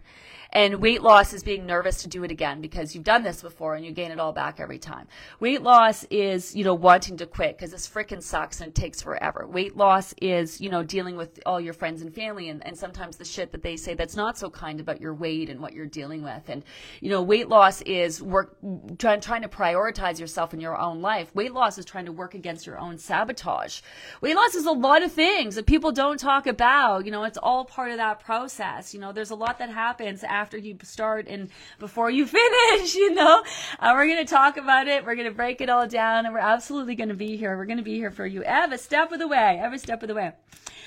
And 0.52 0.76
weight 0.80 1.02
loss 1.02 1.34
is 1.34 1.42
being 1.42 1.66
nervous 1.66 2.02
to 2.02 2.08
do 2.08 2.24
it 2.24 2.30
again 2.30 2.62
because 2.62 2.94
you've 2.94 3.04
done 3.04 3.22
this 3.22 3.42
before 3.42 3.74
and 3.74 3.84
you 3.84 3.92
gain 3.92 4.10
it 4.10 4.18
all 4.18 4.32
back 4.32 4.60
every 4.60 4.78
time. 4.78 5.06
Weight 5.40 5.62
loss 5.62 6.04
is, 6.04 6.56
you 6.56 6.64
know, 6.64 6.74
wanting 6.74 7.18
to 7.18 7.26
quit 7.26 7.56
because 7.56 7.70
this 7.70 7.86
freaking 7.86 8.22
sucks 8.22 8.60
and 8.60 8.68
it 8.70 8.74
takes 8.74 9.02
forever. 9.02 9.46
Weight 9.46 9.76
loss 9.76 10.14
is, 10.22 10.58
you 10.58 10.70
know, 10.70 10.82
dealing 10.82 11.16
with 11.16 11.38
all 11.44 11.60
your 11.60 11.74
friends 11.74 12.00
and 12.00 12.14
family 12.14 12.48
and, 12.48 12.66
and 12.66 12.76
sometimes 12.76 13.16
the 13.16 13.24
shit 13.26 13.52
that 13.52 13.62
they 13.62 13.76
say 13.76 13.92
that's 13.92 14.16
not 14.16 14.38
so 14.38 14.48
kind 14.48 14.80
about 14.80 15.00
your 15.00 15.14
weight 15.14 15.50
and 15.50 15.60
what 15.60 15.74
you're 15.74 15.86
dealing 15.86 16.22
with. 16.22 16.48
And, 16.48 16.64
you 17.00 17.10
know, 17.10 17.20
weight 17.20 17.48
loss 17.48 17.82
is 17.82 18.22
work, 18.22 18.56
trying, 18.98 19.20
trying 19.20 19.42
to 19.42 19.48
prioritize 19.48 20.18
yourself 20.18 20.54
in 20.54 20.60
your 20.60 20.78
own 20.78 21.02
life. 21.02 21.34
Weight 21.34 21.52
loss 21.52 21.76
is 21.76 21.84
trying 21.84 22.06
to 22.06 22.12
work 22.12 22.34
against 22.34 22.66
your 22.66 22.78
own 22.78 22.96
sabotage. 22.96 23.82
Weight 24.22 24.34
loss 24.34 24.54
is 24.54 24.64
a 24.64 24.72
lot 24.72 25.02
of 25.02 25.12
things 25.12 25.56
that 25.56 25.66
people 25.66 25.92
don't 25.92 26.18
talk 26.18 26.46
about. 26.46 27.04
You 27.04 27.12
know, 27.12 27.24
it's 27.24 27.38
all 27.38 27.66
part 27.66 27.90
of 27.90 27.98
that 27.98 28.20
process. 28.20 28.94
You 28.94 29.00
know, 29.00 29.12
there's 29.12 29.30
a 29.30 29.34
lot 29.34 29.58
that 29.58 29.68
happens 29.68 30.24
after 30.48 30.56
you 30.56 30.78
start 30.82 31.28
and 31.28 31.50
before 31.78 32.10
you 32.10 32.26
finish, 32.40 32.94
you 32.94 33.12
know. 33.12 33.42
Uh, 33.78 33.92
we're 33.94 34.06
going 34.06 34.24
to 34.24 34.32
talk 34.32 34.56
about 34.56 34.88
it. 34.88 35.04
We're 35.04 35.14
going 35.14 35.28
to 35.28 35.34
break 35.34 35.60
it 35.60 35.68
all 35.68 35.86
down 35.86 36.24
and 36.24 36.32
we're 36.32 36.40
absolutely 36.40 36.94
going 36.94 37.10
to 37.10 37.14
be 37.14 37.36
here. 37.36 37.54
We're 37.54 37.66
going 37.66 37.76
to 37.76 37.84
be 37.84 37.96
here 37.96 38.10
for 38.10 38.26
you 38.26 38.42
every 38.44 38.78
step 38.78 39.12
of 39.12 39.18
the 39.18 39.28
way, 39.28 39.60
every 39.62 39.78
step 39.78 40.02
of 40.02 40.08
the 40.08 40.14
way. 40.14 40.32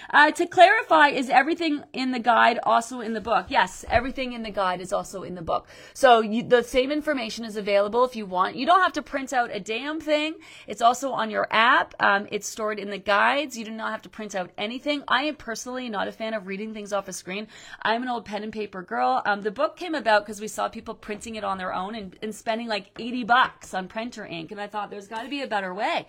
Uh, 0.10 0.32
to 0.32 0.46
clarify, 0.46 1.08
is 1.08 1.30
everything 1.30 1.84
in 1.94 2.12
the 2.12 2.20
guide 2.20 2.60
also 2.64 3.00
in 3.00 3.14
the 3.14 3.22
book? 3.22 3.46
Yes, 3.50 3.86
everything 3.90 4.34
in 4.34 4.44
the 4.44 4.50
guide 4.50 4.82
is 4.82 4.92
also 4.92 5.24
in 5.24 5.36
the 5.36 5.42
book. 5.42 5.68
So 5.94 6.20
you, 6.22 6.44
the 6.44 6.64
same 6.64 6.92
information 6.92 7.46
is 7.46 7.56
available 7.56 8.04
if 8.04 8.16
you 8.16 8.26
want. 8.26 8.56
You 8.56 8.66
don't 8.66 8.82
have 8.82 8.94
to 8.94 9.02
print 9.02 9.32
out 9.32 9.56
a 9.56 9.60
damn 9.60 10.02
thing. 10.02 10.36
It's 10.68 10.82
also 10.82 11.12
on 11.12 11.30
your 11.30 11.48
app. 11.52 11.94
Um, 12.00 12.28
it's 12.32 12.48
stored 12.48 12.80
in 12.80 12.90
the 12.90 12.98
guides. 12.98 13.58
You 13.58 13.64
do 13.64 13.72
not 13.72 13.92
have 13.92 14.02
to 14.02 14.10
print 14.10 14.36
out 14.36 14.52
anything. 14.58 15.04
I 15.08 15.24
am 15.24 15.36
personally 15.36 15.88
not 15.88 16.08
a 16.08 16.12
fan 16.12 16.34
of 16.34 16.48
reading 16.48 16.74
things 16.74 16.92
off 16.92 17.08
a 17.08 17.14
screen. 17.14 17.48
I'm 17.82 18.04
an 18.04 18.10
old 18.10 18.26
pen 18.26 18.44
and 18.44 18.52
paper 18.52 18.82
girl. 18.82 19.22
Um, 19.26 19.41
the 19.42 19.52
book 19.52 19.76
came 19.76 19.96
about 19.96 20.26
because 20.26 20.40
we 20.40 20.48
saw 20.48 20.70
people 20.70 20.94
printing 20.94 21.36
it 21.36 21.44
on 21.44 21.58
their 21.58 21.74
own 21.74 21.96
and, 21.96 22.18
and 22.22 22.34
spending 22.34 22.68
like 22.68 22.92
80 22.98 23.24
bucks 23.26 23.74
on 23.74 23.88
printer 23.88 24.26
ink. 24.26 24.52
And 24.52 24.62
I 24.62 24.68
thought 24.68 24.90
there's 24.90 25.08
got 25.08 25.24
to 25.24 25.30
be 25.30 25.42
a 25.42 25.48
better 25.48 25.74
way. 25.74 26.06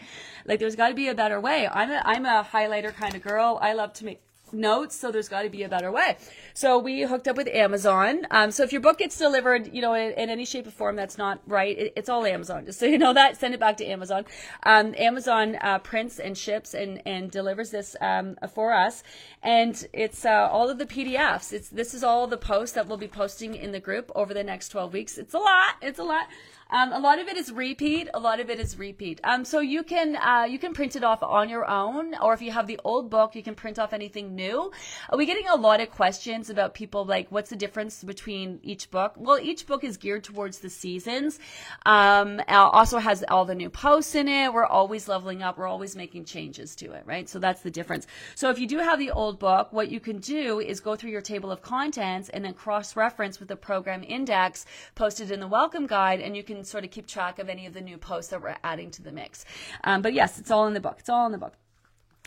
Like 0.47 0.61
there's 0.61 0.77
got 0.77 0.89
to 0.89 0.95
be 0.95 1.09
a 1.09 1.15
better 1.15 1.41
way. 1.41 1.69
I'm 1.69 1.91
a, 1.91 2.03
I'm 2.05 2.27
a 2.27 2.47
highlighter 2.51 2.95
kind 2.95 3.15
of 3.15 3.23
girl. 3.23 3.59
I 3.61 3.73
love 3.73 3.93
to 3.95 4.05
make 4.05 4.21
notes, 4.53 4.97
so 4.97 5.11
there's 5.11 5.29
got 5.29 5.43
to 5.43 5.51
be 5.51 5.63
a 5.63 5.69
better 5.69 5.91
way. 5.91 6.17
So 6.55 6.79
we 6.79 7.03
hooked 7.03 7.29
up 7.29 7.37
with 7.37 7.49
Amazon. 7.49 8.27
Um, 8.31 8.51
so 8.51 8.63
if 8.63 8.73
your 8.73 8.81
book 8.81 8.99
gets 8.99 9.19
delivered, 9.19 9.75
you 9.75 9.81
know, 9.81 9.95
in, 9.95 10.13
in 10.13 10.31
any 10.31 10.45
shape 10.45 10.67
or 10.67 10.71
form 10.71 10.97
that's 10.97 11.19
not 11.19 11.41
right, 11.47 11.79
it, 11.79 11.93
it's 11.97 12.09
all 12.09 12.25
Amazon. 12.25 12.65
Just 12.67 12.79
so 12.79 12.87
you 12.87 12.99
know 12.99 13.13
that, 13.13 13.37
send 13.37 13.55
it 13.55 13.61
back 13.61 13.77
to 13.79 13.87
Amazon. 13.87 14.25
Um, 14.65 14.95
Amazon 14.97 15.57
uh, 15.61 15.79
prints 15.79 16.19
and 16.19 16.37
ships 16.37 16.75
and 16.75 17.03
and 17.07 17.31
delivers 17.31 17.71
this 17.71 17.97
um, 18.01 18.37
for 18.55 18.73
us, 18.73 19.03
and 19.43 19.87
it's 19.93 20.25
uh, 20.25 20.49
all 20.51 20.69
of 20.69 20.79
the 20.79 20.87
PDFs. 20.87 21.53
It's 21.53 21.69
this 21.69 21.95
is 21.95 22.05
all 22.05 22.27
the 22.27 22.37
posts 22.37 22.75
that 22.75 22.87
we'll 22.87 22.99
be 22.99 23.09
posting 23.09 23.55
in 23.55 23.73
the 23.73 23.81
group 23.81 24.11
over 24.15 24.35
the 24.35 24.45
next 24.45 24.69
12 24.69 24.93
weeks. 24.93 25.19
It's 25.19 25.35
a 25.35 25.39
lot. 25.39 25.77
It's 25.81 25.99
a 25.99 26.05
lot. 26.05 26.27
Um, 26.73 26.91
a 26.93 26.99
lot 26.99 27.19
of 27.19 27.29
it 27.29 27.37
is 27.37 27.53
repeat. 27.53 28.09
A 28.15 28.19
lot 28.19 28.41
of 28.41 28.49
it 28.49 28.59
is 28.59 28.79
repeat. 28.79 29.21
Um, 29.25 29.45
so 29.45 29.61
you 29.61 29.83
can 29.83 30.17
uh, 30.17 30.47
you 30.49 30.59
can 30.59 30.73
print 30.73 30.97
it 30.97 31.05
off 31.05 31.23
on 31.23 31.51
your 31.51 31.69
own, 31.69 32.15
or 32.23 32.33
if 32.33 32.41
you 32.41 32.51
have 32.51 32.67
the 32.67 32.81
old 32.83 33.11
book, 33.11 33.35
you 33.35 33.43
can 33.43 33.55
print 33.55 33.79
off 33.79 33.93
anything 33.93 34.35
new. 34.35 34.73
Are 35.11 35.19
we 35.19 35.27
getting 35.27 35.47
a 35.49 35.57
lot 35.57 35.83
of 35.83 35.91
questions 35.91 36.49
about 36.49 36.73
people 36.73 37.05
like 37.05 37.31
what's 37.31 37.51
the 37.51 37.57
difference 37.57 38.03
between 38.03 38.59
each 38.63 38.91
book? 38.91 39.13
Well, 39.19 39.39
each 39.39 39.67
book 39.67 39.85
is 39.85 39.99
geared 39.99 40.25
towards 40.25 40.61
the 40.61 40.71
seasons. 40.71 41.39
Um, 41.85 42.41
also 42.49 42.99
has 42.99 43.23
all 43.29 43.45
the 43.45 43.55
new 43.55 43.69
posts 43.69 44.15
in 44.15 44.27
it. 44.27 44.53
We're 44.53 44.65
always 44.65 45.09
leveling 45.09 45.43
up. 45.43 45.59
We're 45.59 45.67
always 45.67 45.95
making 45.95 46.25
changes 46.25 46.75
to 46.77 46.93
it, 46.93 47.03
right? 47.05 47.29
So 47.29 47.39
that's 47.39 47.61
the 47.61 47.71
difference. 47.71 48.07
So 48.35 48.49
if 48.49 48.59
you 48.59 48.67
do 48.67 48.79
have 48.79 48.99
the 48.99 49.11
old 49.11 49.39
book, 49.39 49.73
what 49.73 49.91
you 49.91 50.01
can 50.01 50.19
do 50.19 50.61
is 50.61 50.81
go 50.81 50.97
through 50.97 51.11
your 51.11 51.21
table 51.21 51.51
of 51.51 51.61
contents 51.61 52.31
and 52.31 52.43
then 52.43 52.55
cross 52.55 52.97
reference 52.97 53.39
with 53.39 53.49
the 53.49 53.57
program 53.57 54.03
index 54.03 54.65
posted 54.95 55.31
in 55.31 55.39
the 55.39 55.47
welcome 55.47 55.87
guide, 55.87 56.21
and 56.21 56.35
you 56.35 56.43
can 56.43 56.62
sort 56.67 56.85
of 56.85 56.91
keep 56.91 57.07
track 57.07 57.39
of 57.39 57.49
any 57.49 57.67
of 57.67 57.75
the 57.75 57.81
new 57.81 57.99
posts 57.99 58.31
that 58.31 58.43
we're 58.43 58.57
adding 58.65 58.91
to 58.93 59.03
the 59.03 59.13
mix. 59.13 59.45
Um, 59.85 60.03
but 60.03 60.13
yes, 60.13 60.39
it's 60.39 60.51
all 60.51 60.67
in 60.67 60.75
the 60.75 60.81
book. 60.81 60.97
It's 60.99 61.09
all 61.09 61.27
in 61.27 61.33
the 61.33 61.39
book. 61.39 61.55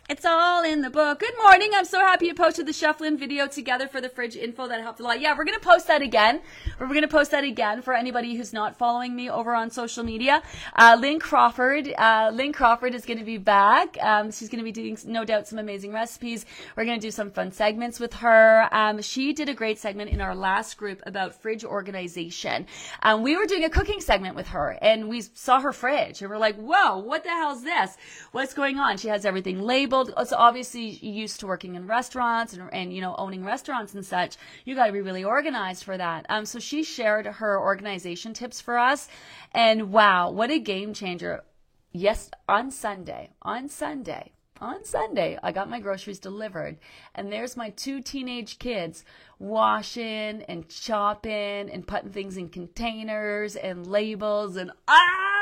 It's 0.08 0.24
all 0.24 0.64
in 0.64 0.82
the 0.82 0.92
book. 0.92 1.18
Good 1.18 1.34
morning. 1.42 1.72
I'm 1.74 1.84
so 1.84 2.00
happy 2.00 2.28
you 2.28 2.36
posted 2.36 2.68
the 2.68 2.74
shuffling 2.74 3.18
video 3.18 3.48
together 3.48 3.88
for 3.88 4.00
the 4.00 4.08
fridge 4.08 4.36
info. 4.36 4.68
That 4.68 4.80
helped 4.82 5.00
a 5.00 5.04
lot. 5.04 5.20
Yeah, 5.20 5.36
we're 5.36 5.46
going 5.46 5.58
to 5.58 5.66
post 5.66 5.88
that 5.88 6.04
again. 6.04 6.42
We're 6.80 6.90
going 6.90 7.02
to 7.02 7.08
post 7.08 7.32
that 7.32 7.44
again 7.44 7.82
for 7.82 7.96
anybody 7.96 8.36
who's 8.36 8.54
not 8.54 8.78
following 8.78 9.16
me 9.16 9.32
over 9.32 9.56
on 9.56 9.72
social 9.72 10.04
media. 10.04 10.44
Uh, 10.76 10.96
Lynn 11.00 11.18
Crawford, 11.18 11.92
uh, 11.98 12.30
Lynn 12.32 12.54
Crawford 12.54 12.94
is 12.94 13.04
going 13.04 13.18
to 13.18 13.26
be 13.26 13.40
back. 13.40 13.98
Um, 14.00 14.32
she's 14.32 14.48
going 14.48 14.60
to 14.60 14.64
be 14.64 14.72
doing 14.72 14.96
no 15.08 15.26
doubt 15.26 15.48
some 15.48 15.58
amazing 15.58 15.92
recipes. 15.92 16.46
We're 16.76 16.86
going 16.86 17.00
to 17.00 17.08
do 17.08 17.10
some 17.10 17.32
fun 17.32 17.52
segments 17.52 18.00
with 18.00 18.14
her. 18.14 18.70
Um, 18.72 19.02
she 19.02 19.34
did 19.34 19.50
a 19.50 19.56
great 19.56 19.80
segment 19.80 20.12
in 20.12 20.22
our 20.22 20.36
last 20.36 20.78
group 20.78 21.02
about 21.08 21.34
fridge 21.34 21.66
organization. 21.66 22.68
Um, 23.02 23.24
we 23.24 23.36
were 23.36 23.48
doing 23.48 23.64
a 23.64 23.72
cooking 23.72 24.02
segment 24.02 24.36
with 24.36 24.50
her 24.50 24.78
and 24.84 25.10
we 25.10 25.22
saw 25.34 25.62
her 25.62 25.74
fridge 25.74 26.22
and 26.22 26.30
we're 26.30 26.38
like, 26.38 26.58
whoa, 26.58 27.00
what 27.00 27.24
the 27.24 27.30
hell's 27.30 27.64
this? 27.64 27.98
What's 28.34 28.54
going 28.54 28.78
on? 28.78 28.98
She 28.98 29.08
has 29.08 29.26
everything 29.26 29.64
labeled 29.64 29.95
labeled. 29.96 30.28
So 30.28 30.36
obviously 30.38 30.90
used 30.90 31.40
to 31.40 31.48
working 31.48 31.76
in 31.76 31.88
restaurants 31.88 32.54
and, 32.54 32.70
and 32.74 32.94
you 32.94 33.02
know 33.02 33.16
owning 33.18 33.44
restaurants 33.44 33.94
and 33.94 34.06
such. 34.06 34.38
You 34.66 34.76
got 34.76 34.88
to 34.88 34.94
be 34.94 35.02
really 35.02 35.24
organized 35.24 35.84
for 35.84 35.98
that. 35.98 36.26
Um, 36.30 36.46
so 36.46 36.60
she 36.60 36.84
shared 36.84 37.26
her 37.26 37.60
organization 37.60 38.34
tips 38.34 38.62
for 38.62 38.78
us, 38.78 39.08
and 39.54 39.92
wow, 39.92 40.32
what 40.32 40.52
a 40.52 40.60
game 40.60 40.94
changer! 40.94 41.44
Yes, 41.92 42.30
on 42.50 42.72
Sunday, 42.72 43.30
on 43.42 43.70
Sunday, 43.70 44.34
on 44.60 44.84
Sunday, 44.84 45.40
I 45.42 45.54
got 45.54 45.70
my 45.70 45.80
groceries 45.80 46.20
delivered, 46.20 46.78
and 47.14 47.32
there's 47.32 47.56
my 47.56 47.70
two 47.70 48.02
teenage 48.02 48.60
kids 48.60 49.06
washing 49.40 50.44
and 50.44 50.68
chopping 50.68 51.70
and 51.70 51.88
putting 51.88 52.10
things 52.10 52.38
in 52.38 52.50
containers 52.50 53.56
and 53.56 53.88
labels 53.88 54.56
and 54.56 54.72
ah 54.88 55.35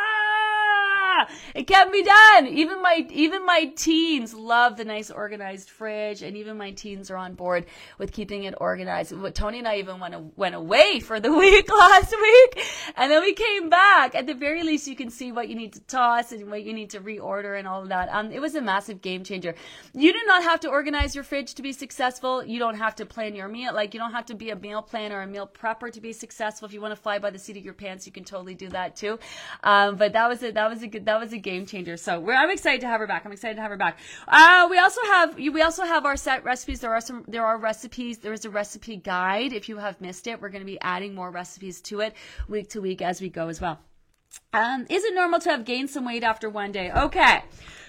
it 1.56 1.68
can 1.68 1.92
be 1.92 2.04
done. 2.04 2.48
Even 2.48 2.82
my 2.82 3.06
even 3.10 3.46
my 3.46 3.72
teens 3.76 4.34
love 4.34 4.78
the 4.78 4.86
nice 4.86 5.12
organized 5.12 5.70
fridge, 5.70 6.22
and 6.22 6.38
even 6.38 6.58
my 6.58 6.72
teens 6.72 7.10
are 7.12 7.18
on 7.18 7.34
board 7.36 7.66
with 7.98 8.12
keeping 8.12 8.44
it 8.44 8.56
organized. 8.60 9.14
Tony 9.34 9.60
and 9.60 9.68
I 9.68 9.78
even 9.78 10.00
went 10.00 10.38
went 10.38 10.56
away 10.56 11.00
for 11.00 11.20
the 11.20 11.32
week 11.44 11.72
last 11.72 12.12
week, 12.12 12.66
and 12.96 13.12
then 13.12 13.22
we 13.22 13.34
came 13.34 13.70
back. 13.70 14.16
At 14.16 14.28
the 14.28 14.34
very 14.34 14.64
least, 14.64 14.88
you 14.88 14.96
can 14.96 15.10
see 15.10 15.32
what 15.32 15.50
you 15.50 15.56
need 15.56 15.74
to 15.74 15.82
toss 15.82 16.32
and 16.32 16.50
what 16.50 16.64
you 16.64 16.74
need 16.74 16.92
to 16.92 17.00
reorder 17.00 17.58
and 17.58 17.68
all 17.68 17.82
of 17.82 17.90
that. 17.90 18.10
Um, 18.12 18.32
it 18.32 18.40
was 18.40 18.56
a 18.56 18.62
massive 18.62 19.02
game 19.02 19.24
changer. 19.24 19.56
You 19.94 20.12
do 20.12 20.20
not 20.28 20.44
have 20.44 20.60
to 20.62 20.70
organize 20.70 21.16
your 21.16 21.24
fridge 21.24 21.54
to 21.56 21.62
be 21.62 21.74
successful. 21.74 22.44
You 22.44 22.60
don't 22.60 22.76
have 22.76 22.96
to 22.96 23.06
plan 23.06 23.36
your 23.36 23.48
meal. 23.48 23.74
Like 23.74 23.94
you 23.94 24.00
don't 24.00 24.14
have 24.14 24.26
to 24.28 24.36
be 24.36 24.50
a 24.50 24.56
meal 24.56 24.82
planner 24.82 25.18
or 25.18 25.22
a 25.24 25.28
meal 25.28 25.48
prepper 25.48 25.92
to 25.92 26.02
be 26.02 26.14
successful. 26.14 26.66
If 26.66 26.74
you 26.74 26.82
want 26.82 26.96
to 26.96 27.02
fly 27.02 27.20
by 27.20 27.30
the 27.30 27.40
seat 27.40 27.58
of 27.58 27.64
your 27.64 27.74
pants, 27.74 28.06
you 28.06 28.12
can 28.12 28.24
totally 28.24 28.56
do 28.56 28.70
that 28.70 28.96
too. 28.96 29.20
Um, 29.64 29.96
but 29.96 30.14
that 30.14 30.28
was 30.28 30.44
a 30.44 30.52
that 30.52 30.70
was 30.70 30.84
a 30.84 30.88
good 30.88 31.06
that 31.06 31.13
was 31.20 31.34
a 31.34 31.38
game 31.38 31.66
changer. 31.66 31.98
So 31.98 32.30
I'm 32.32 32.50
excited 32.50 32.82
to 32.82 32.88
have 32.88 33.00
her 33.00 33.08
back. 33.08 33.26
I'm 33.26 33.32
excited 33.32 33.56
to 33.56 33.62
have 33.62 33.72
her 33.72 33.78
back. 33.78 33.98
Uh, 34.28 34.68
we 34.70 34.78
also 34.78 35.02
have 35.06 35.36
we 35.36 35.62
also 35.62 35.84
have 35.84 36.06
our 36.06 36.18
set 36.18 36.44
recipes. 36.44 36.80
There 36.80 36.94
are 36.94 37.02
some 37.02 37.26
there 37.28 37.46
are 37.46 37.58
recipes. 37.58 38.20
There 38.20 38.34
is 38.34 38.46
a 38.46 38.50
recipe 38.50 38.98
guide. 38.98 39.54
If 39.54 39.70
you 39.70 39.78
have 39.78 40.00
missed 40.02 40.28
it, 40.28 40.42
we're 40.42 40.50
going 40.50 40.62
to 40.62 40.66
be 40.66 40.80
adding 40.82 41.16
more 41.16 41.32
recipes 41.32 41.82
to 41.82 42.02
it 42.02 42.14
week 42.48 42.70
to 42.70 42.82
week 42.82 43.02
as 43.02 43.22
we 43.22 43.30
go 43.30 43.48
as 43.48 43.62
well. 43.62 43.80
Um, 44.52 44.86
is 44.90 45.04
it 45.04 45.14
normal 45.14 45.40
to 45.42 45.50
have 45.50 45.66
gained 45.66 45.90
some 45.90 46.06
weight 46.06 46.24
after 46.24 46.50
one 46.50 46.72
day? 46.72 46.92
Okay. 46.92 47.44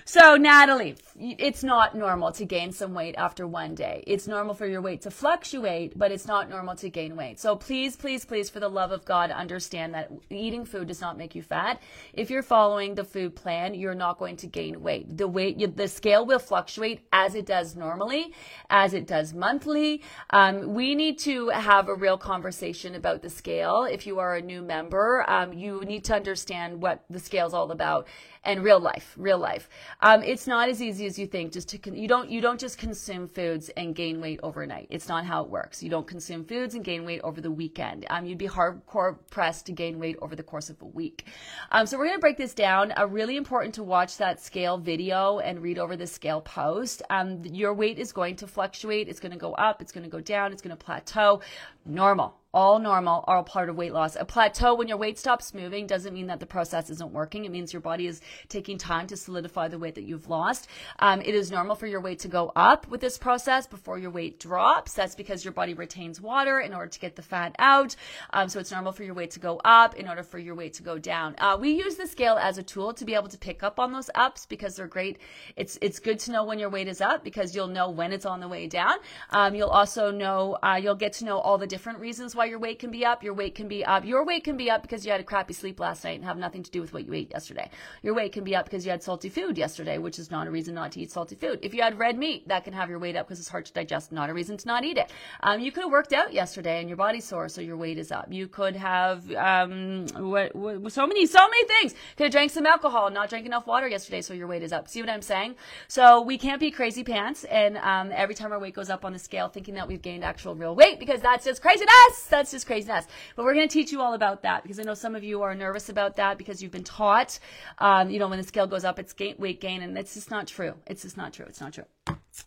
So, 0.07 0.37
Natalie, 0.37 0.97
it's 1.19 1.65
not 1.65 1.95
normal 1.95 2.31
to 2.33 2.45
gain 2.45 2.73
some 2.73 2.93
weight 2.93 3.15
after 3.17 3.47
one 3.47 3.75
day. 3.75 4.05
It's 4.07 4.29
normal 4.29 4.53
for 4.53 4.67
your 4.67 4.83
weight 4.83 5.01
to 5.03 5.11
fluctuate, 5.11 5.99
but 5.99 6.13
it's 6.13 6.27
not 6.27 6.51
normal 6.51 6.77
to 6.77 6.91
gain 6.91 7.17
weight. 7.17 7.41
So, 7.41 7.57
please, 7.57 7.97
please, 7.97 8.27
please, 8.27 8.51
for 8.51 8.61
the 8.61 8.69
love 8.69 8.93
of 8.93 9.07
God, 9.07 9.31
understand 9.31 9.95
that 9.95 10.13
eating 10.29 10.67
food 10.67 10.89
does 10.89 11.01
not 11.01 11.17
make 11.17 11.35
you 11.35 11.43
fat. 11.43 11.81
If 12.13 12.29
you're 12.29 12.43
following 12.43 12.95
the 12.95 13.05
food 13.05 13.35
plan, 13.35 13.73
you're 13.73 13.95
not 13.95 14.19
going 14.19 14.37
to 14.37 14.47
gain 14.47 14.83
weight. 14.83 15.17
The 15.17 15.27
weight, 15.27 15.75
the 15.75 15.89
scale 15.89 16.27
will 16.27 16.39
fluctuate 16.39 17.07
as 17.11 17.35
it 17.35 17.47
does 17.47 17.75
normally, 17.75 18.35
as 18.69 18.93
it 18.93 19.07
does 19.07 19.33
monthly. 19.33 20.03
Um, 20.29 20.75
we 20.75 20.95
need 20.95 21.19
to 21.21 21.49
have 21.49 21.89
a 21.89 21.95
real 21.95 22.19
conversation 22.19 22.95
about 22.95 23.23
the 23.23 23.31
scale. 23.31 23.89
If 23.91 24.07
you 24.07 24.19
are 24.19 24.37
a 24.37 24.43
new 24.43 24.61
member, 24.61 25.25
um, 25.31 25.55
you 25.55 25.81
need 25.81 26.05
to 26.05 26.15
understand 26.15 26.83
what 26.83 27.07
the 27.09 27.21
scale 27.21 27.47
is 27.47 27.55
all 27.55 27.71
about 27.71 28.07
and 28.45 28.63
real 28.63 28.81
life, 28.81 29.15
real 29.17 29.39
life. 29.39 29.69
Um, 30.01 30.23
it's 30.23 30.47
not 30.47 30.69
as 30.69 30.83
easy 30.83 31.07
as 31.07 31.19
you 31.19 31.27
think. 31.27 31.53
Just 31.53 31.69
to 31.71 31.79
con- 31.79 31.97
you 31.97 32.09
don't 32.09 32.31
you 32.31 32.41
don't 32.41 32.61
just 32.61 32.79
consume 32.79 33.29
foods 33.29 33.71
and 33.71 33.95
gain 33.95 34.21
weight 34.21 34.41
overnight. 34.43 34.87
It's 34.91 35.09
not 35.09 35.25
how 35.25 35.43
it 35.43 35.51
works. 35.51 35.83
You 35.83 35.91
don't 35.91 36.07
consume 36.07 36.45
foods 36.45 36.75
and 36.75 36.85
gain 36.85 37.05
weight 37.05 37.21
over 37.23 37.41
the 37.41 37.51
weekend. 37.51 38.07
Um, 38.11 38.27
you'd 38.27 38.39
be 38.39 38.49
hardcore 38.49 39.17
pressed 39.31 39.67
to 39.67 39.73
gain 39.73 39.99
weight 39.99 40.17
over 40.23 40.37
the 40.37 40.43
course 40.43 40.71
of 40.71 40.81
a 40.83 40.87
week. 40.87 41.27
Um, 41.73 41.87
so 41.87 41.99
we're 41.99 42.07
gonna 42.07 42.19
break 42.19 42.37
this 42.37 42.55
down. 42.55 42.93
Uh, 42.97 43.07
really 43.07 43.37
important 43.37 43.75
to 43.75 43.83
watch 43.83 44.17
that 44.19 44.41
scale 44.41 44.79
video 44.79 45.39
and 45.39 45.63
read 45.63 45.79
over 45.79 45.97
the 45.97 46.07
scale 46.07 46.41
post. 46.41 47.03
Um, 47.11 47.45
your 47.45 47.75
weight 47.75 47.99
is 47.99 48.13
going 48.13 48.37
to 48.37 48.47
fluctuate. 48.47 49.09
It's 49.09 49.21
to 49.33 49.39
go 49.39 49.55
up. 49.55 49.81
It's 49.81 49.93
to 50.05 50.11
go 50.11 50.21
down. 50.21 50.53
It's 50.53 50.63
to 50.77 50.85
plateau. 50.85 51.41
Normal 51.87 52.44
all 52.55 52.79
normal, 52.79 53.25
all 53.27 53.43
part 53.43 53.69
of 53.69 53.77
weight 53.77 53.93
loss. 53.93 54.17
A 54.17 54.25
plateau, 54.25 54.75
when 54.75 54.89
your 54.89 54.97
weight 54.97 55.19
stops 55.19 55.53
moving, 55.53 55.87
doesn't 55.87 56.15
mean 56.15 56.29
that 56.29 56.41
the 56.41 56.47
process 56.47 56.89
isn't 56.89 57.13
working. 57.13 57.45
It 57.45 57.51
means 57.51 57.73
your 57.73 57.83
body 57.83 58.07
is 58.07 58.23
taking 58.49 58.79
time 58.79 59.07
to 59.09 59.17
solidify 59.17 59.69
the 59.69 59.79
weight 59.79 59.97
that 59.97 60.05
you've 60.05 60.31
lost. 60.31 60.69
Um, 61.01 61.21
it 61.21 61.35
is 61.35 61.51
normal 61.51 61.75
for 61.75 61.87
your 61.87 62.01
weight 62.01 62.21
to 62.21 62.29
go 62.29 62.53
up 62.55 62.89
with 62.89 63.01
this 63.01 63.19
process 63.19 63.67
before 63.67 63.99
your 63.99 64.11
weight 64.11 64.39
drops. 64.39 64.95
That's 64.95 65.17
because 65.17 65.45
your 65.45 65.53
body 65.53 65.75
retains 65.75 66.21
water 66.21 66.61
in 66.61 66.73
order 66.73 66.89
to 66.89 67.01
get 67.01 67.17
the 67.17 67.23
fat 67.23 67.55
out. 67.59 67.97
Um, 68.33 68.49
so 68.49 68.61
it's 68.61 68.71
normal 68.71 68.93
for 68.93 69.03
your 69.03 69.15
weight 69.15 69.33
to 69.33 69.41
go 69.41 69.61
up 69.65 69.97
in 69.97 70.09
order 70.09 70.23
for 70.23 70.39
your 70.39 70.55
weight 70.55 70.75
to 70.75 70.83
go 70.85 70.97
down. 70.97 71.35
Uh, 71.39 71.59
we 71.61 71.71
use 71.71 71.97
the 71.97 72.07
scale 72.07 72.37
as 72.37 72.57
a 72.57 72.63
tool 72.63 72.95
to 72.95 73.05
be 73.05 73.15
able 73.15 73.29
to 73.29 73.39
pick 73.39 73.65
up 73.65 73.81
on 73.81 73.93
those 73.93 74.11
ups 74.15 74.47
because 74.47 74.77
they're 74.77 74.87
great. 74.87 75.19
It's 75.57 75.77
it's 75.83 75.99
good 75.99 76.21
to 76.21 76.33
know 76.33 76.45
when 76.45 76.61
your 76.61 76.71
weight 76.71 76.87
is 76.87 77.01
up 77.01 77.25
because 77.25 77.55
you'll 77.55 77.67
know 77.67 77.91
when 77.91 78.13
it's 78.13 78.25
on 78.25 78.41
the 78.41 78.49
way 78.49 78.69
down. 78.69 78.99
Um, 79.31 79.55
you'll 79.55 79.71
also 79.71 80.11
know 80.11 80.57
uh, 80.63 80.79
you'll 80.81 80.95
get 80.95 81.15
to 81.15 81.25
know 81.25 81.39
all 81.39 81.59
the 81.59 81.67
different 81.67 81.99
reasons 81.99 82.37
why 82.37 82.44
why 82.45 82.51
your 82.51 82.59
weight 82.59 82.79
can 82.79 82.91
be 82.91 83.07
up. 83.07 83.23
Your 83.23 83.33
weight 83.33 83.55
can 83.55 83.69
be 83.69 83.83
up. 83.87 84.05
Your 84.05 84.23
weight 84.23 84.45
can 84.45 84.59
be 84.59 84.71
up 84.71 84.83
because 84.83 85.07
you 85.07 85.11
had 85.11 85.21
a 85.21 85.25
crappy 85.25 85.55
sleep 85.55 85.81
last 85.81 86.05
night 86.05 86.17
and 86.17 86.25
have 86.27 86.37
nothing 86.37 86.63
to 86.63 86.71
do 86.71 86.83
with 86.83 86.93
what 86.93 87.07
you 87.07 87.15
ate 87.15 87.31
yesterday. 87.31 87.71
Your 88.03 88.13
weight 88.13 88.33
can 88.33 88.45
be 88.45 88.55
up 88.55 88.67
because 88.67 88.85
you 88.85 88.91
had 88.91 89.03
salty 89.03 89.31
food 89.31 89.57
yesterday, 89.57 89.97
which 89.97 90.19
is 90.19 90.31
not 90.31 90.47
a 90.47 90.51
reason 90.51 90.75
not 90.75 90.93
to 90.93 91.01
eat 91.01 91.11
salty 91.11 91.37
food. 91.37 91.59
If 91.63 91.73
you 91.73 91.81
had 91.81 91.99
red 91.99 92.19
meat, 92.19 92.47
that 92.49 92.65
can 92.65 92.75
have 92.75 92.91
your 92.91 92.99
weight 92.99 93.17
up 93.17 93.27
because 93.27 93.41
it's 93.41 93.49
hard 93.49 93.65
to 93.65 93.73
digest, 93.73 94.13
not 94.13 94.29
a 94.29 94.35
reason 94.35 94.59
to 94.59 94.67
not 94.69 94.85
eat 94.85 94.99
it. 94.99 95.11
Um, 95.43 95.61
you 95.61 95.73
could 95.73 95.85
have 95.85 95.91
worked 95.91 96.13
out 96.13 96.35
yesterday 96.35 96.81
and 96.81 96.89
your 96.89 96.99
body's 96.99 97.25
sore, 97.25 97.49
so 97.49 97.63
your 97.63 97.79
weight 97.79 97.97
is 97.97 98.13
up. 98.13 98.27
You 98.31 98.47
could 98.47 98.77
have 98.77 99.33
um, 99.33 100.07
what, 100.15 100.55
what, 100.55 100.93
so 100.93 101.07
many, 101.07 101.25
so 101.25 101.49
many 101.49 101.67
things. 101.67 101.95
Could 102.19 102.25
have 102.25 102.33
drank 102.33 102.51
some 102.51 102.67
alcohol, 102.67 103.11
not 103.11 103.31
drank 103.31 103.47
enough 103.47 103.67
water 103.67 103.89
yesterday, 103.89 104.21
so 104.21 104.35
your 104.35 104.49
weight 104.49 104.63
is 104.63 104.73
up. 104.73 104.87
See 104.87 105.01
what 105.01 105.09
I'm 105.09 105.23
saying? 105.23 105.55
So 105.89 106.21
we 106.21 106.37
can't 106.37 106.61
be 106.61 106.71
crazy 106.71 107.05
pants, 107.05 107.45
and 107.45 107.79
um, 107.79 108.13
every 108.13 108.35
time 108.35 108.53
our 108.53 108.59
weight 108.59 108.75
goes 108.75 108.91
up 108.91 109.03
on 109.03 109.15
the 109.15 109.19
scale, 109.19 109.49
thinking 109.49 109.77
that 109.77 109.89
we've 109.89 110.03
gained 110.03 110.25
actual 110.25 110.55
real 110.55 110.75
weight 110.75 110.99
because 110.99 111.23
that's 111.23 111.47
just 111.47 111.63
craziness. 111.63 111.95
That's 112.35 112.51
just 112.51 112.67
craziness. 112.67 113.07
But 113.37 113.45
we're 113.45 113.55
going 113.55 113.69
to 113.69 113.73
teach 113.73 113.93
you 113.93 114.01
all 114.01 114.15
about 114.15 114.43
that 114.43 114.65
because 114.65 114.81
I 114.81 114.83
know 114.83 114.95
some 114.95 115.15
of 115.15 115.23
you 115.23 115.43
are 115.43 115.55
nervous 115.55 115.89
about 115.89 116.17
that 116.17 116.37
because 116.37 116.61
you've 116.61 116.73
been 116.73 116.83
taught, 116.83 117.39
um, 117.79 118.11
you 118.11 118.19
know, 118.19 118.27
when 118.27 118.39
the 118.39 118.45
scale 118.45 118.67
goes 118.67 118.85
up, 118.85 118.99
it's 118.99 119.13
gain, 119.13 119.37
weight 119.39 119.61
gain, 119.61 119.83
and 119.83 119.97
it's 119.97 120.15
just 120.15 120.33
not 120.33 120.49
true. 120.49 120.75
It's 120.89 121.03
just 121.03 121.17
not 121.17 121.33
true. 121.33 121.47
It's 121.49 121.61
not 121.61 121.75
true. 121.75 121.85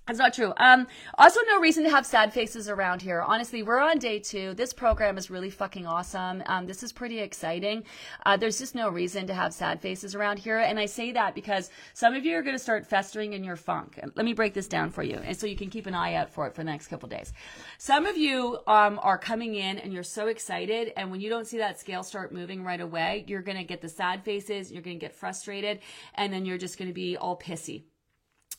It's 0.10 0.20
not 0.20 0.34
true. 0.34 0.54
Um, 0.58 0.88
also, 1.18 1.40
no 1.48 1.60
reason 1.60 1.84
to 1.86 1.90
have 1.90 2.06
sad 2.06 2.34
faces 2.34 2.68
around 2.68 3.02
here. 3.02 3.22
Honestly, 3.22 3.64
we're 3.64 3.80
on 3.80 4.00
day 4.00 4.20
two. 4.20 4.54
This 4.54 4.74
program 4.74 5.18
is 5.18 5.30
really 5.30 5.50
fucking 5.50 5.86
awesome. 5.86 6.44
Um, 6.46 6.66
this 6.66 6.84
is 6.84 6.92
pretty 6.92 7.20
exciting. 7.20 7.84
Uh, 8.26 8.36
there's 8.36 8.58
just 8.58 8.76
no 8.76 8.90
reason 8.90 9.28
to 9.28 9.34
have 9.34 9.54
sad 9.54 9.82
faces 9.82 10.14
around 10.14 10.40
here. 10.40 10.60
And 10.60 10.78
I 10.78 10.88
say 10.88 11.14
that 11.14 11.36
because 11.36 11.70
some 11.94 12.16
of 12.16 12.26
you 12.26 12.36
are 12.36 12.42
going 12.42 12.56
to 12.56 12.60
start 12.60 12.86
festering 12.86 13.32
in 13.32 13.46
your 13.46 13.56
funk. 13.56 13.98
Let 14.16 14.26
me 14.26 14.34
break 14.34 14.54
this 14.54 14.68
down 14.68 14.92
for 14.92 15.04
you. 15.04 15.16
And 15.24 15.38
so 15.38 15.48
you 15.48 15.56
can 15.56 15.70
keep 15.70 15.86
an 15.86 15.96
eye 15.96 16.16
out 16.16 16.30
for 16.30 16.48
it 16.48 16.56
for 16.56 16.62
the 16.62 16.72
next 16.72 16.88
couple 16.88 17.08
days. 17.08 17.32
Some 17.78 18.06
of 18.06 18.18
you 18.18 18.60
um, 18.68 19.00
are 19.04 19.18
coming 19.18 19.56
in 19.56 19.78
and 19.78 19.94
you're 19.94 20.04
so 20.04 20.28
excited. 20.28 20.92
And 20.98 21.12
when 21.12 21.22
you 21.22 21.30
don't 21.30 21.48
see 21.48 21.60
that 21.60 21.80
scale 21.80 22.04
start 22.04 22.34
moving 22.34 22.64
right 22.64 22.82
away, 22.82 23.24
you're 23.28 23.42
going 23.42 23.58
to 23.58 23.64
get 23.64 23.82
the 23.82 23.90
sad 23.90 24.26
faces. 24.26 24.72
You're 24.72 24.84
going 24.84 25.00
to 25.00 25.06
get 25.06 25.16
frustrated. 25.16 25.80
And 26.16 26.32
then 26.34 26.46
you're 26.46 26.58
just 26.58 26.78
going 26.78 26.90
to 26.90 26.94
be 26.94 27.16
all 27.16 27.38
pissy 27.38 27.84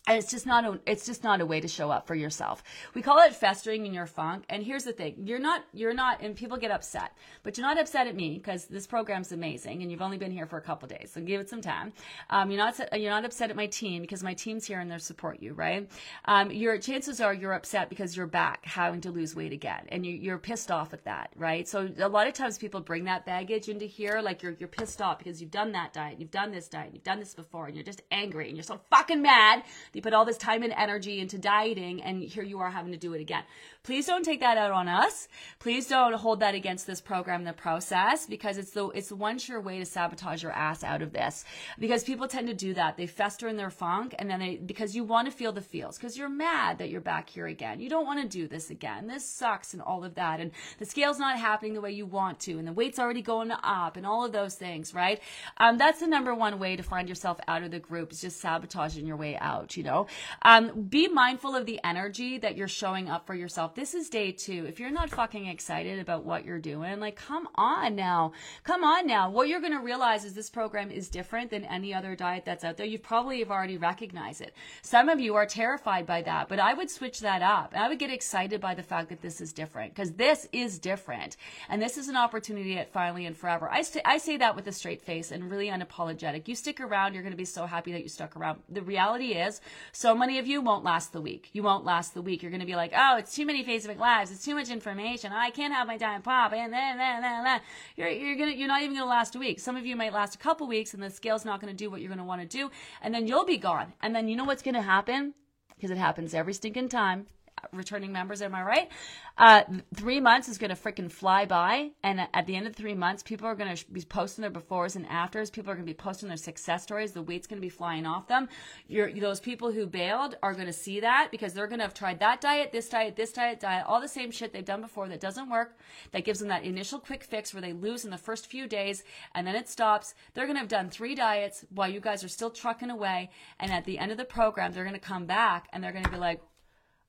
and 0.09 0.17
it's 0.17 0.31
just 0.31 0.47
not 0.47 0.65
a 0.65 0.81
it's 0.87 1.05
just 1.05 1.23
not 1.23 1.43
a 1.43 1.47
way 1.47 1.61
to 1.61 1.69
show 1.69 1.91
up 1.91 2.07
for 2.07 2.15
yourself. 2.15 2.65
We 2.95 3.03
call 3.03 3.21
it 3.21 3.35
festering 3.35 3.85
in 3.85 3.93
your 3.93 4.07
funk. 4.07 4.45
And 4.49 4.63
here's 4.63 4.85
the 4.85 4.93
thing 4.93 5.15
you're 5.19 5.39
not 5.39 5.65
you're 5.75 5.93
not 5.93 6.23
and 6.23 6.35
people 6.35 6.57
get 6.57 6.71
upset 6.71 7.13
but 7.43 7.57
you're 7.57 7.67
not 7.67 7.79
upset 7.79 8.07
at 8.07 8.17
me 8.17 8.39
because 8.39 8.65
this 8.65 8.87
program's 8.87 9.33
amazing 9.33 9.83
and 9.83 9.91
you've 9.91 10.01
only 10.01 10.17
been 10.17 10.31
here 10.31 10.47
for 10.47 10.57
a 10.57 10.63
couple 10.63 10.89
days. 10.89 11.11
So 11.13 11.21
give 11.21 11.43
it 11.43 11.51
some 11.51 11.61
time. 11.61 11.93
Um, 12.31 12.51
you're 12.51 12.59
not 12.59 12.99
you're 12.99 13.11
not 13.11 13.27
upset 13.27 13.51
at 13.51 13.57
my 13.57 13.67
team 13.67 14.01
because 14.01 14.23
my 14.23 14.33
team's 14.33 14.65
here 14.65 14.81
and 14.81 14.91
they 14.91 14.99
support 14.99 15.43
you 15.43 15.53
right? 15.53 15.89
Um, 16.25 16.51
your 16.51 16.79
chances 16.79 17.21
are 17.21 17.35
you're 17.35 17.53
upset 17.53 17.91
because 17.91 18.17
you're 18.17 18.27
back 18.27 18.65
having 18.65 19.03
to 19.03 19.11
lose 19.11 19.37
weight 19.37 19.53
again 19.53 19.85
and 19.91 20.07
you, 20.07 20.15
you're 20.15 20.39
pissed 20.39 20.71
off 20.71 20.95
at 20.95 21.05
that 21.05 21.33
right? 21.37 21.69
So 21.69 21.87
a 21.99 22.09
lot 22.09 22.27
of 22.27 22.33
times 22.33 22.57
people 22.57 22.81
bring 22.81 23.05
that 23.05 23.27
baggage 23.27 23.69
into 23.69 23.85
here 23.85 24.23
like 24.23 24.43
you're 24.43 24.57
you're 24.59 24.69
pissed 24.69 25.03
off 25.03 25.19
because 25.19 25.43
you've 25.43 25.51
done 25.51 25.73
that 25.73 25.93
diet 25.93 26.19
you've 26.19 26.31
done 26.31 26.51
this 26.51 26.67
diet 26.67 26.93
you've 26.95 27.05
done 27.05 27.19
this 27.19 27.35
before 27.35 27.67
and 27.67 27.77
you're 27.77 27.85
just 27.85 28.01
angry 28.11 28.49
and 28.49 28.57
you're 28.57 28.65
so 28.65 28.81
fucking 28.89 29.21
mad 29.21 29.63
you 29.99 30.03
put 30.03 30.15
all 30.15 30.25
this 30.25 30.39
time 30.39 30.63
and 30.63 30.73
energy 30.75 31.19
into 31.19 31.39
dieting, 31.39 32.01
and 32.05 32.23
here 32.23 32.45
you 32.45 32.61
are 32.61 32.71
having 32.71 32.93
to 32.93 32.99
do 32.99 33.15
it 33.15 33.21
again. 33.21 33.43
Please 33.83 34.07
don't 34.07 34.25
take 34.25 34.39
that 34.39 34.57
out 34.57 34.71
on 34.71 34.87
us. 34.87 35.27
Please 35.59 35.89
don't 35.89 36.13
hold 36.13 36.39
that 36.39 36.55
against 36.55 36.87
this 36.87 37.01
program, 37.01 37.43
the 37.43 37.53
process, 37.53 38.25
because 38.27 38.59
it's 38.59 38.71
the 38.71 38.87
it's 38.91 39.11
one 39.11 39.39
sure 39.39 39.61
way 39.61 39.79
to 39.79 39.85
sabotage 39.85 40.43
your 40.43 40.53
ass 40.53 40.85
out 40.85 41.03
of 41.03 41.13
this. 41.13 41.45
Because 41.81 42.05
people 42.05 42.29
tend 42.29 42.47
to 42.47 42.55
do 42.55 42.75
that. 42.75 42.97
They 42.97 43.09
fester 43.09 43.49
in 43.49 43.57
their 43.57 43.71
funk, 43.71 44.15
and 44.21 44.31
then 44.31 44.39
they 44.39 44.57
because 44.57 44.95
you 44.95 45.03
want 45.03 45.27
to 45.29 45.37
feel 45.37 45.51
the 45.51 45.61
feels, 45.61 45.99
because 45.99 46.17
you're 46.17 46.29
mad 46.29 46.79
that 46.79 46.91
you're 46.91 47.01
back 47.01 47.29
here 47.29 47.49
again. 47.49 47.81
You 47.81 47.89
don't 47.89 48.07
want 48.07 48.23
to 48.23 48.29
do 48.29 48.47
this 48.47 48.71
again. 48.71 49.09
This 49.09 49.25
sucks, 49.25 49.73
and 49.73 49.83
all 49.83 50.05
of 50.05 50.15
that, 50.15 50.39
and 50.39 50.53
the 50.79 50.85
scale's 50.85 51.19
not 51.19 51.41
happening 51.41 51.75
the 51.75 51.81
way 51.81 51.91
you 51.91 52.07
want 52.07 52.39
to, 52.41 52.57
and 52.59 52.69
the 52.69 52.73
weight's 52.73 53.01
already 53.01 53.23
going 53.23 53.51
up, 53.51 53.97
and 53.97 54.07
all 54.07 54.25
of 54.25 54.31
those 54.31 54.55
things, 54.55 54.95
right? 54.95 55.21
Um, 55.57 55.77
that's 55.77 55.99
the 55.99 56.07
number 56.07 56.33
one 56.37 56.61
way 56.61 56.77
to 56.77 56.85
find 56.85 57.09
yourself 57.09 57.41
out 57.49 57.65
of 57.65 57.73
the 57.73 57.81
group 57.81 58.13
is 58.13 58.21
just 58.21 58.41
sabotaging 58.41 59.09
your 59.09 59.17
way 59.17 59.37
out. 59.39 59.77
You 59.79 59.85
know, 59.85 60.09
um, 60.43 60.89
be 60.91 61.07
mindful 61.07 61.55
of 61.55 61.65
the 61.65 61.79
energy 61.85 62.37
that 62.39 62.57
you're 62.57 62.67
showing 62.67 63.09
up 63.09 63.29
for 63.29 63.35
yourself. 63.37 63.77
This 63.77 63.95
is 63.95 64.11
day 64.11 64.33
two. 64.33 64.67
If 64.67 64.81
you're 64.81 64.91
not 64.91 65.09
fucking 65.09 65.47
excited 65.47 66.01
about 66.01 66.25
what 66.25 66.45
you're 66.45 66.59
doing, 66.59 66.99
like, 66.99 67.15
come 67.15 67.47
on 67.55 67.95
now. 67.95 68.33
Come 68.65 68.83
on 68.83 69.07
now. 69.07 69.31
What 69.31 69.47
you're 69.47 69.61
going 69.61 69.79
to 69.79 69.79
realize 69.79 70.25
is 70.25 70.35
this 70.35 70.51
program 70.51 70.91
is 70.91 71.09
different 71.09 71.51
than 71.51 71.65
any 71.65 71.95
other 71.95 72.17
diet 72.17 72.45
that's 72.45 72.65
out 72.65 72.77
there. 72.77 72.87
You 72.87 72.99
probably 72.99 73.39
have 73.39 73.53
already 73.53 73.77
recognized 73.77 74.41
it. 74.41 74.53
Some 74.83 75.09
of 75.09 75.21
you 75.21 75.37
are 75.37 75.47
terrified 75.47 76.07
by 76.07 76.23
that, 76.23 76.49
but 76.49 76.59
I 76.59 76.75
would 76.75 76.91
switch 76.91 77.21
that 77.21 77.43
up. 77.43 77.73
I 77.77 77.89
would 77.89 78.01
get 78.01 78.11
excited 78.11 78.61
by 78.61 78.75
the 78.75 78.83
fact 78.83 79.11
that 79.11 79.23
this 79.23 79.41
is 79.41 79.53
different 79.53 79.95
because 79.95 80.11
this 80.15 80.49
is 80.51 80.81
different. 80.81 81.37
And 81.69 81.81
this 81.81 81.99
is 81.99 82.09
an 82.09 82.17
opportunity 82.17 82.77
at 82.79 82.93
finally 82.93 83.27
and 83.27 83.37
forever. 83.37 83.71
I, 83.71 83.83
st- 83.83 84.05
I 84.05 84.19
say 84.19 84.39
that 84.39 84.57
with 84.57 84.67
a 84.67 84.73
straight 84.73 85.03
face 85.03 85.31
and 85.31 85.49
really 85.49 85.69
unapologetic. 85.69 86.49
You 86.49 86.57
stick 86.57 86.81
around, 86.81 87.15
you're 87.15 87.23
going 87.23 87.31
to 87.31 87.37
be 87.37 87.45
so 87.45 87.65
happy 87.65 87.93
that 87.93 88.03
you 88.03 88.09
stuck 88.09 88.37
around. 88.37 88.59
The 88.69 88.83
reality 88.83 89.35
is, 89.35 89.61
so 89.93 90.15
many 90.15 90.39
of 90.39 90.47
you 90.47 90.61
won't 90.61 90.85
last 90.85 91.13
the 91.13 91.21
week. 91.21 91.51
You 91.53 91.63
won't 91.63 91.85
last 91.85 92.15
the 92.15 92.23
week. 92.23 92.43
You're 92.43 92.51
going 92.51 92.61
to 92.61 92.67
be 92.67 92.77
like, 92.77 92.93
oh, 92.97 93.17
it's 93.19 93.35
too 93.35 93.47
many 93.47 93.65
Facebook 93.65 93.99
lives. 93.99 94.31
It's 94.31 94.45
too 94.45 94.55
much 94.55 94.71
information. 94.71 95.33
I 95.33 95.51
can't 95.51 95.73
have 95.73 95.87
my 95.87 95.97
diet 95.97 96.23
pop. 96.23 96.53
And 96.53 96.73
then, 96.73 96.99
then, 96.99 97.23
then, 97.23 97.45
then. 97.45 97.61
You're, 97.97 98.09
you're 98.09 98.37
going 98.37 98.53
to, 98.53 98.59
you're 98.59 98.69
not 98.69 98.83
even 98.83 98.95
going 98.97 99.05
to 99.05 99.11
last 99.11 99.35
a 99.35 99.39
week. 99.39 99.61
Some 99.61 99.77
of 99.77 99.87
you 99.87 99.97
might 99.97 100.13
last 100.13 100.35
a 100.35 100.39
couple 100.39 100.67
weeks 100.67 100.95
and 100.95 101.03
the 101.03 101.11
scale's 101.11 101.45
not 101.45 101.61
going 101.61 101.73
to 101.73 101.77
do 101.77 101.91
what 101.91 102.01
you're 102.01 102.09
going 102.09 102.19
to 102.19 102.25
want 102.25 102.43
to 102.43 102.47
do. 102.47 102.71
And 103.03 103.15
then 103.15 103.27
you'll 103.27 103.45
be 103.45 103.59
gone. 103.59 103.93
And 104.03 104.15
then 104.15 104.29
you 104.29 104.37
know 104.37 104.45
what's 104.45 104.63
going 104.63 104.75
to 104.75 104.83
happen? 104.83 105.35
Because 105.75 105.91
it 105.91 105.99
happens 105.99 106.35
every 106.35 106.55
stinking 106.55 106.89
time 106.89 107.27
returning 107.73 108.13
members. 108.13 108.43
Am 108.43 108.55
I 108.55 108.63
right? 108.63 108.89
Uh, 109.37 109.63
three 109.95 110.21
months 110.21 110.49
is 110.49 110.59
going 110.59 110.75
to 110.75 110.77
freaking 110.77 111.11
fly 111.11 111.45
by, 111.45 111.91
and 112.03 112.27
at 112.35 112.47
the 112.47 112.57
end 112.57 112.67
of 112.67 112.75
three 112.75 112.95
months, 112.95 113.23
people 113.23 113.47
are 113.47 113.55
going 113.55 113.75
to 113.75 113.91
be 113.91 114.03
posting 114.03 114.43
their 114.43 114.51
befores 114.51 114.97
and 114.97 115.07
afters. 115.07 115.51
People 115.51 115.71
are 115.71 115.75
going 115.75 115.87
to 115.87 115.91
be 115.91 115.97
posting 115.97 116.29
their 116.29 116.37
success 116.37 116.83
stories. 116.83 117.13
The 117.13 117.23
weight's 117.23 117.47
going 117.47 117.61
to 117.61 117.67
be 117.67 117.69
flying 117.69 118.07
off 118.07 118.27
them. 118.27 118.49
You're, 118.89 119.13
those 119.13 119.41
people 119.41 119.71
who 119.73 119.87
bailed 119.87 120.37
are 120.43 120.55
going 120.55 120.67
to 120.67 120.73
see 120.73 121.01
that 121.01 121.29
because 121.31 121.53
they're 121.53 121.67
going 121.67 121.79
to 121.79 121.85
have 121.85 121.95
tried 121.95 122.21
that 122.21 122.41
diet, 122.41 122.73
this 122.73 122.89
diet, 122.89 123.17
this 123.17 123.33
diet, 123.33 123.61
diet, 123.61 123.85
all 123.87 124.01
the 124.01 124.09
same 124.09 124.31
shit 124.31 124.53
they've 124.53 124.65
done 124.65 124.81
before 124.81 125.09
that 125.09 125.21
doesn't 125.21 125.51
work. 125.51 125.79
That 126.13 126.25
gives 126.25 126.41
them 126.41 126.49
that 126.49 126.65
initial 126.65 126.99
quick 126.99 127.23
fix 127.23 127.55
where 127.55 127.63
they 127.63 127.73
lose 127.73 128.05
in 128.05 128.11
the 128.11 128.19
first 128.19 128.47
few 128.47 128.67
days, 128.67 129.05
and 129.35 129.47
then 129.47 129.55
it 129.55 129.69
stops. 129.69 130.15
They're 130.35 130.47
going 130.47 130.57
to 130.57 130.61
have 130.61 130.69
done 130.69 130.91
three 130.91 131.15
diets 131.15 131.65
while 131.75 131.89
you 131.89 132.01
guys 132.01 132.25
are 132.25 132.29
still 132.29 132.51
trucking 132.51 132.91
away, 132.91 133.31
and 133.61 133.73
at 133.73 133.85
the 133.85 133.99
end 133.99 134.11
of 134.11 134.19
the 134.19 134.25
program, 134.25 134.73
they're 134.73 134.85
going 134.85 134.95
to 134.95 135.01
come 135.01 135.27
back 135.27 135.69
and 135.73 135.83
they're 135.83 135.93
going 135.93 136.05
to 136.05 136.11
be 136.11 136.17
like, 136.17 136.41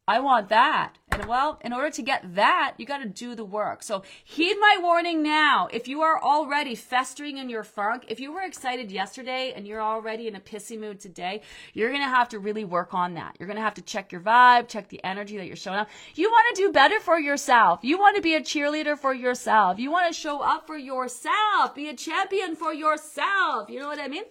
I 0.09 0.19
want 0.21 0.49
that. 0.49 0.97
And 1.11 1.25
well, 1.25 1.59
in 1.63 1.71
order 1.71 1.91
to 1.91 2.01
get 2.01 2.35
that, 2.35 2.73
you 2.77 2.85
got 2.85 3.03
to 3.03 3.09
do 3.09 3.35
the 3.35 3.45
work. 3.45 3.83
So 3.83 4.01
heed 4.23 4.55
my 4.59 4.77
warning 4.81 5.21
now. 5.21 5.67
If 5.71 5.87
you 5.87 6.01
are 6.01 6.19
already 6.19 6.73
festering 6.73 7.37
in 7.37 7.47
your 7.47 7.63
funk, 7.63 8.05
if 8.07 8.19
you 8.19 8.31
were 8.31 8.41
excited 8.41 8.91
yesterday 8.91 9.53
and 9.55 9.67
you're 9.67 9.81
already 9.81 10.27
in 10.27 10.35
a 10.35 10.39
pissy 10.39 10.79
mood 10.79 10.99
today, 10.99 11.41
you're 11.73 11.89
going 11.89 12.01
to 12.01 12.09
have 12.09 12.29
to 12.29 12.39
really 12.39 12.63
work 12.63 12.95
on 12.95 13.13
that. 13.15 13.35
You're 13.39 13.47
going 13.47 13.57
to 13.57 13.63
have 13.63 13.75
to 13.75 13.83
check 13.83 14.11
your 14.11 14.21
vibe, 14.21 14.67
check 14.67 14.89
the 14.89 15.03
energy 15.03 15.37
that 15.37 15.45
you're 15.45 15.55
showing 15.55 15.77
up. 15.77 15.89
You 16.15 16.29
want 16.29 16.55
to 16.55 16.63
do 16.63 16.71
better 16.71 16.99
for 16.99 17.19
yourself. 17.19 17.79
You 17.83 17.99
want 17.99 18.15
to 18.15 18.21
be 18.23 18.33
a 18.33 18.41
cheerleader 18.41 18.97
for 18.97 19.13
yourself. 19.13 19.77
You 19.77 19.91
want 19.91 20.11
to 20.11 20.19
show 20.19 20.41
up 20.41 20.65
for 20.65 20.77
yourself. 20.77 21.75
Be 21.75 21.89
a 21.89 21.95
champion 21.95 22.55
for 22.55 22.73
yourself. 22.73 23.69
You 23.69 23.79
know 23.79 23.87
what 23.87 23.99
I 23.99 24.07
mean? 24.07 24.23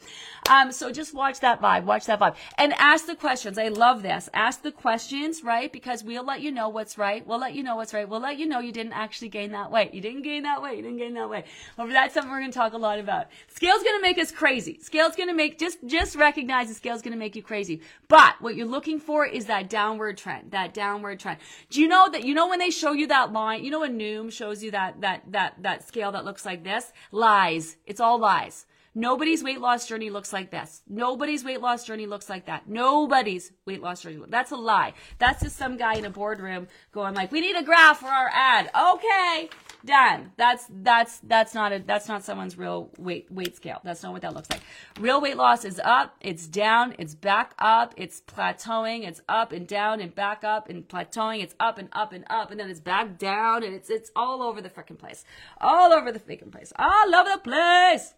Um, 0.48 0.72
so 0.72 0.90
just 0.90 1.12
watch 1.12 1.40
that 1.40 1.60
vibe, 1.60 1.84
watch 1.84 2.06
that 2.06 2.18
vibe 2.18 2.34
and 2.56 2.72
ask 2.78 3.06
the 3.06 3.14
questions. 3.14 3.58
I 3.58 3.68
love 3.68 4.02
this. 4.02 4.30
Ask 4.32 4.62
the 4.62 4.72
questions, 4.72 5.44
right? 5.44 5.70
Because 5.70 6.02
we'll 6.02 6.24
let 6.24 6.40
you 6.40 6.50
know 6.50 6.70
what's 6.70 6.96
right. 6.96 7.24
We'll 7.26 7.38
let 7.38 7.54
you 7.54 7.62
know 7.62 7.76
what's 7.76 7.92
right. 7.92 8.08
We'll 8.08 8.20
let 8.20 8.38
you 8.38 8.46
know 8.46 8.58
you 8.58 8.72
didn't 8.72 8.94
actually 8.94 9.28
gain 9.28 9.52
that 9.52 9.70
weight. 9.70 9.92
You 9.92 10.00
didn't 10.00 10.22
gain 10.22 10.44
that 10.44 10.62
weight. 10.62 10.78
You 10.78 10.82
didn't 10.82 10.98
gain 10.98 11.14
that 11.14 11.28
weight. 11.28 11.44
Well, 11.76 11.86
that's 11.88 12.14
something 12.14 12.30
we're 12.30 12.40
going 12.40 12.50
to 12.50 12.58
talk 12.58 12.72
a 12.72 12.78
lot 12.78 12.98
about. 12.98 13.26
Scale's 13.48 13.82
going 13.82 13.98
to 13.98 14.02
make 14.02 14.18
us 14.18 14.32
crazy. 14.32 14.78
Scale's 14.80 15.16
going 15.16 15.28
to 15.28 15.34
make, 15.34 15.58
just, 15.58 15.78
just 15.86 16.16
recognize 16.16 16.68
the 16.68 16.74
scale's 16.74 17.02
going 17.02 17.12
to 17.12 17.18
make 17.18 17.36
you 17.36 17.42
crazy. 17.42 17.82
But 18.08 18.40
what 18.40 18.56
you're 18.56 18.66
looking 18.66 19.00
for 19.00 19.26
is 19.26 19.46
that 19.46 19.68
downward 19.68 20.16
trend, 20.16 20.52
that 20.52 20.72
downward 20.72 21.20
trend. 21.20 21.40
Do 21.68 21.82
you 21.82 21.88
know 21.88 22.08
that, 22.10 22.24
you 22.24 22.32
know, 22.32 22.48
when 22.48 22.58
they 22.58 22.70
show 22.70 22.92
you 22.92 23.06
that 23.08 23.34
line, 23.34 23.64
you 23.64 23.70
know, 23.70 23.80
when 23.80 23.98
Noom 23.98 24.32
shows 24.32 24.62
you 24.62 24.70
that, 24.70 25.02
that, 25.02 25.24
that, 25.32 25.62
that 25.62 25.86
scale 25.86 26.12
that 26.12 26.24
looks 26.24 26.46
like 26.46 26.64
this? 26.64 26.90
Lies. 27.12 27.76
It's 27.84 28.00
all 28.00 28.18
lies. 28.18 28.64
Nobody's 28.98 29.44
weight 29.44 29.60
loss 29.60 29.86
journey 29.86 30.10
looks 30.10 30.32
like 30.32 30.50
this. 30.50 30.82
Nobody's 30.88 31.44
weight 31.44 31.60
loss 31.60 31.84
journey 31.84 32.06
looks 32.06 32.28
like 32.28 32.46
that. 32.46 32.68
Nobody's 32.68 33.52
weight 33.64 33.80
loss 33.80 34.02
journey. 34.02 34.18
That's 34.28 34.50
a 34.50 34.56
lie. 34.56 34.94
That's 35.18 35.40
just 35.40 35.56
some 35.56 35.76
guy 35.76 35.94
in 35.94 36.04
a 36.04 36.10
boardroom 36.10 36.66
going 36.90 37.14
like, 37.14 37.30
"We 37.30 37.40
need 37.40 37.54
a 37.54 37.62
graph 37.62 38.00
for 38.00 38.08
our 38.08 38.28
ad." 38.34 38.68
Okay, 38.76 39.50
done. 39.84 40.32
That's 40.36 40.66
that's 40.68 41.20
that's 41.20 41.54
not 41.54 41.72
a 41.72 41.78
that's 41.78 42.08
not 42.08 42.24
someone's 42.24 42.58
real 42.58 42.90
weight 42.98 43.30
weight 43.30 43.54
scale. 43.54 43.80
That's 43.84 44.02
not 44.02 44.12
what 44.12 44.22
that 44.22 44.34
looks 44.34 44.50
like. 44.50 44.62
Real 44.98 45.20
weight 45.20 45.36
loss 45.36 45.64
is 45.64 45.80
up, 45.84 46.16
it's 46.20 46.48
down, 46.48 46.96
it's 46.98 47.14
back 47.14 47.54
up, 47.60 47.94
it's 47.96 48.20
plateauing, 48.20 49.06
it's 49.06 49.20
up 49.28 49.52
and 49.52 49.68
down 49.68 50.00
and 50.00 50.12
back 50.12 50.42
up 50.42 50.68
and 50.68 50.88
plateauing, 50.88 51.40
it's 51.40 51.54
up 51.60 51.78
and 51.78 51.88
up 51.92 52.12
and 52.12 52.24
up 52.28 52.50
and 52.50 52.58
then 52.58 52.68
it's 52.68 52.80
back 52.80 53.16
down 53.16 53.62
and 53.62 53.74
it's 53.74 53.90
it's 53.90 54.10
all 54.16 54.42
over 54.42 54.60
the 54.60 54.68
freaking 54.68 54.98
place. 54.98 55.24
All 55.60 55.92
over 55.92 56.10
the 56.10 56.18
freaking 56.18 56.50
place. 56.50 56.72
All 56.76 57.14
over 57.14 57.30
the 57.30 57.38
place. 57.38 58.14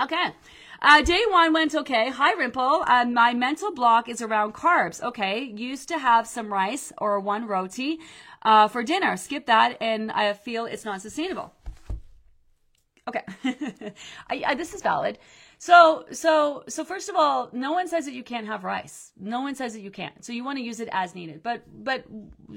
Okay. 0.00 0.34
Uh, 0.82 1.02
day 1.02 1.22
one 1.30 1.52
went 1.52 1.74
okay. 1.74 2.10
Hi, 2.10 2.34
Rimple. 2.34 2.84
Uh, 2.86 3.06
my 3.06 3.32
mental 3.32 3.72
block 3.72 4.08
is 4.08 4.20
around 4.20 4.52
carbs. 4.52 5.02
Okay. 5.02 5.42
Used 5.42 5.88
to 5.88 5.98
have 5.98 6.26
some 6.26 6.52
rice 6.52 6.92
or 6.98 7.18
one 7.20 7.46
roti 7.46 7.98
uh, 8.42 8.68
for 8.68 8.82
dinner. 8.82 9.16
Skip 9.16 9.46
that, 9.46 9.76
and 9.80 10.12
I 10.12 10.32
feel 10.34 10.66
it's 10.66 10.84
not 10.84 11.00
sustainable. 11.00 11.52
Okay. 13.08 13.22
I, 14.30 14.42
I, 14.46 14.54
this 14.54 14.74
is 14.74 14.82
valid. 14.82 15.18
So, 15.58 16.04
so, 16.12 16.64
so 16.68 16.84
first 16.84 17.08
of 17.08 17.16
all, 17.16 17.48
no 17.52 17.72
one 17.72 17.88
says 17.88 18.04
that 18.04 18.12
you 18.12 18.22
can't 18.22 18.46
have 18.46 18.62
rice. 18.62 19.12
No 19.18 19.40
one 19.40 19.54
says 19.54 19.72
that 19.72 19.80
you 19.80 19.90
can't. 19.90 20.22
So 20.22 20.32
you 20.32 20.44
want 20.44 20.58
to 20.58 20.64
use 20.64 20.80
it 20.80 20.88
as 20.92 21.14
needed. 21.14 21.42
But, 21.42 21.62
but, 21.82 22.04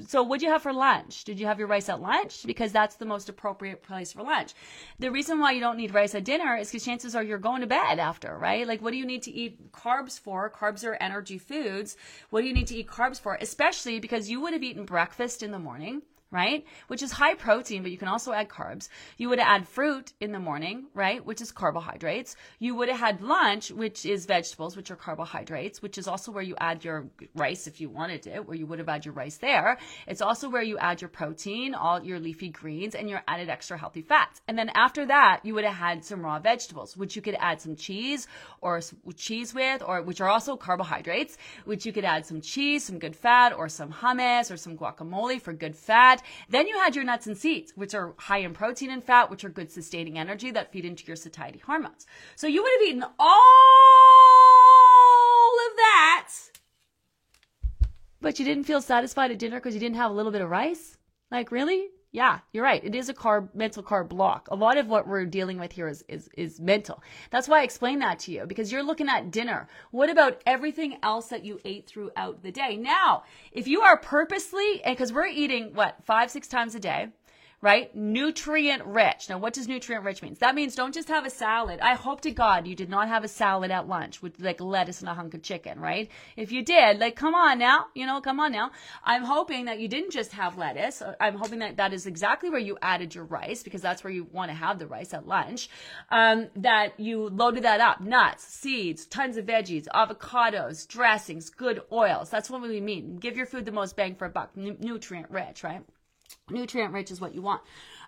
so 0.05 0.21
what'd 0.21 0.41
you 0.41 0.49
have 0.49 0.63
for 0.63 0.73
lunch? 0.73 1.23
Did 1.23 1.39
you 1.39 1.45
have 1.45 1.59
your 1.59 1.69
rice 1.69 1.87
at 1.87 2.01
lunch? 2.01 2.45
Because 2.45 2.73
that's 2.73 2.95
the 2.95 3.05
most 3.05 3.29
appropriate 3.29 3.83
place 3.83 4.11
for 4.11 4.23
lunch. 4.23 4.53
The 4.99 5.11
reason 5.11 5.39
why 5.39 5.53
you 5.53 5.61
don't 5.61 5.77
need 5.77 5.93
rice 5.93 6.13
at 6.13 6.25
dinner 6.25 6.57
is 6.57 6.69
because 6.69 6.83
chances 6.83 7.15
are 7.15 7.23
you're 7.23 7.37
going 7.37 7.61
to 7.61 7.67
bed 7.67 7.99
after, 7.99 8.37
right? 8.37 8.67
Like, 8.67 8.81
what 8.81 8.91
do 8.91 8.97
you 8.97 9.05
need 9.05 9.23
to 9.23 9.31
eat 9.31 9.71
carbs 9.71 10.19
for? 10.19 10.49
Carbs 10.49 10.85
are 10.85 10.95
energy 10.95 11.37
foods. 11.37 11.95
What 12.31 12.41
do 12.41 12.47
you 12.47 12.53
need 12.53 12.67
to 12.67 12.75
eat 12.75 12.87
carbs 12.87 13.19
for? 13.19 13.37
Especially 13.39 13.99
because 13.99 14.29
you 14.29 14.41
would 14.41 14.53
have 14.53 14.63
eaten 14.63 14.83
breakfast 14.83 15.41
in 15.41 15.51
the 15.51 15.59
morning 15.59 16.01
right? 16.31 16.65
Which 16.87 17.01
is 17.01 17.11
high 17.11 17.33
protein, 17.33 17.81
but 17.81 17.91
you 17.91 17.97
can 17.97 18.07
also 18.07 18.31
add 18.31 18.49
carbs. 18.49 18.89
You 19.17 19.29
would 19.29 19.39
add 19.39 19.67
fruit 19.67 20.13
in 20.19 20.31
the 20.31 20.39
morning, 20.39 20.85
right? 20.93 21.25
Which 21.25 21.41
is 21.41 21.51
carbohydrates. 21.51 22.35
You 22.59 22.75
would 22.75 22.89
have 22.89 22.99
had 22.99 23.21
lunch, 23.21 23.71
which 23.71 24.05
is 24.05 24.25
vegetables, 24.25 24.77
which 24.77 24.91
are 24.91 24.95
carbohydrates, 24.95 25.81
which 25.81 25.97
is 25.97 26.07
also 26.07 26.31
where 26.31 26.43
you 26.43 26.55
add 26.59 26.83
your 26.83 27.07
rice 27.33 27.65
if 27.65 27.81
you 27.81 27.89
wanted 27.89 28.27
it, 28.27 28.47
where 28.47 28.55
you 28.55 28.67
would 28.67 28.79
have 28.79 28.87
had 28.87 29.05
your 29.05 29.13
rice 29.13 29.37
there. 29.37 29.77
It's 30.07 30.21
also 30.21 30.49
where 30.49 30.61
you 30.61 30.77
add 30.77 31.01
your 31.01 31.09
protein, 31.09 31.73
all 31.73 32.03
your 32.03 32.19
leafy 32.19 32.49
greens, 32.49 32.93
and 32.93 33.09
your 33.09 33.23
added 33.27 33.49
extra 33.49 33.77
healthy 33.77 34.03
fats. 34.03 34.41
And 34.47 34.57
then 34.57 34.69
after 34.75 35.07
that, 35.07 35.41
you 35.43 35.55
would 35.55 35.65
have 35.65 35.75
had 35.75 36.05
some 36.05 36.23
raw 36.23 36.39
vegetables, 36.39 36.95
which 36.95 37.15
you 37.15 37.21
could 37.21 37.37
add 37.39 37.59
some 37.59 37.75
cheese 37.75 38.27
or 38.61 38.81
cheese 39.15 39.53
with, 39.53 39.81
or 39.81 40.03
which 40.03 40.21
are 40.21 40.29
also 40.29 40.55
carbohydrates, 40.57 41.37
which 41.65 41.85
you 41.85 41.91
could 41.91 42.05
add 42.05 42.25
some 42.25 42.41
cheese, 42.41 42.83
some 42.83 42.99
good 42.99 43.15
fat, 43.15 43.51
or 43.53 43.67
some 43.67 43.91
hummus 43.91 44.51
or 44.51 44.57
some 44.57 44.77
guacamole 44.77 45.41
for 45.41 45.53
good 45.53 45.75
fat 45.75 46.18
Then 46.49 46.67
you 46.67 46.77
had 46.77 46.95
your 46.95 47.05
nuts 47.05 47.27
and 47.27 47.37
seeds, 47.37 47.73
which 47.75 47.93
are 47.93 48.13
high 48.17 48.39
in 48.39 48.53
protein 48.53 48.89
and 48.89 49.03
fat, 49.03 49.29
which 49.29 49.43
are 49.43 49.49
good 49.49 49.71
sustaining 49.71 50.17
energy 50.17 50.51
that 50.51 50.71
feed 50.71 50.85
into 50.85 51.05
your 51.05 51.15
satiety 51.15 51.59
hormones. 51.59 52.05
So 52.35 52.47
you 52.47 52.63
would 52.63 52.71
have 52.79 52.87
eaten 52.89 53.03
all 53.03 53.39
of 55.67 55.77
that 55.77 56.29
But 58.21 58.37
you 58.37 58.45
didn't 58.45 58.65
feel 58.65 58.81
satisfied 58.81 59.31
at 59.31 59.39
dinner 59.39 59.57
because 59.57 59.73
you 59.73 59.79
didn't 59.79 59.95
have 59.95 60.11
a 60.11 60.13
little 60.13 60.31
bit 60.31 60.41
of 60.41 60.49
rice? 60.49 60.97
Like, 61.31 61.51
really? 61.51 61.89
Yeah, 62.11 62.39
you're 62.53 62.63
right. 62.63 62.83
It 62.83 62.95
is 62.95 63.07
a 63.09 63.13
carb, 63.13 63.53
mental 63.53 63.83
carb 63.83 64.09
block. 64.09 64.47
A 64.49 64.55
lot 64.55 64.77
of 64.77 64.87
what 64.87 65.07
we're 65.07 65.25
dealing 65.25 65.59
with 65.59 65.71
here 65.71 65.87
is, 65.87 66.03
is, 66.07 66.27
is 66.35 66.59
mental. 66.59 67.03
That's 67.29 67.47
why 67.47 67.59
I 67.59 67.63
explain 67.63 67.99
that 67.99 68.17
to 68.19 68.31
you 68.31 68.45
because 68.47 68.71
you're 68.71 68.81
looking 68.81 69.07
at 69.09 69.29
dinner. 69.29 69.67
What 69.91 70.09
about 70.09 70.41
everything 70.47 70.97
else 71.03 71.27
that 71.27 71.45
you 71.45 71.59
ate 71.65 71.85
throughout 71.85 72.41
the 72.41 72.51
day? 72.51 72.77
Now, 72.77 73.23
if 73.51 73.67
you 73.67 73.81
are 73.81 73.95
purposely, 73.95 74.81
because 74.83 75.13
we're 75.13 75.27
eating 75.27 75.75
what, 75.75 75.97
five, 76.03 76.31
six 76.31 76.47
times 76.47 76.73
a 76.73 76.79
day, 76.79 77.09
right? 77.61 77.93
Nutrient 77.93 78.85
rich. 78.85 79.29
Now, 79.29 79.37
what 79.37 79.53
does 79.53 79.67
nutrient 79.67 80.05
rich 80.05 80.21
mean? 80.21 80.37
That 80.39 80.55
means 80.55 80.75
don't 80.75 80.93
just 80.93 81.09
have 81.09 81.25
a 81.25 81.29
salad. 81.29 81.79
I 81.81 81.95
hope 81.95 82.21
to 82.21 82.31
God 82.31 82.67
you 82.67 82.75
did 82.75 82.89
not 82.89 83.09
have 83.09 83.23
a 83.23 83.27
salad 83.27 83.69
at 83.69 83.87
lunch 83.87 84.21
with 84.21 84.39
like 84.39 84.61
lettuce 84.61 85.01
and 85.01 85.09
a 85.09 85.13
hunk 85.13 85.33
of 85.33 85.41
chicken, 85.41 85.79
right? 85.79 86.09
If 86.37 86.51
you 86.51 86.63
did, 86.63 86.99
like, 86.99 87.15
come 87.15 87.35
on 87.35 87.59
now, 87.59 87.87
you 87.93 88.05
know, 88.05 88.21
come 88.21 88.39
on 88.39 88.51
now. 88.53 88.71
I'm 89.03 89.23
hoping 89.23 89.65
that 89.65 89.79
you 89.79 89.87
didn't 89.87 90.11
just 90.11 90.31
have 90.33 90.57
lettuce. 90.57 91.03
I'm 91.19 91.35
hoping 91.35 91.59
that 91.59 91.77
that 91.77 91.93
is 91.93 92.05
exactly 92.05 92.49
where 92.49 92.59
you 92.59 92.77
added 92.81 93.13
your 93.13 93.25
rice 93.25 93.61
because 93.61 93.81
that's 93.81 94.03
where 94.03 94.13
you 94.13 94.27
want 94.31 94.49
to 94.49 94.55
have 94.55 94.79
the 94.79 94.87
rice 94.87 95.13
at 95.13 95.27
lunch. 95.27 95.69
Um, 96.11 96.47
that 96.55 96.97
you 96.99 97.29
loaded 97.29 97.63
that 97.63 97.81
up, 97.81 97.99
nuts, 97.99 98.45
seeds, 98.45 99.05
tons 99.05 99.35
of 99.35 99.45
veggies, 99.45 99.87
avocados, 99.93 100.87
dressings, 100.87 101.49
good 101.49 101.81
oils. 101.91 102.29
That's 102.29 102.49
what 102.49 102.61
we 102.61 102.79
mean. 102.79 103.17
Give 103.17 103.35
your 103.35 103.45
food 103.45 103.65
the 103.65 103.71
most 103.71 103.97
bang 103.97 104.15
for 104.15 104.25
a 104.25 104.29
buck, 104.29 104.55
nu- 104.55 104.77
nutrient 104.79 105.29
rich, 105.29 105.63
right? 105.63 105.83
Nutrient 106.49 106.93
rich 106.93 107.11
is 107.11 107.21
what 107.21 107.33
you 107.33 107.41
want. 107.41 107.61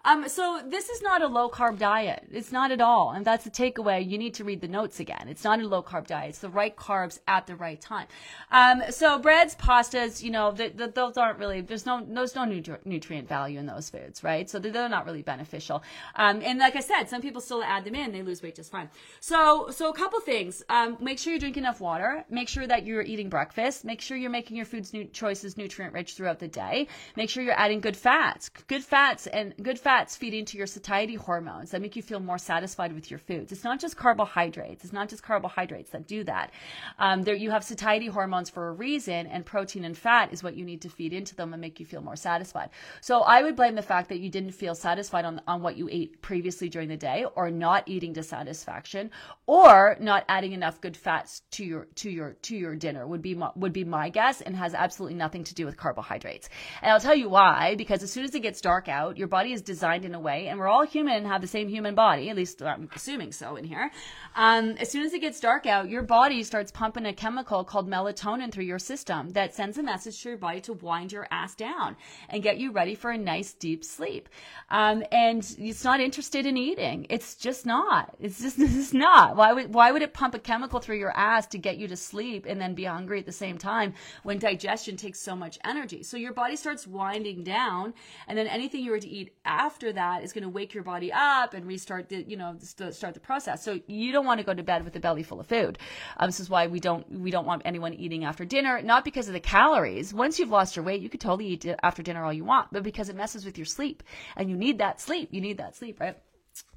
Um, 0.03 0.27
so 0.27 0.61
this 0.65 0.89
is 0.89 1.01
not 1.01 1.21
a 1.21 1.27
low 1.27 1.49
carb 1.49 1.77
diet. 1.77 2.27
It's 2.31 2.51
not 2.51 2.71
at 2.71 2.81
all. 2.81 3.11
And 3.11 3.25
that's 3.25 3.43
the 3.43 3.51
takeaway. 3.51 4.07
You 4.07 4.17
need 4.17 4.33
to 4.35 4.43
read 4.43 4.61
the 4.61 4.67
notes 4.67 4.99
again. 4.99 5.27
It's 5.27 5.43
not 5.43 5.59
a 5.59 5.67
low 5.67 5.83
carb 5.83 6.07
diet. 6.07 6.29
It's 6.29 6.39
the 6.39 6.49
right 6.49 6.75
carbs 6.75 7.19
at 7.27 7.47
the 7.47 7.55
right 7.55 7.79
time. 7.79 8.07
Um, 8.51 8.83
so 8.89 9.19
breads, 9.19 9.55
pastas, 9.55 10.23
you 10.23 10.31
know, 10.31 10.51
the, 10.51 10.69
the, 10.69 10.87
those 10.87 11.17
aren't 11.17 11.39
really, 11.39 11.61
there's 11.61 11.85
no, 11.85 12.05
there's 12.07 12.35
no 12.35 12.41
nutri- 12.41 12.83
nutrient 12.85 13.27
value 13.27 13.59
in 13.59 13.65
those 13.65 13.89
foods, 13.89 14.23
right? 14.23 14.49
So 14.49 14.59
they're 14.59 14.89
not 14.89 15.05
really 15.05 15.21
beneficial. 15.21 15.83
Um, 16.15 16.41
and 16.43 16.59
like 16.59 16.75
I 16.75 16.81
said, 16.81 17.03
some 17.05 17.21
people 17.21 17.41
still 17.41 17.63
add 17.63 17.83
them 17.83 17.95
in. 17.95 18.11
They 18.11 18.23
lose 18.23 18.41
weight 18.41 18.55
just 18.55 18.71
fine. 18.71 18.89
So, 19.19 19.69
so 19.69 19.89
a 19.89 19.93
couple 19.93 20.19
things. 20.21 20.63
Um, 20.69 20.97
make 20.99 21.19
sure 21.19 21.33
you 21.33 21.39
drink 21.39 21.57
enough 21.57 21.79
water. 21.79 22.25
Make 22.29 22.49
sure 22.49 22.65
that 22.65 22.85
you're 22.85 23.03
eating 23.03 23.29
breakfast. 23.29 23.85
Make 23.85 24.01
sure 24.01 24.17
you're 24.17 24.31
making 24.31 24.57
your 24.57 24.65
foods 24.65 24.93
nu- 24.93 25.05
choices 25.05 25.57
nutrient 25.57 25.93
rich 25.93 26.15
throughout 26.15 26.39
the 26.39 26.47
day. 26.47 26.87
Make 27.15 27.29
sure 27.29 27.43
you're 27.43 27.59
adding 27.59 27.81
good 27.81 27.95
fats, 27.95 28.49
good 28.67 28.83
fats 28.83 29.27
and 29.27 29.53
good 29.61 29.77
fats 29.77 29.90
fats 29.91 30.15
feed 30.15 30.33
into 30.33 30.57
your 30.57 30.67
satiety 30.67 31.15
hormones 31.15 31.71
that 31.71 31.81
make 31.81 31.97
you 31.97 32.01
feel 32.01 32.21
more 32.21 32.37
satisfied 32.37 32.93
with 32.93 33.11
your 33.11 33.19
foods. 33.19 33.51
It's 33.51 33.65
not 33.65 33.77
just 33.77 33.97
carbohydrates. 33.97 34.85
It's 34.85 34.93
not 34.93 35.09
just 35.09 35.21
carbohydrates 35.21 35.89
that 35.89 36.07
do 36.07 36.23
that. 36.23 36.51
Um, 36.97 37.23
there, 37.23 37.35
you 37.35 37.51
have 37.51 37.61
satiety 37.61 38.07
hormones 38.07 38.49
for 38.49 38.69
a 38.69 38.71
reason, 38.71 39.27
and 39.27 39.45
protein 39.45 39.83
and 39.83 39.97
fat 39.97 40.31
is 40.31 40.43
what 40.43 40.55
you 40.55 40.63
need 40.63 40.81
to 40.83 40.89
feed 40.89 41.11
into 41.11 41.35
them 41.35 41.51
and 41.53 41.59
make 41.59 41.77
you 41.77 41.85
feel 41.85 42.01
more 42.01 42.15
satisfied. 42.15 42.69
So 43.01 43.23
I 43.23 43.43
would 43.43 43.57
blame 43.57 43.75
the 43.75 43.81
fact 43.81 44.07
that 44.07 44.21
you 44.21 44.29
didn't 44.29 44.51
feel 44.51 44.75
satisfied 44.75 45.25
on, 45.25 45.41
on 45.45 45.61
what 45.61 45.75
you 45.75 45.89
ate 45.91 46.21
previously 46.21 46.69
during 46.69 46.87
the 46.87 46.95
day, 46.95 47.25
or 47.35 47.51
not 47.51 47.83
eating 47.85 48.13
to 48.13 48.23
satisfaction, 48.23 49.11
or 49.45 49.97
not 49.99 50.23
adding 50.29 50.53
enough 50.53 50.79
good 50.79 50.95
fats 50.95 51.41
to 51.51 51.65
your 51.65 51.87
to 51.95 52.09
your 52.09 52.29
to 52.43 52.55
your 52.55 52.75
dinner 52.77 53.05
would 53.05 53.21
be 53.21 53.35
my, 53.35 53.49
would 53.57 53.73
be 53.73 53.83
my 53.83 54.07
guess, 54.07 54.39
and 54.39 54.55
has 54.55 54.73
absolutely 54.73 55.17
nothing 55.17 55.43
to 55.43 55.53
do 55.53 55.65
with 55.65 55.75
carbohydrates. 55.75 56.47
And 56.81 56.93
I'll 56.93 57.01
tell 57.01 57.17
you 57.23 57.27
why. 57.27 57.75
Because 57.75 58.03
as 58.03 58.11
soon 58.13 58.23
as 58.23 58.33
it 58.33 58.39
gets 58.39 58.61
dark 58.61 58.87
out, 58.87 59.17
your 59.17 59.27
body 59.27 59.51
is 59.51 59.61
designed 59.61 59.80
designed 59.81 60.05
in 60.05 60.13
a 60.13 60.19
way, 60.19 60.47
and 60.47 60.59
we're 60.59 60.67
all 60.67 60.85
human 60.85 61.15
and 61.15 61.25
have 61.25 61.41
the 61.41 61.47
same 61.47 61.67
human 61.67 61.95
body, 61.95 62.29
at 62.29 62.35
least 62.35 62.61
I'm 62.61 62.87
assuming 62.95 63.31
so 63.31 63.55
in 63.55 63.63
here. 63.63 63.89
Um, 64.35 64.75
as 64.79 64.91
soon 64.91 65.03
as 65.03 65.11
it 65.11 65.21
gets 65.21 65.39
dark 65.39 65.65
out, 65.65 65.89
your 65.89 66.03
body 66.03 66.43
starts 66.43 66.71
pumping 66.71 67.07
a 67.07 67.13
chemical 67.13 67.63
called 67.63 67.89
melatonin 67.89 68.51
through 68.51 68.65
your 68.65 68.77
system 68.77 69.31
that 69.31 69.55
sends 69.55 69.79
a 69.79 69.83
message 69.83 70.21
to 70.21 70.29
your 70.29 70.37
body 70.37 70.61
to 70.61 70.73
wind 70.73 71.11
your 71.11 71.27
ass 71.31 71.55
down 71.55 71.97
and 72.29 72.43
get 72.43 72.59
you 72.59 72.71
ready 72.71 72.93
for 72.93 73.09
a 73.09 73.17
nice 73.17 73.53
deep 73.53 73.83
sleep. 73.83 74.29
Um, 74.69 75.03
and 75.11 75.39
it's 75.57 75.83
not 75.83 75.99
interested 75.99 76.45
in 76.45 76.57
eating. 76.57 77.07
It's 77.09 77.33
just 77.35 77.65
not. 77.65 78.15
It's 78.19 78.39
just 78.39 78.59
it's 78.59 78.93
not. 78.93 79.35
Why 79.35 79.51
would 79.51 79.73
why 79.73 79.91
would 79.91 80.03
it 80.03 80.13
pump 80.13 80.35
a 80.35 80.39
chemical 80.39 80.79
through 80.79 80.99
your 80.99 81.17
ass 81.17 81.47
to 81.47 81.57
get 81.57 81.77
you 81.77 81.87
to 81.87 81.97
sleep 81.97 82.45
and 82.47 82.61
then 82.61 82.75
be 82.75 82.83
hungry 82.83 83.17
at 83.17 83.25
the 83.25 83.31
same 83.31 83.57
time 83.57 83.95
when 84.21 84.37
digestion 84.37 84.95
takes 84.95 85.19
so 85.19 85.35
much 85.35 85.57
energy? 85.65 86.03
So 86.03 86.17
your 86.17 86.33
body 86.33 86.55
starts 86.55 86.85
winding 86.85 87.43
down, 87.43 87.95
and 88.27 88.37
then 88.37 88.45
anything 88.45 88.83
you 88.83 88.91
were 88.91 88.99
to 88.99 89.09
eat 89.09 89.33
after 89.43 89.70
that 89.79 90.23
is 90.23 90.33
going 90.33 90.43
to 90.43 90.49
wake 90.49 90.73
your 90.73 90.83
body 90.83 91.11
up 91.11 91.53
and 91.53 91.65
restart 91.65 92.09
the 92.09 92.23
you 92.27 92.37
know 92.37 92.55
start 92.59 93.13
the 93.13 93.19
process. 93.19 93.63
So 93.63 93.79
you 93.87 94.11
don't 94.11 94.25
want 94.25 94.39
to 94.39 94.45
go 94.45 94.53
to 94.53 94.63
bed 94.63 94.83
with 94.83 94.95
a 94.95 94.99
belly 94.99 95.23
full 95.23 95.39
of 95.39 95.47
food. 95.47 95.77
Um, 96.17 96.27
this 96.27 96.39
is 96.39 96.49
why 96.49 96.67
we 96.67 96.79
don't 96.79 97.09
we 97.11 97.31
don't 97.31 97.45
want 97.45 97.61
anyone 97.65 97.93
eating 97.93 98.23
after 98.23 98.45
dinner, 98.45 98.81
not 98.81 99.03
because 99.03 99.27
of 99.27 99.33
the 99.33 99.39
calories. 99.39 100.13
Once 100.13 100.39
you've 100.39 100.49
lost 100.49 100.75
your 100.75 100.85
weight, 100.85 101.01
you 101.01 101.09
could 101.09 101.21
totally 101.21 101.47
eat 101.47 101.65
after 101.83 102.03
dinner 102.03 102.23
all 102.23 102.33
you 102.33 102.45
want, 102.45 102.69
but 102.71 102.83
because 102.83 103.09
it 103.09 103.15
messes 103.15 103.45
with 103.45 103.57
your 103.57 103.65
sleep, 103.65 104.03
and 104.35 104.49
you 104.49 104.57
need 104.57 104.79
that 104.79 104.99
sleep. 105.01 105.29
You 105.31 105.41
need 105.41 105.57
that 105.57 105.75
sleep, 105.75 105.99
right? 105.99 106.17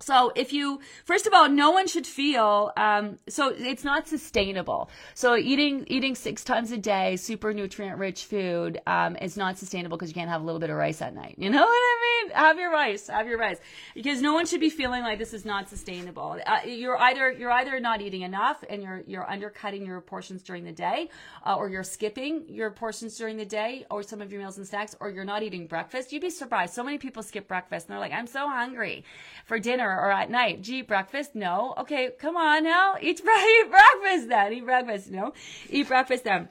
So 0.00 0.32
if 0.36 0.52
you, 0.52 0.80
first 1.04 1.26
of 1.26 1.32
all, 1.32 1.48
no 1.48 1.70
one 1.70 1.86
should 1.86 2.06
feel, 2.06 2.72
um, 2.76 3.18
so 3.26 3.54
it's 3.56 3.84
not 3.84 4.06
sustainable. 4.06 4.90
So 5.14 5.34
eating, 5.36 5.84
eating 5.86 6.14
six 6.14 6.44
times 6.44 6.72
a 6.72 6.76
day, 6.76 7.16
super 7.16 7.54
nutrient 7.54 7.98
rich 7.98 8.26
food, 8.26 8.80
um, 8.86 9.16
is 9.16 9.36
not 9.36 9.56
sustainable 9.56 9.96
because 9.96 10.10
you 10.10 10.14
can't 10.14 10.28
have 10.28 10.42
a 10.42 10.44
little 10.44 10.60
bit 10.60 10.68
of 10.68 10.76
rice 10.76 11.00
at 11.00 11.14
night. 11.14 11.36
You 11.38 11.48
know 11.54 11.62
what 11.62 11.68
I 11.68 12.24
mean? 12.24 12.34
Have 12.34 12.58
your 12.58 12.70
rice, 12.70 13.06
have 13.06 13.26
your 13.26 13.38
rice. 13.38 13.58
Because 13.94 14.20
no 14.20 14.34
one 14.34 14.44
should 14.44 14.60
be 14.60 14.68
feeling 14.68 15.02
like 15.02 15.18
this 15.18 15.32
is 15.32 15.46
not 15.46 15.70
sustainable. 15.70 16.38
Uh, 16.44 16.58
you're 16.66 17.00
either, 17.00 17.32
you're 17.32 17.52
either 17.52 17.80
not 17.80 18.02
eating 18.02 18.22
enough 18.22 18.62
and 18.68 18.82
you're, 18.82 19.02
you're 19.06 19.28
undercutting 19.28 19.86
your 19.86 20.00
portions 20.02 20.42
during 20.42 20.64
the 20.64 20.72
day, 20.72 21.08
uh, 21.46 21.56
or 21.56 21.70
you're 21.70 21.82
skipping 21.82 22.44
your 22.48 22.70
portions 22.70 23.16
during 23.16 23.38
the 23.38 23.46
day, 23.46 23.86
or 23.90 24.02
some 24.02 24.20
of 24.20 24.30
your 24.30 24.40
meals 24.40 24.58
and 24.58 24.66
snacks, 24.66 24.94
or 25.00 25.08
you're 25.08 25.24
not 25.24 25.42
eating 25.42 25.66
breakfast. 25.66 26.12
You'd 26.12 26.20
be 26.20 26.30
surprised. 26.30 26.74
So 26.74 26.84
many 26.84 26.98
people 26.98 27.22
skip 27.22 27.48
breakfast 27.48 27.86
and 27.86 27.94
they're 27.94 28.00
like, 28.00 28.12
I'm 28.12 28.26
so 28.26 28.48
hungry 28.48 29.04
for 29.46 29.58
dinner 29.64 29.88
or 29.88 30.12
at 30.12 30.30
night. 30.30 30.62
Gee, 30.62 30.82
breakfast? 30.82 31.34
No. 31.34 31.74
Okay, 31.78 32.10
come 32.18 32.36
on 32.36 32.62
now. 32.64 32.94
Eat, 33.00 33.20
eat 33.20 33.70
breakfast 33.70 34.28
then. 34.28 34.52
Eat 34.52 34.64
breakfast, 34.64 35.10
you 35.10 35.16
know? 35.16 35.32
Eat 35.70 35.88
breakfast 35.88 36.24
then. 36.24 36.48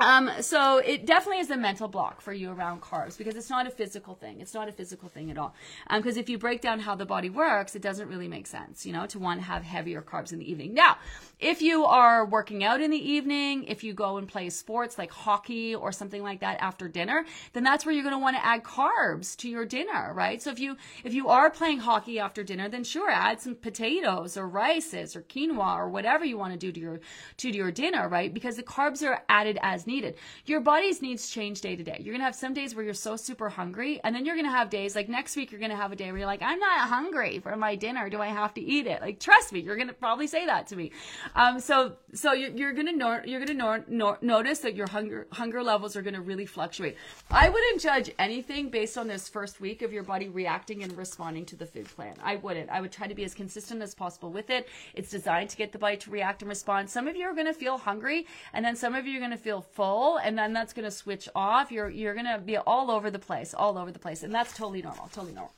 Um, 0.00 0.30
so 0.40 0.78
it 0.78 1.04
definitely 1.04 1.40
is 1.40 1.50
a 1.50 1.58
mental 1.58 1.86
block 1.86 2.22
for 2.22 2.32
you 2.32 2.50
around 2.50 2.80
carbs 2.80 3.18
because 3.18 3.36
it's 3.36 3.50
not 3.50 3.66
a 3.66 3.70
physical 3.70 4.14
thing. 4.14 4.40
It's 4.40 4.54
not 4.54 4.66
a 4.66 4.72
physical 4.72 5.10
thing 5.10 5.30
at 5.30 5.36
all. 5.36 5.54
Because 5.94 6.16
um, 6.16 6.20
if 6.20 6.30
you 6.30 6.38
break 6.38 6.62
down 6.62 6.80
how 6.80 6.94
the 6.94 7.04
body 7.04 7.28
works, 7.28 7.76
it 7.76 7.82
doesn't 7.82 8.08
really 8.08 8.26
make 8.26 8.46
sense, 8.46 8.86
you 8.86 8.94
know, 8.94 9.04
to 9.06 9.18
want 9.18 9.40
to 9.40 9.46
have 9.46 9.62
heavier 9.62 10.00
carbs 10.00 10.32
in 10.32 10.38
the 10.38 10.50
evening. 10.50 10.72
Now, 10.72 10.96
if 11.38 11.60
you 11.60 11.84
are 11.84 12.24
working 12.24 12.64
out 12.64 12.80
in 12.80 12.90
the 12.90 13.10
evening, 13.10 13.64
if 13.64 13.84
you 13.84 13.92
go 13.92 14.16
and 14.16 14.26
play 14.26 14.48
sports 14.48 14.96
like 14.96 15.10
hockey 15.10 15.74
or 15.74 15.92
something 15.92 16.22
like 16.22 16.40
that 16.40 16.58
after 16.62 16.88
dinner, 16.88 17.26
then 17.52 17.62
that's 17.62 17.84
where 17.84 17.94
you're 17.94 18.02
going 18.02 18.14
to 18.14 18.18
want 18.18 18.36
to 18.36 18.44
add 18.44 18.62
carbs 18.62 19.36
to 19.36 19.50
your 19.50 19.66
dinner, 19.66 20.12
right? 20.14 20.40
So 20.40 20.50
if 20.50 20.58
you 20.58 20.78
if 21.04 21.12
you 21.12 21.28
are 21.28 21.50
playing 21.50 21.80
hockey 21.80 22.18
after 22.18 22.42
dinner, 22.42 22.70
then 22.70 22.84
sure, 22.84 23.10
add 23.10 23.42
some 23.42 23.54
potatoes 23.54 24.38
or 24.38 24.48
rices 24.48 25.14
or 25.14 25.20
quinoa 25.20 25.76
or 25.76 25.90
whatever 25.90 26.24
you 26.24 26.38
want 26.38 26.54
to 26.54 26.58
do 26.58 26.72
to 26.72 26.80
your 26.80 27.00
to 27.38 27.50
your 27.50 27.70
dinner, 27.70 28.08
right? 28.08 28.32
Because 28.32 28.56
the 28.56 28.62
carbs 28.62 29.06
are 29.06 29.22
added 29.28 29.58
as 29.62 29.86
needed. 29.90 30.14
Your 30.46 30.60
body's 30.60 31.02
needs 31.02 31.28
change 31.28 31.60
day 31.60 31.74
to 31.76 31.82
day. 31.82 31.98
You're 32.00 32.14
going 32.14 32.20
to 32.20 32.30
have 32.30 32.34
some 32.34 32.54
days 32.54 32.74
where 32.74 32.84
you're 32.84 32.94
so 32.94 33.16
super 33.16 33.48
hungry, 33.48 34.00
and 34.04 34.14
then 34.14 34.24
you're 34.24 34.36
going 34.36 34.46
to 34.46 34.52
have 34.52 34.70
days 34.70 34.94
like 34.94 35.08
next 35.08 35.36
week, 35.36 35.50
you're 35.50 35.60
going 35.60 35.70
to 35.70 35.76
have 35.76 35.92
a 35.92 35.96
day 35.96 36.08
where 36.10 36.18
you're 36.18 36.26
like, 36.26 36.42
I'm 36.42 36.58
not 36.58 36.88
hungry 36.88 37.38
for 37.40 37.54
my 37.56 37.74
dinner. 37.74 38.08
Do 38.08 38.20
I 38.20 38.28
have 38.28 38.54
to 38.54 38.60
eat 38.60 38.86
it? 38.86 39.00
Like, 39.00 39.20
trust 39.20 39.52
me, 39.52 39.60
you're 39.60 39.76
going 39.76 39.88
to 39.88 39.94
probably 39.94 40.26
say 40.26 40.46
that 40.46 40.68
to 40.68 40.76
me. 40.76 40.92
Um, 41.34 41.60
so, 41.60 41.96
so 42.14 42.32
you're, 42.32 42.50
you're 42.50 42.72
going 42.72 42.86
to 42.86 42.96
no, 42.96 43.20
you're 43.24 43.44
going 43.44 43.58
to 43.58 43.62
no, 43.64 43.82
no, 43.88 44.16
notice 44.20 44.60
that 44.60 44.74
your 44.76 44.88
hunger, 44.88 45.26
hunger 45.32 45.62
levels 45.62 45.96
are 45.96 46.02
going 46.02 46.14
to 46.14 46.20
really 46.20 46.46
fluctuate. 46.46 46.96
I 47.30 47.48
wouldn't 47.48 47.80
judge 47.80 48.10
anything 48.18 48.70
based 48.70 48.96
on 48.96 49.08
this 49.08 49.28
first 49.28 49.60
week 49.60 49.82
of 49.82 49.92
your 49.92 50.02
body 50.02 50.28
reacting 50.28 50.82
and 50.82 50.96
responding 50.96 51.44
to 51.46 51.56
the 51.56 51.66
food 51.66 51.86
plan. 51.86 52.14
I 52.22 52.36
wouldn't. 52.36 52.70
I 52.70 52.80
would 52.80 52.92
try 52.92 53.06
to 53.06 53.14
be 53.14 53.24
as 53.24 53.34
consistent 53.34 53.82
as 53.82 53.94
possible 53.94 54.30
with 54.30 54.50
it. 54.50 54.68
It's 54.94 55.10
designed 55.10 55.50
to 55.50 55.56
get 55.56 55.72
the 55.72 55.78
body 55.78 55.96
to 55.98 56.10
react 56.10 56.42
and 56.42 56.48
respond. 56.48 56.88
Some 56.88 57.08
of 57.08 57.16
you 57.16 57.24
are 57.24 57.34
going 57.34 57.46
to 57.46 57.54
feel 57.54 57.78
hungry, 57.78 58.26
and 58.52 58.64
then 58.64 58.76
some 58.76 58.94
of 58.94 59.06
you 59.06 59.16
are 59.16 59.20
going 59.20 59.30
to 59.30 59.36
feel 59.36 59.60
full, 59.80 60.18
and 60.18 60.36
then 60.36 60.52
that's 60.52 60.74
going 60.74 60.84
to 60.84 60.90
switch 60.90 61.26
off. 61.34 61.72
You're 61.72 61.88
you're 61.88 62.12
going 62.12 62.26
to 62.26 62.38
be 62.38 62.58
all 62.58 62.90
over 62.90 63.10
the 63.10 63.18
place, 63.18 63.54
all 63.54 63.78
over 63.78 63.90
the 63.90 63.98
place, 63.98 64.22
and 64.22 64.34
that's 64.34 64.54
totally 64.54 64.82
normal. 64.82 65.08
Totally 65.08 65.32
normal. 65.32 65.54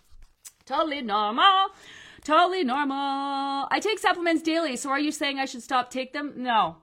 Totally 0.65 1.03
normal. 1.03 1.71
Totally 2.25 2.63
normal. 2.63 3.67
I 3.69 3.81
take 3.81 3.99
supplements 3.99 4.43
daily, 4.43 4.77
so 4.77 4.91
are 4.91 5.01
you 5.01 5.11
saying 5.11 5.41
I 5.41 5.45
should 5.45 5.65
stop 5.65 5.91
take 5.91 6.13
them? 6.13 6.35
No. 6.37 6.77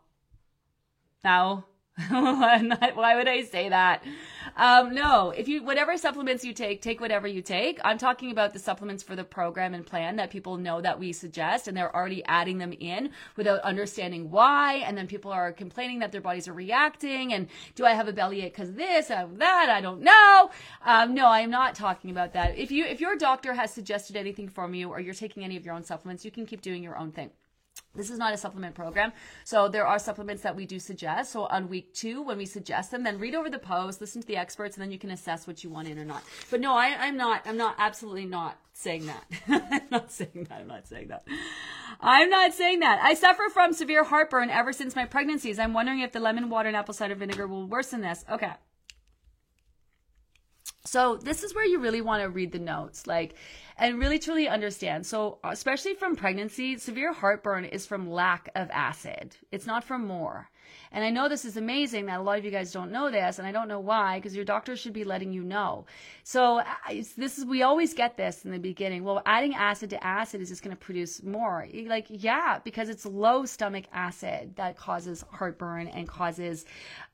No. 1.23 1.63
Why 2.09 3.15
would 3.15 3.27
I 3.27 3.43
say 3.43 3.69
that? 3.69 4.03
Um, 4.55 4.93
no, 4.93 5.31
if 5.31 5.47
you 5.47 5.63
whatever 5.63 5.97
supplements 5.97 6.43
you 6.45 6.53
take, 6.53 6.81
take 6.81 7.01
whatever 7.01 7.27
you 7.27 7.41
take. 7.41 7.79
I'm 7.83 7.97
talking 7.97 8.31
about 8.31 8.53
the 8.53 8.59
supplements 8.59 9.03
for 9.03 9.15
the 9.15 9.23
program 9.23 9.73
and 9.73 9.85
plan 9.85 10.15
that 10.15 10.29
people 10.29 10.57
know 10.57 10.81
that 10.81 10.99
we 10.99 11.11
suggest, 11.13 11.67
and 11.67 11.75
they're 11.75 11.93
already 11.95 12.23
adding 12.25 12.57
them 12.57 12.73
in 12.79 13.11
without 13.35 13.61
understanding 13.61 14.31
why. 14.31 14.75
And 14.75 14.97
then 14.97 15.07
people 15.07 15.31
are 15.31 15.51
complaining 15.51 15.99
that 15.99 16.11
their 16.11 16.21
bodies 16.21 16.47
are 16.47 16.53
reacting. 16.53 17.33
And 17.33 17.47
do 17.75 17.85
I 17.85 17.93
have 17.93 18.07
a 18.07 18.13
bellyache 18.13 18.53
because 18.53 18.73
this, 18.73 19.11
uh, 19.11 19.27
that? 19.33 19.69
I 19.69 19.81
don't 19.81 20.01
know. 20.01 20.51
Um, 20.85 21.13
no, 21.13 21.27
I 21.27 21.41
am 21.41 21.49
not 21.49 21.75
talking 21.75 22.11
about 22.11 22.33
that. 22.33 22.57
If 22.57 22.71
you 22.71 22.85
if 22.85 23.01
your 23.01 23.17
doctor 23.17 23.53
has 23.53 23.73
suggested 23.73 24.15
anything 24.15 24.47
from 24.47 24.73
you, 24.73 24.89
or 24.89 24.99
you're 24.99 25.13
taking 25.13 25.43
any 25.43 25.57
of 25.57 25.65
your 25.65 25.75
own 25.75 25.83
supplements, 25.83 26.23
you 26.23 26.31
can 26.31 26.45
keep 26.45 26.61
doing 26.61 26.81
your 26.83 26.97
own 26.97 27.11
thing. 27.11 27.31
This 27.99 28.09
is 28.09 28.17
not 28.17 28.33
a 28.33 28.37
supplement 28.37 28.73
program. 28.73 29.11
So 29.43 29.67
there 29.67 29.85
are 29.85 29.99
supplements 29.99 30.41
that 30.43 30.55
we 30.55 30.65
do 30.65 30.79
suggest. 30.79 31.31
So 31.31 31.45
on 31.45 31.69
week 31.69 31.93
two, 31.93 32.21
when 32.21 32.37
we 32.37 32.45
suggest 32.45 32.91
them, 32.91 33.03
then 33.03 33.19
read 33.19 33.35
over 33.35 33.49
the 33.49 33.59
post, 33.59 33.99
listen 34.01 34.21
to 34.21 34.27
the 34.27 34.37
experts, 34.37 34.77
and 34.77 34.83
then 34.83 34.91
you 34.91 34.97
can 34.97 35.11
assess 35.11 35.45
what 35.45 35.63
you 35.63 35.69
want 35.69 35.87
in 35.87 35.99
or 35.99 36.05
not. 36.05 36.23
But 36.49 36.61
no, 36.61 36.73
I, 36.73 36.95
I'm 36.99 37.17
not, 37.17 37.41
I'm 37.45 37.57
not, 37.57 37.75
absolutely 37.77 38.25
not 38.25 38.57
saying 38.73 39.07
that. 39.07 39.25
I'm 39.71 39.87
not 39.91 40.11
saying 40.11 40.47
that. 40.49 40.61
I'm 40.61 40.67
not 40.67 40.87
saying 40.87 41.09
that. 41.09 41.23
I'm 41.99 42.29
not 42.29 42.53
saying 42.53 42.79
that. 42.79 42.99
I 43.03 43.13
suffer 43.13 43.43
from 43.53 43.73
severe 43.73 44.03
heartburn 44.03 44.49
ever 44.49 44.71
since 44.71 44.95
my 44.95 45.05
pregnancies. 45.05 45.59
I'm 45.59 45.73
wondering 45.73 45.99
if 45.99 46.13
the 46.13 46.19
lemon 46.19 46.49
water 46.49 46.69
and 46.69 46.77
apple 46.77 46.93
cider 46.93 47.15
vinegar 47.15 47.47
will 47.47 47.67
worsen 47.67 48.01
this. 48.01 48.23
Okay. 48.31 48.53
So 50.85 51.17
this 51.17 51.43
is 51.43 51.53
where 51.53 51.65
you 51.65 51.79
really 51.79 52.01
want 52.01 52.23
to 52.23 52.29
read 52.29 52.51
the 52.51 52.59
notes, 52.59 53.05
like, 53.05 53.35
and 53.77 53.99
really 53.99 54.19
truly 54.19 54.47
understand. 54.47 55.05
So 55.05 55.39
especially 55.43 55.93
from 55.93 56.15
pregnancy, 56.15 56.77
severe 56.77 57.13
heartburn 57.13 57.65
is 57.65 57.85
from 57.85 58.09
lack 58.09 58.49
of 58.55 58.69
acid. 58.71 59.35
It's 59.51 59.65
not 59.65 59.83
from 59.83 60.07
more. 60.07 60.49
And 60.91 61.03
I 61.03 61.09
know 61.09 61.29
this 61.29 61.45
is 61.45 61.57
amazing 61.57 62.05
that 62.07 62.19
a 62.19 62.23
lot 62.23 62.37
of 62.37 62.45
you 62.45 62.51
guys 62.51 62.71
don't 62.71 62.91
know 62.91 63.09
this, 63.11 63.39
and 63.39 63.47
I 63.47 63.51
don't 63.51 63.67
know 63.67 63.79
why, 63.79 64.17
because 64.17 64.35
your 64.35 64.45
doctor 64.45 64.75
should 64.75 64.93
be 64.93 65.03
letting 65.03 65.33
you 65.33 65.43
know. 65.43 65.85
So 66.23 66.61
this 67.15 67.37
is 67.37 67.45
we 67.45 67.63
always 67.63 67.93
get 67.93 68.17
this 68.17 68.45
in 68.45 68.51
the 68.51 68.59
beginning. 68.59 69.03
Well, 69.03 69.21
adding 69.25 69.55
acid 69.55 69.91
to 69.91 70.03
acid 70.03 70.41
is 70.41 70.49
just 70.49 70.63
going 70.63 70.75
to 70.75 70.79
produce 70.79 71.23
more. 71.23 71.67
Like 71.87 72.07
yeah, 72.09 72.59
because 72.63 72.89
it's 72.89 73.05
low 73.05 73.45
stomach 73.45 73.85
acid 73.93 74.55
that 74.57 74.77
causes 74.77 75.23
heartburn 75.31 75.87
and 75.87 76.07
causes 76.07 76.65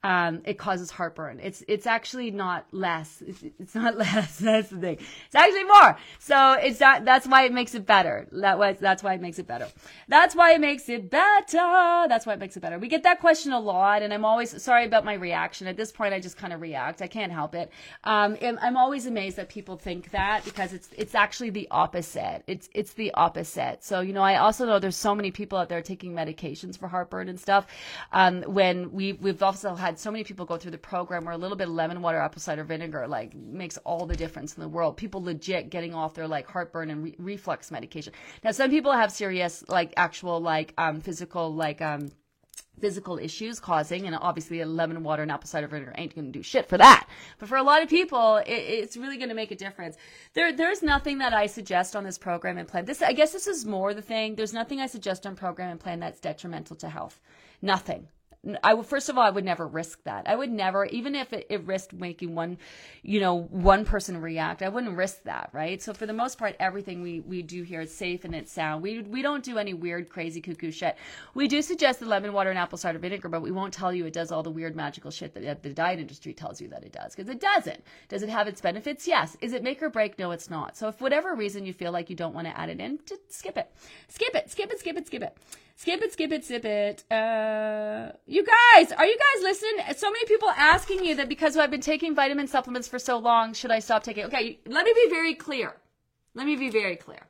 um, 0.06 0.41
it 0.45 0.60
causes 0.60 0.91
heartburn. 0.91 1.39
It's 1.41 1.64
it's 1.68 1.88
actually 1.88 2.30
not 2.30 2.68
less. 2.72 3.24
It's, 3.26 3.43
it's 3.60 3.74
not 3.74 3.97
less. 4.06 4.38
That's 4.38 4.70
the 4.70 4.78
thing. 4.78 4.97
It's 5.26 5.34
actually 5.34 5.64
more. 5.64 5.97
So 6.20 6.53
it's 6.53 6.78
that. 6.78 7.06
That's 7.06 7.26
why 7.28 7.45
it 7.45 7.51
makes 7.51 7.74
it 7.74 7.88
better. 7.88 8.28
That 8.32 8.60
was 8.60 8.78
that's 8.80 9.01
why 9.01 9.16
it 9.16 9.22
makes 9.22 9.39
it 9.39 9.47
better. 9.47 9.68
That's 10.08 10.36
why 10.36 10.53
it 10.53 10.62
makes 10.62 10.88
it 10.89 11.10
better. 11.10 12.08
That's 12.08 12.28
why 12.28 12.34
it 12.34 12.39
makes 12.39 12.56
it 12.56 12.60
better. 12.60 12.78
We 12.78 12.88
get 12.88 13.01
that 13.01 13.20
question 13.20 13.51
a 13.51 13.60
lot, 13.60 14.03
and 14.03 14.14
I'm 14.14 14.26
always 14.26 14.62
sorry 14.62 14.86
about 14.86 15.06
my 15.06 15.16
reaction. 15.16 15.66
At 15.66 15.76
this 15.76 15.91
point, 15.91 16.14
I 16.14 16.20
just 16.20 16.38
kind 16.38 16.53
of 16.53 16.62
react. 16.62 17.01
I 17.01 17.08
can't 17.08 17.32
help 17.32 17.56
it. 17.56 17.72
Um, 18.03 18.38
I'm 18.43 18.78
always 18.78 19.08
amazed 19.08 19.38
that 19.38 19.49
people 19.49 19.76
think 19.76 20.12
that 20.12 20.45
because 20.45 20.72
it's 20.72 20.89
it's 20.95 21.16
actually 21.16 21.49
the 21.49 21.68
opposite. 21.72 22.43
It's 22.45 22.70
it's 22.76 22.93
the 22.93 23.12
opposite. 23.16 23.84
So 23.84 24.01
you 24.01 24.14
know, 24.14 24.22
I 24.22 24.38
also 24.38 24.68
know 24.68 24.78
there's 24.78 24.95
so 24.95 25.16
many 25.16 25.32
people 25.32 25.58
out 25.58 25.68
there 25.68 25.82
taking 25.82 26.14
medications 26.14 26.78
for 26.78 26.88
heartburn 26.88 27.28
and 27.28 27.39
stuff. 27.39 27.66
Um, 28.12 28.43
when 28.43 28.91
we 28.91 29.14
we've 29.14 29.41
also 29.41 29.74
had 29.74 29.94
so 29.97 30.11
many 30.11 30.23
people 30.23 30.45
go 30.45 30.57
through 30.57 30.71
the 30.71 30.77
program 30.77 31.25
where 31.25 31.33
a 31.33 31.37
little 31.37 31.57
bit 31.57 31.67
of 31.67 31.73
lemon 31.73 32.01
water, 32.01 32.17
apple 32.17 32.41
cider 32.41 32.63
vinegar, 32.63 33.07
like 33.07 33.35
makes 33.35 33.77
all 33.79 34.05
the 34.05 34.15
difference 34.15 34.55
in 34.55 34.61
the 34.61 34.69
world. 34.69 34.97
People 34.97 35.23
legit 35.23 35.69
getting 35.69 35.93
off 35.93 36.13
their 36.13 36.27
like 36.27 36.47
heartburn 36.47 36.89
and 36.89 37.03
re- 37.03 37.15
reflux 37.17 37.71
medication. 37.71 38.13
Now, 38.43 38.51
some 38.51 38.69
people 38.69 38.91
have 38.91 39.11
serious 39.11 39.63
like 39.67 39.93
actual 39.97 40.39
like 40.39 40.73
um, 40.77 41.01
physical 41.01 41.53
like 41.53 41.81
um 41.81 42.09
physical 42.79 43.17
issues 43.17 43.59
causing, 43.59 44.05
and 44.05 44.15
obviously 44.15 44.63
lemon 44.63 45.03
water 45.03 45.21
and 45.21 45.31
apple 45.31 45.47
cider 45.47 45.67
vinegar 45.67 45.93
ain't 45.97 46.13
to 46.15 46.39
do 46.39 46.43
shit 46.43 46.67
for 46.67 46.77
that. 46.77 47.07
But 47.39 47.49
for 47.49 47.57
a 47.57 47.63
lot 47.63 47.81
of 47.81 47.89
people, 47.89 48.37
it, 48.37 48.51
it's 48.51 48.97
really 48.97 49.17
to 49.29 49.35
make 49.35 49.51
a 49.51 49.55
difference. 49.55 49.97
There, 50.33 50.51
there's 50.51 50.83
nothing 50.83 51.19
that 51.19 51.33
I 51.33 51.47
suggest 51.47 51.95
on 51.95 52.03
this 52.03 52.17
program 52.17 52.57
and 52.57 52.67
plan. 52.67 52.85
This, 52.85 53.01
I 53.01 53.13
guess, 53.13 53.31
this 53.31 53.47
is 53.47 53.65
more 53.65 53.93
the 53.93 54.01
thing. 54.01 54.35
There's 54.35 54.53
nothing 54.53 54.79
I 54.79 54.87
suggest 54.87 55.25
on 55.25 55.35
program 55.35 55.71
and 55.71 55.79
plan 55.79 55.99
that's 55.99 56.19
detrimental 56.19 56.75
to 56.77 56.89
health. 56.89 57.19
Nothing. 57.61 58.07
I 58.63 58.81
first 58.83 59.09
of 59.09 59.17
all, 59.17 59.23
I 59.23 59.29
would 59.29 59.45
never 59.45 59.65
risk 59.67 60.03
that. 60.03 60.27
I 60.27 60.35
would 60.35 60.51
never, 60.51 60.85
even 60.85 61.15
if 61.15 61.33
it, 61.33 61.47
it, 61.49 61.65
risked 61.65 61.93
making 61.93 62.35
one, 62.35 62.57
you 63.01 63.19
know, 63.19 63.41
one 63.43 63.85
person 63.85 64.21
react, 64.21 64.61
I 64.61 64.69
wouldn't 64.69 64.95
risk 64.95 65.23
that, 65.23 65.49
right? 65.51 65.81
So 65.81 65.93
for 65.93 66.05
the 66.05 66.13
most 66.13 66.37
part, 66.37 66.55
everything 66.59 67.01
we 67.01 67.21
we 67.21 67.41
do 67.41 67.63
here 67.63 67.81
is 67.81 67.93
safe 67.93 68.23
and 68.23 68.35
it's 68.35 68.51
sound. 68.51 68.83
We 68.83 69.01
we 69.01 69.21
don't 69.21 69.43
do 69.43 69.57
any 69.57 69.73
weird, 69.73 70.09
crazy, 70.09 70.41
cuckoo 70.41 70.71
shit. 70.71 70.95
We 71.33 71.47
do 71.47 71.61
suggest 71.61 71.99
the 71.99 72.05
lemon 72.05 72.33
water 72.33 72.49
and 72.49 72.59
apple 72.59 72.77
cider 72.77 72.99
vinegar, 72.99 73.29
but 73.29 73.41
we 73.41 73.51
won't 73.51 73.73
tell 73.73 73.93
you 73.93 74.05
it 74.05 74.13
does 74.13 74.31
all 74.31 74.43
the 74.43 74.51
weird, 74.51 74.75
magical 74.75 75.11
shit 75.11 75.33
that 75.33 75.63
the 75.63 75.69
diet 75.69 75.99
industry 75.99 76.33
tells 76.33 76.61
you 76.61 76.67
that 76.69 76.83
it 76.83 76.91
does, 76.91 77.15
because 77.15 77.29
it 77.29 77.39
doesn't. 77.39 77.83
Does 78.09 78.21
it 78.23 78.29
have 78.29 78.47
its 78.47 78.61
benefits? 78.61 79.07
Yes. 79.07 79.35
Is 79.41 79.53
it 79.53 79.63
make 79.63 79.81
or 79.81 79.89
break? 79.89 80.19
No, 80.19 80.31
it's 80.31 80.49
not. 80.49 80.77
So 80.77 80.87
if 80.87 81.01
whatever 81.01 81.33
reason 81.33 81.65
you 81.65 81.73
feel 81.73 81.91
like 81.91 82.09
you 82.09 82.15
don't 82.15 82.35
want 82.35 82.47
to 82.47 82.57
add 82.57 82.69
it 82.69 82.79
in, 82.79 82.99
just 83.05 83.33
skip 83.33 83.57
it, 83.57 83.71
skip 84.07 84.35
it, 84.35 84.51
skip 84.51 84.71
it, 84.71 84.79
skip 84.79 84.97
it, 84.97 85.07
skip 85.07 85.23
it. 85.23 85.37
Skip 85.78 86.01
it, 86.01 86.13
skip 86.13 86.32
it, 86.32 86.45
zip 86.45 86.63
it. 86.63 87.03
Uh, 87.11 88.11
you 88.26 88.45
guys, 88.45 88.93
are 88.93 89.05
you 89.05 89.17
guys 89.17 89.43
listening? 89.43 89.84
So 89.97 90.09
many 90.09 90.26
people 90.26 90.49
asking 90.49 91.03
you 91.03 91.15
that 91.15 91.28
because 91.28 91.57
I've 91.57 91.69
been 91.69 91.82
taking 91.82 92.15
vitamin 92.15 92.47
supplements 92.47 92.88
for 92.88 92.97
so 92.97 93.17
long, 93.17 93.53
should 93.53 93.71
I 93.71 93.80
stop 93.80 94.01
taking? 94.01 94.23
Okay, 94.26 94.57
let 94.65 94.86
me 94.86 94.93
be 94.93 95.09
very 95.09 95.36
clear. 95.36 95.76
Let 96.34 96.45
me 96.45 96.55
be 96.55 96.69
very 96.69 96.95
clear. 96.95 97.28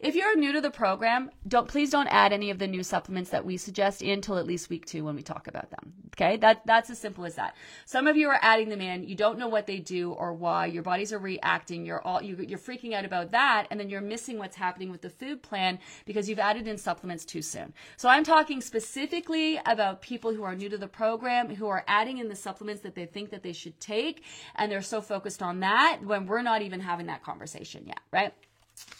If 0.00 0.14
you're 0.14 0.36
new 0.36 0.52
to 0.52 0.60
the 0.60 0.70
program, 0.70 1.28
don't 1.48 1.66
please 1.66 1.90
don't 1.90 2.06
add 2.06 2.32
any 2.32 2.50
of 2.50 2.60
the 2.60 2.68
new 2.68 2.84
supplements 2.84 3.30
that 3.30 3.44
we 3.44 3.56
suggest 3.56 4.00
until 4.00 4.38
at 4.38 4.46
least 4.46 4.70
week 4.70 4.86
two 4.86 5.04
when 5.04 5.16
we 5.16 5.22
talk 5.22 5.48
about 5.48 5.70
them. 5.70 5.92
Okay, 6.14 6.36
that 6.36 6.64
that's 6.64 6.88
as 6.88 7.00
simple 7.00 7.24
as 7.24 7.34
that. 7.34 7.56
Some 7.84 8.06
of 8.06 8.16
you 8.16 8.28
are 8.28 8.38
adding 8.40 8.68
them 8.68 8.80
in, 8.80 9.02
you 9.02 9.16
don't 9.16 9.40
know 9.40 9.48
what 9.48 9.66
they 9.66 9.80
do 9.80 10.12
or 10.12 10.32
why. 10.32 10.66
Your 10.66 10.84
bodies 10.84 11.12
are 11.12 11.18
reacting. 11.18 11.84
You're 11.84 12.00
all 12.02 12.22
you, 12.22 12.36
you're 12.36 12.60
freaking 12.60 12.94
out 12.94 13.04
about 13.04 13.32
that, 13.32 13.66
and 13.72 13.80
then 13.80 13.90
you're 13.90 14.00
missing 14.00 14.38
what's 14.38 14.54
happening 14.54 14.92
with 14.92 15.02
the 15.02 15.10
food 15.10 15.42
plan 15.42 15.80
because 16.04 16.28
you've 16.28 16.38
added 16.38 16.68
in 16.68 16.78
supplements 16.78 17.24
too 17.24 17.42
soon. 17.42 17.74
So 17.96 18.08
I'm 18.08 18.22
talking 18.22 18.60
specifically 18.60 19.60
about 19.66 20.00
people 20.00 20.32
who 20.32 20.44
are 20.44 20.54
new 20.54 20.68
to 20.68 20.78
the 20.78 20.86
program 20.86 21.52
who 21.52 21.66
are 21.66 21.84
adding 21.88 22.18
in 22.18 22.28
the 22.28 22.36
supplements 22.36 22.82
that 22.82 22.94
they 22.94 23.06
think 23.06 23.30
that 23.30 23.42
they 23.42 23.52
should 23.52 23.80
take, 23.80 24.22
and 24.54 24.70
they're 24.70 24.80
so 24.80 25.00
focused 25.00 25.42
on 25.42 25.58
that 25.58 25.98
when 26.04 26.26
we're 26.26 26.42
not 26.42 26.62
even 26.62 26.78
having 26.78 27.06
that 27.06 27.24
conversation 27.24 27.82
yet, 27.84 27.98
right? 28.12 28.32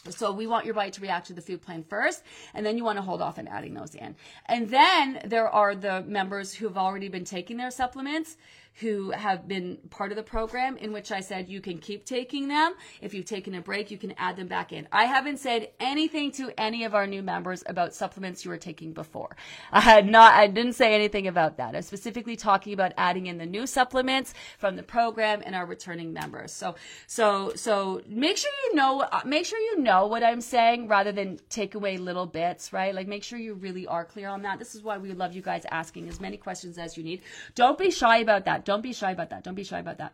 So 0.09 0.31
we 0.31 0.47
want 0.47 0.65
your 0.65 0.73
body 0.73 0.91
to 0.91 1.01
react 1.01 1.27
to 1.27 1.33
the 1.33 1.41
food 1.41 1.61
plan 1.61 1.83
first, 1.83 2.23
and 2.53 2.65
then 2.65 2.77
you 2.77 2.83
want 2.83 2.97
to 2.97 3.01
hold 3.01 3.21
off 3.21 3.37
on 3.37 3.47
adding 3.47 3.73
those 3.73 3.95
in. 3.95 4.15
And 4.45 4.69
then 4.69 5.21
there 5.25 5.49
are 5.49 5.75
the 5.75 6.03
members 6.03 6.53
who 6.53 6.67
have 6.67 6.77
already 6.77 7.09
been 7.09 7.25
taking 7.25 7.57
their 7.57 7.71
supplements 7.71 8.37
who 8.75 9.11
have 9.11 9.47
been 9.47 9.77
part 9.89 10.11
of 10.11 10.15
the 10.15 10.23
program 10.23 10.77
in 10.77 10.93
which 10.93 11.11
I 11.11 11.19
said 11.19 11.49
you 11.49 11.59
can 11.59 11.79
keep 11.79 12.05
taking 12.05 12.47
them. 12.47 12.73
If 13.01 13.13
you've 13.13 13.25
taken 13.25 13.53
a 13.55 13.61
break, 13.61 13.91
you 13.91 13.97
can 13.97 14.13
add 14.17 14.37
them 14.37 14.47
back 14.47 14.71
in. 14.71 14.87
I 14.91 15.05
haven't 15.05 15.37
said 15.37 15.71
anything 15.79 16.31
to 16.33 16.51
any 16.57 16.85
of 16.85 16.95
our 16.95 17.05
new 17.05 17.21
members 17.21 17.63
about 17.65 17.93
supplements 17.93 18.45
you 18.45 18.51
were 18.51 18.57
taking 18.57 18.93
before. 18.93 19.35
I 19.71 19.81
had 19.81 20.07
not, 20.07 20.33
I 20.33 20.47
didn't 20.47 20.73
say 20.73 20.95
anything 20.95 21.27
about 21.27 21.57
that. 21.57 21.75
I'm 21.75 21.81
specifically 21.81 22.37
talking 22.37 22.73
about 22.73 22.93
adding 22.97 23.27
in 23.27 23.37
the 23.37 23.45
new 23.45 23.67
supplements 23.67 24.33
from 24.57 24.77
the 24.77 24.83
program 24.83 25.41
and 25.45 25.55
our 25.55 25.65
returning 25.65 26.13
members. 26.13 26.53
So, 26.53 26.75
so, 27.05 27.53
so 27.55 28.01
make 28.07 28.37
sure 28.37 28.51
you 28.65 28.75
know, 28.75 29.05
make 29.25 29.45
sure 29.45 29.59
you 29.59 29.79
know 29.79 30.07
what 30.07 30.23
I'm 30.23 30.41
saying 30.41 30.87
rather 30.87 31.11
than 31.11 31.39
take 31.49 31.75
away 31.75 31.97
little 31.97 32.25
bits, 32.25 32.71
right? 32.71 32.95
Like 32.95 33.07
make 33.07 33.23
sure 33.23 33.39
you 33.39 33.55
really 33.55 33.87
are 33.87 34.05
clear 34.05 34.29
on 34.29 34.41
that. 34.43 34.57
This 34.57 34.73
is 34.73 34.83
why 34.83 34.97
we 34.97 35.11
love 35.11 35.33
you 35.33 35.41
guys 35.41 35.65
asking 35.69 36.07
as 36.07 36.21
many 36.21 36.37
questions 36.37 36.77
as 36.77 36.95
you 36.97 37.03
need. 37.03 37.23
Don't 37.55 37.77
be 37.77 37.91
shy 37.91 38.19
about 38.19 38.45
that. 38.45 38.65
Don't 38.69 38.83
be 38.83 38.93
shy 38.93 39.09
about 39.09 39.31
that. 39.31 39.43
Don't 39.43 39.55
be 39.55 39.63
shy 39.63 39.79
about 39.79 39.97
that. 39.97 40.13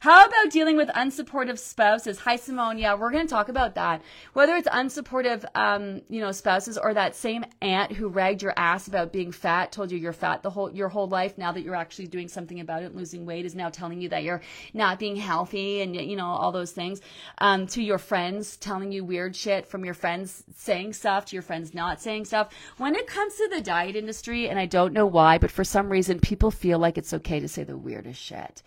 How 0.00 0.26
about 0.26 0.50
dealing 0.50 0.76
with 0.76 0.88
unsupportive 0.88 1.58
spouses? 1.58 2.18
Hi, 2.18 2.36
Simone. 2.36 2.76
Yeah, 2.76 2.96
we're 2.96 3.10
going 3.10 3.26
to 3.26 3.30
talk 3.30 3.48
about 3.48 3.76
that. 3.76 4.02
Whether 4.34 4.56
it's 4.56 4.68
unsupportive, 4.68 5.42
um, 5.54 6.02
you 6.10 6.20
know, 6.20 6.30
spouses 6.30 6.76
or 6.76 6.92
that 6.92 7.16
same 7.16 7.46
aunt 7.62 7.92
who 7.92 8.08
ragged 8.08 8.42
your 8.42 8.52
ass 8.58 8.88
about 8.88 9.10
being 9.10 9.32
fat, 9.32 9.72
told 9.72 9.90
you 9.90 9.96
you're 9.96 10.12
fat 10.12 10.42
the 10.42 10.50
whole 10.50 10.70
your 10.70 10.90
whole 10.90 11.08
life. 11.08 11.38
Now 11.38 11.52
that 11.52 11.62
you're 11.62 11.74
actually 11.74 12.08
doing 12.08 12.28
something 12.28 12.60
about 12.60 12.82
it, 12.82 12.94
losing 12.94 13.24
weight, 13.24 13.46
is 13.46 13.54
now 13.54 13.70
telling 13.70 14.02
you 14.02 14.10
that 14.10 14.22
you're 14.22 14.42
not 14.74 14.98
being 14.98 15.16
healthy 15.16 15.80
and 15.80 15.96
you 15.96 16.16
know 16.16 16.26
all 16.26 16.52
those 16.52 16.72
things. 16.72 17.00
Um, 17.38 17.66
to 17.68 17.82
your 17.82 17.96
friends 17.96 18.58
telling 18.58 18.92
you 18.92 19.02
weird 19.02 19.34
shit 19.34 19.66
from 19.66 19.82
your 19.82 19.94
friends 19.94 20.44
saying 20.54 20.92
stuff 20.92 21.24
to 21.24 21.36
your 21.36 21.42
friends 21.42 21.72
not 21.72 22.02
saying 22.02 22.26
stuff. 22.26 22.50
When 22.76 22.96
it 22.96 23.06
comes 23.06 23.36
to 23.36 23.48
the 23.48 23.62
diet 23.62 23.96
industry, 23.96 24.50
and 24.50 24.58
I 24.58 24.66
don't 24.66 24.92
know 24.92 25.06
why, 25.06 25.38
but 25.38 25.50
for 25.50 25.64
some 25.64 25.88
reason 25.88 26.20
people 26.20 26.50
feel 26.50 26.78
like 26.78 26.98
it's 26.98 27.14
okay 27.14 27.40
to 27.40 27.48
say 27.48 27.64
the 27.64 27.78
weird 27.84 28.06
as 28.06 28.16
shit. 28.16 28.62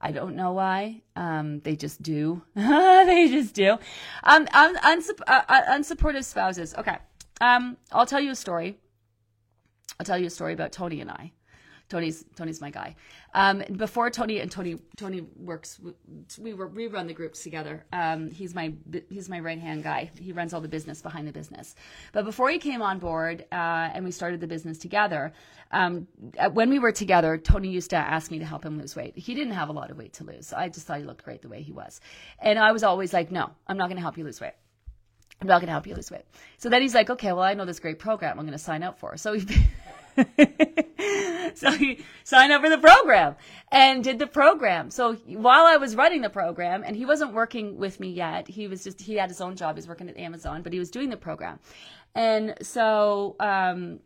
I 0.00 0.12
don't 0.12 0.36
know 0.36 0.52
why. 0.52 1.02
Um, 1.16 1.60
they 1.60 1.74
just 1.74 2.02
do. 2.02 2.42
they 2.54 3.28
just 3.30 3.54
do. 3.54 3.78
Um, 4.22 4.46
unsup- 4.46 5.22
uh, 5.26 5.42
uh, 5.48 5.62
unsupportive 5.70 6.24
spouses. 6.24 6.74
Okay. 6.76 6.98
Um, 7.40 7.76
I'll 7.92 8.06
tell 8.06 8.20
you 8.20 8.30
a 8.30 8.36
story. 8.36 8.78
I'll 9.98 10.06
tell 10.06 10.18
you 10.18 10.26
a 10.26 10.30
story 10.30 10.52
about 10.52 10.70
Tony 10.72 11.00
and 11.00 11.10
I. 11.10 11.32
Tony's 11.88 12.24
Tony's 12.36 12.60
my 12.60 12.70
guy. 12.70 12.94
Um, 13.34 13.62
before 13.76 14.10
Tony 14.10 14.40
and 14.40 14.50
Tony 14.50 14.78
Tony 14.96 15.26
works, 15.36 15.80
we 16.38 16.54
were, 16.54 16.68
we 16.68 16.86
run 16.86 17.06
the 17.06 17.12
groups 17.12 17.42
together. 17.42 17.84
Um, 17.92 18.30
he's 18.30 18.54
my 18.54 18.72
he's 19.10 19.28
my 19.28 19.38
right 19.40 19.58
hand 19.58 19.82
guy. 19.82 20.10
He 20.18 20.32
runs 20.32 20.54
all 20.54 20.60
the 20.60 20.68
business 20.68 21.02
behind 21.02 21.28
the 21.28 21.32
business. 21.32 21.74
But 22.12 22.24
before 22.24 22.50
he 22.50 22.58
came 22.58 22.80
on 22.80 22.98
board 22.98 23.44
uh, 23.52 23.90
and 23.94 24.04
we 24.04 24.10
started 24.10 24.40
the 24.40 24.46
business 24.46 24.78
together, 24.78 25.32
um, 25.72 26.08
when 26.52 26.70
we 26.70 26.78
were 26.78 26.92
together, 26.92 27.36
Tony 27.36 27.68
used 27.68 27.90
to 27.90 27.96
ask 27.96 28.30
me 28.30 28.38
to 28.38 28.46
help 28.46 28.64
him 28.64 28.78
lose 28.78 28.96
weight. 28.96 29.16
He 29.16 29.34
didn't 29.34 29.52
have 29.54 29.68
a 29.68 29.72
lot 29.72 29.90
of 29.90 29.98
weight 29.98 30.14
to 30.14 30.24
lose. 30.24 30.52
I 30.52 30.68
just 30.68 30.86
thought 30.86 30.98
he 30.98 31.04
looked 31.04 31.24
great 31.24 31.42
the 31.42 31.48
way 31.48 31.62
he 31.62 31.72
was, 31.72 32.00
and 32.38 32.58
I 32.58 32.72
was 32.72 32.82
always 32.82 33.12
like, 33.12 33.30
no, 33.30 33.50
I'm 33.66 33.76
not 33.76 33.88
going 33.88 33.96
to 33.96 34.02
help 34.02 34.16
you 34.16 34.24
lose 34.24 34.40
weight. 34.40 34.54
I'm 35.40 35.46
not 35.46 35.60
going 35.60 35.66
to 35.66 35.72
help 35.72 35.86
you 35.86 35.94
lose 35.94 36.10
weight. 36.10 36.24
So 36.56 36.68
then 36.68 36.82
he's 36.82 36.94
like, 36.94 37.10
okay, 37.10 37.32
well, 37.32 37.44
I 37.44 37.54
know 37.54 37.64
this 37.64 37.78
great 37.78 38.00
program 38.00 38.38
I'm 38.38 38.46
going 38.46 38.58
to 38.58 38.58
sign 38.58 38.82
up 38.82 38.98
for. 38.98 39.16
So 39.16 39.34
he 39.34 39.46
so 41.54 41.70
he 41.72 42.04
signed 42.24 42.52
up 42.52 42.62
for 42.62 42.70
the 42.70 42.78
program 42.78 43.36
and 43.70 44.02
did 44.02 44.18
the 44.18 44.26
program. 44.26 44.90
So 44.90 45.14
while 45.26 45.66
I 45.66 45.76
was 45.76 45.94
running 45.94 46.22
the 46.22 46.30
program, 46.30 46.82
and 46.84 46.96
he 46.96 47.04
wasn't 47.04 47.32
working 47.32 47.78
with 47.78 48.00
me 48.00 48.10
yet, 48.10 48.48
he 48.48 48.66
was 48.66 48.84
just 48.84 49.00
he 49.00 49.14
had 49.14 49.30
his 49.30 49.40
own 49.40 49.56
job. 49.56 49.76
He 49.76 49.78
was 49.78 49.88
working 49.88 50.08
at 50.08 50.16
Amazon, 50.16 50.62
but 50.62 50.72
he 50.72 50.78
was 50.78 50.90
doing 50.90 51.10
the 51.10 51.16
program. 51.16 51.58
And 52.14 52.54
so 52.62 53.36
um, 53.38 54.00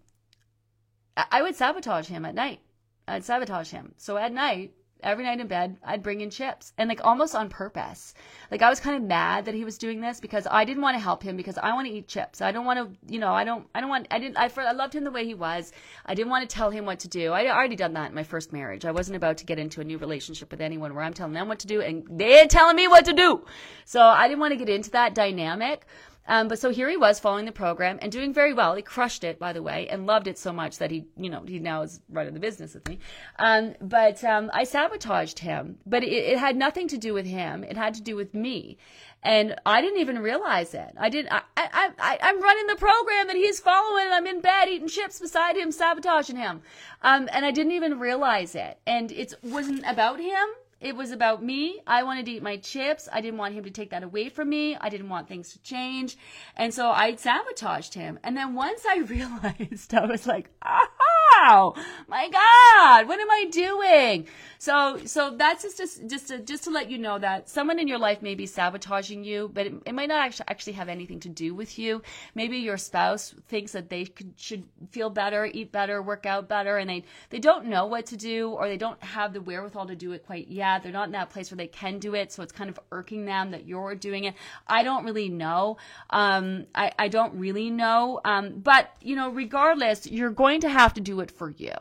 I 1.16 1.42
would 1.42 1.56
sabotage 1.56 2.08
him 2.08 2.24
at 2.24 2.34
night. 2.34 2.60
I'd 3.08 3.24
sabotage 3.24 3.70
him. 3.70 3.94
So 3.96 4.16
at 4.16 4.32
night, 4.32 4.72
every 5.02 5.24
night 5.24 5.40
in 5.40 5.46
bed, 5.46 5.76
I'd 5.84 6.02
bring 6.02 6.20
in 6.20 6.30
chips 6.30 6.72
and 6.78 6.88
like 6.88 7.04
almost 7.04 7.34
on 7.34 7.48
purpose. 7.48 8.14
Like 8.50 8.62
I 8.62 8.68
was 8.70 8.80
kind 8.80 8.96
of 8.96 9.02
mad 9.02 9.44
that 9.44 9.54
he 9.54 9.64
was 9.64 9.78
doing 9.78 10.00
this 10.00 10.20
because 10.20 10.46
I 10.50 10.64
didn't 10.64 10.82
want 10.82 10.96
to 10.96 11.00
help 11.00 11.22
him 11.22 11.36
because 11.36 11.58
I 11.58 11.72
want 11.74 11.88
to 11.88 11.94
eat 11.94 12.08
chips. 12.08 12.40
I 12.40 12.52
don't 12.52 12.64
want 12.64 12.78
to, 12.78 13.12
you 13.12 13.18
know, 13.18 13.32
I 13.32 13.44
don't, 13.44 13.66
I 13.74 13.80
don't 13.80 13.90
want, 13.90 14.06
I 14.10 14.18
didn't, 14.18 14.36
I, 14.36 14.50
I 14.56 14.72
loved 14.72 14.94
him 14.94 15.04
the 15.04 15.10
way 15.10 15.24
he 15.24 15.34
was. 15.34 15.72
I 16.06 16.14
didn't 16.14 16.30
want 16.30 16.48
to 16.48 16.54
tell 16.54 16.70
him 16.70 16.84
what 16.84 17.00
to 17.00 17.08
do. 17.08 17.32
I 17.32 17.54
already 17.54 17.76
done 17.76 17.94
that 17.94 18.10
in 18.10 18.14
my 18.14 18.24
first 18.24 18.52
marriage. 18.52 18.84
I 18.84 18.92
wasn't 18.92 19.16
about 19.16 19.38
to 19.38 19.44
get 19.44 19.58
into 19.58 19.80
a 19.80 19.84
new 19.84 19.98
relationship 19.98 20.50
with 20.50 20.60
anyone 20.60 20.94
where 20.94 21.04
I'm 21.04 21.14
telling 21.14 21.32
them 21.32 21.48
what 21.48 21.60
to 21.60 21.66
do 21.66 21.80
and 21.80 22.04
they're 22.10 22.46
telling 22.46 22.76
me 22.76 22.88
what 22.88 23.04
to 23.06 23.12
do. 23.12 23.44
So 23.84 24.02
I 24.02 24.28
didn't 24.28 24.40
want 24.40 24.52
to 24.52 24.58
get 24.58 24.68
into 24.68 24.90
that 24.92 25.14
dynamic. 25.14 25.86
Um, 26.26 26.48
but 26.48 26.58
so 26.58 26.70
here 26.70 26.88
he 26.88 26.96
was 26.96 27.18
following 27.18 27.46
the 27.46 27.52
program 27.52 27.98
and 28.00 28.12
doing 28.12 28.32
very 28.32 28.52
well. 28.52 28.74
He 28.74 28.82
crushed 28.82 29.24
it, 29.24 29.38
by 29.38 29.52
the 29.52 29.62
way, 29.62 29.88
and 29.88 30.06
loved 30.06 30.28
it 30.28 30.38
so 30.38 30.52
much 30.52 30.78
that 30.78 30.90
he, 30.90 31.06
you 31.16 31.28
know, 31.28 31.42
he 31.46 31.58
now 31.58 31.82
is 31.82 32.00
running 32.08 32.34
the 32.34 32.40
business 32.40 32.74
with 32.74 32.88
me. 32.88 32.98
Um, 33.38 33.74
but 33.80 34.22
um, 34.22 34.50
I 34.54 34.64
sabotaged 34.64 35.40
him. 35.40 35.78
But 35.84 36.04
it, 36.04 36.12
it, 36.12 36.38
had 36.38 36.56
nothing 36.56 36.88
to 36.88 36.98
do 36.98 37.12
with 37.12 37.26
him. 37.26 37.64
It 37.64 37.76
had 37.76 37.94
to 37.94 38.02
do 38.02 38.14
with 38.14 38.34
me, 38.34 38.78
and 39.22 39.56
I 39.66 39.80
didn't 39.80 40.00
even 40.00 40.18
realize 40.20 40.74
it. 40.74 40.94
I 40.98 41.08
didn't. 41.08 41.32
I, 41.32 41.42
I, 41.56 41.90
I, 41.98 42.18
I'm 42.22 42.40
running 42.40 42.66
the 42.66 42.76
program 42.76 43.26
that 43.26 43.36
he's 43.36 43.60
following. 43.60 44.04
And 44.04 44.14
I'm 44.14 44.26
in 44.26 44.40
bed 44.40 44.68
eating 44.68 44.88
chips 44.88 45.18
beside 45.18 45.56
him, 45.56 45.72
sabotaging 45.72 46.36
him, 46.36 46.62
um, 47.02 47.28
and 47.32 47.44
I 47.44 47.50
didn't 47.50 47.72
even 47.72 47.98
realize 47.98 48.54
it. 48.54 48.78
And 48.86 49.10
it 49.10 49.34
wasn't 49.42 49.84
about 49.86 50.20
him. 50.20 50.48
It 50.82 50.96
was 50.96 51.12
about 51.12 51.44
me. 51.44 51.80
I 51.86 52.02
wanted 52.02 52.26
to 52.26 52.32
eat 52.32 52.42
my 52.42 52.56
chips. 52.56 53.08
I 53.12 53.20
didn't 53.20 53.38
want 53.38 53.54
him 53.54 53.62
to 53.62 53.70
take 53.70 53.90
that 53.90 54.02
away 54.02 54.28
from 54.28 54.48
me. 54.48 54.76
I 54.76 54.88
didn't 54.88 55.08
want 55.08 55.28
things 55.28 55.52
to 55.52 55.62
change. 55.62 56.16
And 56.56 56.74
so 56.74 56.90
I 56.90 57.14
sabotaged 57.14 57.94
him. 57.94 58.18
And 58.24 58.36
then 58.36 58.54
once 58.54 58.82
I 58.84 58.98
realized, 59.08 59.94
I 59.94 60.06
was 60.06 60.26
like, 60.26 60.50
oh 60.60 61.74
my 62.08 62.28
God, 62.28 63.06
what 63.06 63.20
am 63.20 63.30
I 63.30 63.46
doing? 63.50 64.26
So, 64.58 64.98
so 65.04 65.36
that's 65.36 65.62
just, 65.62 65.78
just, 65.78 66.08
just 66.08 66.28
to, 66.28 66.40
just 66.40 66.64
to 66.64 66.70
let 66.70 66.90
you 66.90 66.98
know 66.98 67.18
that 67.18 67.48
someone 67.48 67.78
in 67.78 67.86
your 67.86 67.98
life 67.98 68.20
may 68.20 68.34
be 68.34 68.46
sabotaging 68.46 69.22
you, 69.22 69.50
but 69.52 69.66
it, 69.66 69.74
it 69.86 69.94
might 69.94 70.08
not 70.08 70.24
actually, 70.24 70.46
actually 70.48 70.72
have 70.74 70.88
anything 70.88 71.20
to 71.20 71.28
do 71.28 71.54
with 71.54 71.78
you. 71.78 72.02
Maybe 72.34 72.58
your 72.58 72.76
spouse 72.76 73.34
thinks 73.48 73.72
that 73.72 73.88
they 73.88 74.04
could, 74.04 74.34
should 74.36 74.64
feel 74.90 75.10
better, 75.10 75.44
eat 75.44 75.70
better, 75.70 76.02
work 76.02 76.26
out 76.26 76.48
better, 76.48 76.76
and 76.76 76.90
they, 76.90 77.04
they 77.30 77.38
don't 77.38 77.66
know 77.66 77.86
what 77.86 78.06
to 78.06 78.16
do 78.16 78.50
or 78.50 78.68
they 78.68 78.76
don't 78.76 79.02
have 79.02 79.32
the 79.32 79.40
wherewithal 79.40 79.86
to 79.86 79.96
do 79.96 80.10
it 80.12 80.26
quite 80.26 80.48
yet. 80.48 80.71
They're 80.78 80.92
not 80.92 81.06
in 81.06 81.12
that 81.12 81.30
place 81.30 81.50
where 81.50 81.56
they 81.56 81.66
can 81.66 81.98
do 81.98 82.14
it. 82.14 82.32
So 82.32 82.42
it's 82.42 82.52
kind 82.52 82.70
of 82.70 82.78
irking 82.90 83.24
them 83.26 83.50
that 83.50 83.66
you're 83.66 83.94
doing 83.94 84.24
it. 84.24 84.34
I 84.66 84.82
don't 84.82 85.04
really 85.04 85.28
know. 85.28 85.78
Um, 86.10 86.66
I, 86.74 86.92
I 86.98 87.08
don't 87.08 87.34
really 87.34 87.70
know. 87.70 88.20
Um, 88.24 88.60
but, 88.60 88.90
you 89.00 89.16
know, 89.16 89.30
regardless, 89.30 90.06
you're 90.06 90.30
going 90.30 90.60
to 90.60 90.68
have 90.68 90.94
to 90.94 91.00
do 91.00 91.20
it 91.20 91.30
for 91.30 91.50
you. 91.50 91.74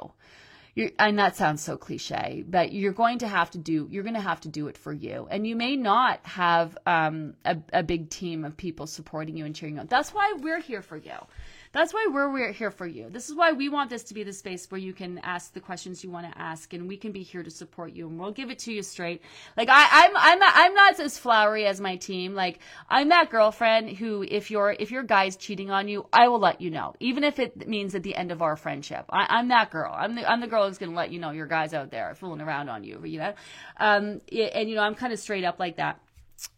You're, 0.74 0.92
and 1.00 1.20
that 1.20 1.36
sounds 1.36 1.62
so 1.62 1.76
cliche, 1.76 2.46
but 2.48 2.72
you're 2.72 2.94
going 2.94 3.20
to 3.20 3.28
have 3.28 3.52
to 3.52 3.58
do, 3.58 3.90
you're 3.92 4.04
going 4.04 4.16
to 4.16 4.22
have 4.22 4.40
to 4.42 4.48
do 4.48 4.68
it 4.68 4.78
for 4.78 4.94
you. 4.94 5.28
And 5.30 5.46
you 5.46 5.56
may 5.56 5.76
not 5.76 6.26
have 6.26 6.78
um, 6.86 7.34
a, 7.44 7.58
a 7.74 7.84
big 7.84 8.10
team 8.10 8.46
of 8.46 8.56
people 8.56 8.88
supporting 8.88 9.36
you 9.36 9.46
and 9.46 9.54
cheering 9.54 9.76
you. 9.76 9.84
That's 9.84 10.14
why 10.14 10.34
we're 10.40 10.62
here 10.62 10.82
for 10.82 10.96
you. 10.96 11.18
That's 11.74 11.94
why 11.94 12.08
we're, 12.12 12.32
we're 12.32 12.52
here 12.52 12.70
for 12.70 12.86
you. 12.86 13.10
This 13.10 13.30
is 13.30 13.36
why 13.36 13.54
we 13.54 13.70
want 13.70 13.90
this 13.90 14.04
to 14.04 14.14
be 14.14 14.24
the 14.24 14.34
space 14.34 14.70
where 14.70 14.80
you 14.80 14.92
can 14.92 15.20
ask 15.20 15.54
the 15.54 15.62
questions 15.62 16.04
you 16.04 16.10
want 16.10 16.30
to 16.30 16.38
ask, 16.38 16.74
and 16.74 16.86
we 16.86 16.98
can 16.98 17.14
be 17.14 17.24
here 17.24 17.44
to 17.44 17.50
support 17.50 17.94
you, 17.94 18.08
and 18.10 18.20
we'll 18.20 18.32
give 18.32 18.50
it 18.50 18.60
to 18.60 18.74
you 18.74 18.84
straight. 18.84 19.22
Like 19.56 19.70
I, 19.70 19.88
I'm, 19.90 20.12
I'm 20.16 20.40
I'm 20.44 20.74
not 20.74 21.00
as 21.00 21.18
flowery 21.18 21.66
as 21.66 21.80
my 21.80 21.96
team. 21.96 22.34
Like 22.34 22.60
I'm 22.90 23.08
that 23.10 23.30
girlfriend 23.30 23.90
who, 23.98 24.26
if 24.28 24.52
your, 24.52 24.76
if 24.78 24.92
your 24.92 25.04
guy's 25.04 25.38
cheating 25.38 25.72
on 25.72 25.88
you, 25.88 26.06
I 26.12 26.28
will 26.28 26.40
let 26.40 26.60
you 26.60 26.72
know, 26.72 26.94
even 27.00 27.24
if 27.24 27.40
it 27.40 27.68
means 27.68 27.96
at 27.96 28.04
the 28.04 28.16
end 28.16 28.32
of 28.32 28.42
our 28.42 28.58
friendship. 28.58 29.06
I, 29.10 29.40
am 29.40 29.48
that 29.48 29.72
girl. 29.72 29.94
I'm 29.96 30.16
the, 30.16 30.30
I'm 30.30 30.42
the 30.42 30.48
girl 30.48 30.68
who's 30.68 30.78
gonna 30.78 30.96
let 30.96 31.12
you 31.12 31.20
know 31.20 31.32
your 31.32 31.48
guy's 31.48 31.74
out 31.74 31.90
there 31.90 32.14
fooling 32.16 32.42
around 32.42 32.68
on 32.68 32.84
you. 32.84 33.02
You 33.06 33.20
know, 33.20 33.34
um, 33.78 34.22
and 34.32 34.70
you 34.70 34.76
know 34.76 34.84
I'm 34.84 34.96
kind 34.96 35.14
of 35.14 35.20
straight 35.20 35.46
up 35.46 35.58
like 35.58 35.78
that 35.78 36.02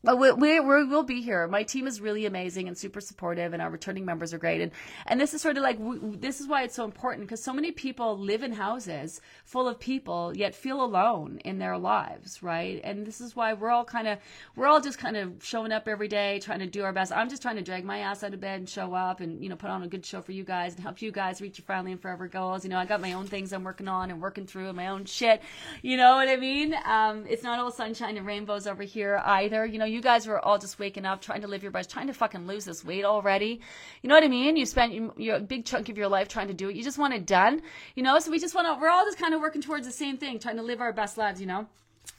but 0.04 0.18
we, 0.18 0.32
we, 0.32 0.60
we 0.60 0.84
will 0.84 1.04
be 1.04 1.22
here. 1.22 1.48
My 1.48 1.64
team 1.64 1.88
is 1.88 2.02
really 2.02 2.26
amazing 2.26 2.68
and 2.68 2.78
super 2.78 3.02
supportive, 3.02 3.54
and 3.54 3.62
our 3.62 3.70
returning 3.70 4.06
members 4.06 4.34
are 4.34 4.38
great. 4.38 4.62
And 4.62 4.72
and 5.08 5.20
this 5.20 5.34
is 5.34 5.42
sort 5.42 5.58
of 5.58 5.64
like 5.64 5.80
we, 5.80 5.98
this 6.18 6.42
is 6.42 6.48
why 6.48 6.64
it's 6.64 6.76
so 6.76 6.86
important 6.86 7.28
because 7.28 7.44
so 7.44 7.54
many 7.54 7.72
people 7.72 8.18
live 8.18 8.44
in 8.44 8.52
houses 8.52 9.22
full 9.46 9.68
of 9.68 9.80
people 9.80 10.36
yet 10.36 10.56
feel 10.56 10.84
alone 10.84 11.40
in 11.46 11.58
their 11.58 11.78
lives, 11.78 12.44
right? 12.44 12.82
And 12.84 13.06
this 13.06 13.22
is 13.22 13.36
why 13.36 13.54
we're 13.54 13.70
all 13.72 13.86
kind 13.86 14.08
of 14.08 14.20
we're 14.56 14.68
all 14.68 14.82
just 14.82 15.00
kind 15.00 15.18
of 15.18 15.44
showing 15.44 15.72
up 15.72 15.88
every 15.88 16.08
day, 16.08 16.40
trying 16.40 16.60
to 16.60 16.68
do 16.68 16.84
our 16.84 16.94
best. 16.94 17.12
I'm 17.12 17.30
just 17.30 17.42
trying 17.42 17.56
to 17.56 17.62
drag 17.62 17.86
my 17.86 18.00
ass 18.00 18.24
out 18.24 18.34
of 18.34 18.40
bed 18.40 18.60
and 18.60 18.70
show 18.70 18.94
up, 18.94 19.20
and 19.22 19.44
you 19.44 19.50
know 19.50 19.56
put 19.56 19.70
on 19.70 19.84
a 19.84 19.88
good 19.88 20.06
show 20.06 20.22
for 20.22 20.32
you 20.32 20.44
guys 20.44 20.76
and 20.76 20.84
help 20.84 21.02
you 21.02 21.12
guys 21.12 21.42
reach 21.42 21.58
your 21.58 21.66
family 21.66 21.92
and 21.92 22.02
forever 22.02 22.28
goals. 22.28 22.64
You 22.64 22.70
know, 22.70 22.78
I 22.78 22.86
got 22.86 23.02
my 23.02 23.14
own 23.14 23.28
things 23.28 23.54
I'm 23.54 23.64
working 23.64 23.88
on 23.88 24.12
and 24.12 24.22
working 24.22 24.46
through 24.46 24.68
and 24.68 24.78
my 24.78 24.88
own 24.88 25.06
shit. 25.06 25.42
You 25.82 25.98
know 25.98 26.16
what 26.16 26.28
I 26.28 26.36
mean? 26.36 26.76
Um, 26.86 27.26
it's 27.28 27.44
not 27.44 27.60
all 27.60 27.72
sunshine 27.72 28.18
and 28.18 28.26
rainbows 28.26 28.68
over 28.68 28.84
here 28.84 29.22
either. 29.26 29.66
You 29.74 29.80
know 29.80 29.86
you 29.86 30.02
guys 30.02 30.28
were 30.28 30.40
all 30.40 30.60
just 30.60 30.78
waking 30.78 31.04
up, 31.04 31.20
trying 31.20 31.42
to 31.42 31.48
live 31.48 31.64
your 31.64 31.72
best, 31.72 31.90
trying 31.90 32.06
to 32.06 32.14
fucking 32.14 32.46
lose 32.46 32.64
this 32.64 32.86
weight 32.86 33.06
already. 33.06 33.60
You 34.04 34.08
know 34.08 34.14
what 34.14 34.24
I 34.24 34.28
mean? 34.28 34.56
You 34.56 34.68
spent 34.68 34.94
your, 35.18 35.40
big 35.40 35.66
chunk 35.66 35.90
of 35.90 35.98
your 35.98 36.08
life 36.08 36.28
trying 36.28 36.48
to 36.50 36.54
do 36.54 36.70
it. 36.70 36.76
You 36.76 36.84
just 36.84 37.00
want 37.00 37.16
it 37.16 37.26
done, 37.26 37.64
you 37.96 38.04
know? 38.04 38.20
So 38.20 38.30
we 38.30 38.38
just 38.38 38.54
want 38.54 38.68
to, 38.68 38.80
we're 38.80 38.90
all 38.90 39.04
just 39.04 39.18
kind 39.18 39.34
of 39.34 39.42
working 39.42 39.64
towards 39.64 39.88
the 39.88 39.92
same 39.92 40.18
thing, 40.18 40.38
trying 40.38 40.58
to 40.58 40.62
live 40.62 40.80
our 40.80 40.94
best 40.94 41.18
lives, 41.18 41.42
you 41.42 41.48
know? 41.48 41.68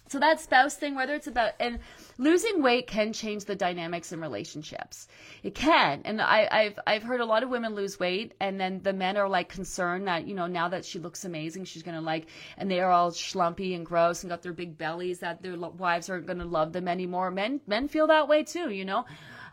So 0.08 0.18
that 0.18 0.38
spouse 0.38 0.74
thing, 0.74 0.94
whether 0.94 1.14
it's 1.14 1.26
about, 1.26 1.52
and 1.58 1.78
losing 2.18 2.62
weight 2.62 2.86
can 2.86 3.12
change 3.12 3.46
the 3.46 3.56
dynamics 3.56 4.12
in 4.12 4.20
relationships. 4.20 5.08
It 5.42 5.54
can. 5.54 6.02
And 6.04 6.20
I, 6.20 6.64
have 6.64 6.78
I've 6.86 7.02
heard 7.02 7.20
a 7.20 7.24
lot 7.24 7.42
of 7.42 7.48
women 7.48 7.74
lose 7.74 7.98
weight 7.98 8.34
and 8.38 8.60
then 8.60 8.80
the 8.82 8.92
men 8.92 9.16
are 9.16 9.28
like 9.28 9.48
concerned 9.48 10.06
that, 10.06 10.26
you 10.26 10.34
know, 10.34 10.46
now 10.46 10.68
that 10.68 10.84
she 10.84 10.98
looks 10.98 11.24
amazing, 11.24 11.64
she's 11.64 11.82
to 11.96 12.02
like, 12.02 12.26
and 12.58 12.70
they 12.70 12.80
are 12.80 12.90
all 12.90 13.12
schlumpy 13.12 13.74
and 13.74 13.86
gross 13.86 14.22
and 14.22 14.30
got 14.30 14.42
their 14.42 14.52
big 14.52 14.76
bellies 14.76 15.20
that 15.20 15.42
their 15.42 15.56
wives 15.56 16.10
aren't 16.10 16.26
to 16.38 16.44
love 16.44 16.72
them 16.74 16.86
anymore. 16.86 17.30
Men, 17.30 17.60
men 17.66 17.88
feel 17.88 18.06
that 18.08 18.28
way 18.28 18.44
too, 18.44 18.70
you 18.70 18.84
know? 18.84 19.06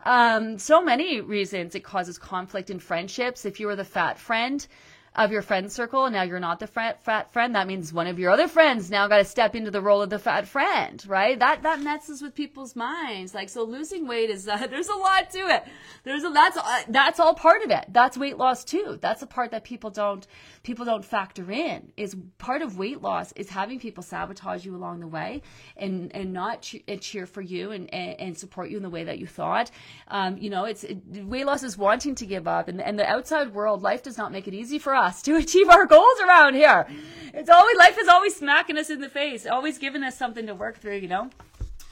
Um, 0.04 0.58
so 0.58 0.82
many 0.82 1.20
reasons 1.20 1.74
it 1.74 1.84
causes 1.84 2.18
conflict 2.18 2.70
in 2.70 2.78
friendships. 2.78 3.44
If 3.44 3.58
you 3.58 3.68
were 3.68 3.76
the 3.76 3.84
fat 3.84 4.18
friend, 4.18 4.66
of 5.14 5.30
your 5.30 5.42
friend 5.42 5.70
circle 5.70 6.04
and 6.06 6.14
now 6.14 6.22
you're 6.22 6.40
not 6.40 6.58
the 6.58 6.66
fat, 6.66 7.04
fat 7.04 7.32
friend 7.32 7.54
that 7.54 7.66
means 7.66 7.92
one 7.92 8.06
of 8.06 8.18
your 8.18 8.30
other 8.30 8.48
friends 8.48 8.90
now 8.90 9.08
got 9.08 9.18
to 9.18 9.24
step 9.24 9.54
into 9.54 9.70
the 9.70 9.80
role 9.80 10.02
of 10.02 10.10
the 10.10 10.18
fat 10.18 10.48
friend 10.48 11.04
right? 11.06 11.38
That 11.38 11.62
that 11.62 11.80
messes 11.80 12.22
with 12.22 12.34
people's 12.34 12.74
minds. 12.74 13.34
Like 13.34 13.48
so 13.48 13.64
losing 13.64 14.06
weight 14.06 14.30
is 14.30 14.48
uh, 14.48 14.66
there's 14.66 14.88
a 14.88 14.94
lot 14.94 15.30
to 15.30 15.38
it. 15.38 15.64
There's 16.04 16.24
a 16.24 16.30
that's 16.30 16.56
uh, 16.56 16.82
that's 16.88 17.20
all 17.20 17.34
part 17.34 17.62
of 17.62 17.70
it. 17.70 17.84
That's 17.88 18.16
weight 18.16 18.38
loss 18.38 18.64
too. 18.64 18.98
That's 19.00 19.22
a 19.22 19.26
part 19.26 19.50
that 19.50 19.64
people 19.64 19.90
don't 19.90 20.26
people 20.62 20.84
don't 20.84 21.04
factor 21.04 21.50
in 21.50 21.92
is 21.96 22.16
part 22.38 22.62
of 22.62 22.78
weight 22.78 23.02
loss 23.02 23.32
is 23.32 23.48
having 23.48 23.78
people 23.78 24.02
sabotage 24.02 24.64
you 24.64 24.74
along 24.74 25.00
the 25.00 25.06
way 25.06 25.42
and 25.76 26.14
and 26.14 26.32
not 26.32 26.62
cheer, 26.62 26.80
and 26.88 27.00
cheer 27.00 27.26
for 27.26 27.42
you 27.42 27.70
and, 27.72 27.92
and, 27.92 28.20
and 28.20 28.38
support 28.38 28.70
you 28.70 28.76
in 28.76 28.82
the 28.82 28.90
way 28.90 29.04
that 29.04 29.18
you 29.18 29.26
thought. 29.26 29.70
Um, 30.08 30.38
you 30.38 30.50
know 30.50 30.64
it's 30.64 30.84
it, 30.84 30.98
weight 31.24 31.46
loss 31.46 31.62
is 31.62 31.76
wanting 31.76 32.14
to 32.16 32.26
give 32.26 32.48
up 32.48 32.68
and, 32.68 32.80
and 32.80 32.98
the 32.98 33.06
outside 33.06 33.52
world 33.54 33.82
life 33.82 34.02
does 34.02 34.16
not 34.16 34.32
make 34.32 34.48
it 34.48 34.54
easy 34.54 34.78
for 34.78 34.94
us 34.94 35.01
to 35.22 35.36
achieve 35.36 35.68
our 35.68 35.86
goals 35.86 36.20
around 36.20 36.54
here. 36.54 36.86
It's 37.34 37.50
always 37.50 37.76
life 37.76 37.98
is 37.98 38.08
always 38.08 38.36
smacking 38.36 38.78
us 38.78 38.90
in 38.90 39.00
the 39.00 39.08
face 39.08 39.46
always 39.46 39.78
giving 39.78 40.02
us 40.04 40.16
something 40.16 40.46
to 40.46 40.54
work 40.54 40.78
through 40.78 40.98
you 40.98 41.08
know? 41.08 41.30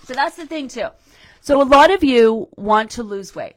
So 0.05 0.15
that's 0.15 0.37
the 0.37 0.47
thing 0.47 0.69
too. 0.69 0.89
So 1.41 1.61
a 1.61 1.65
lot 1.65 1.91
of 1.91 2.05
you 2.05 2.49
want 2.57 2.91
to 2.93 3.03
lose 3.03 3.35
weight. 3.35 3.55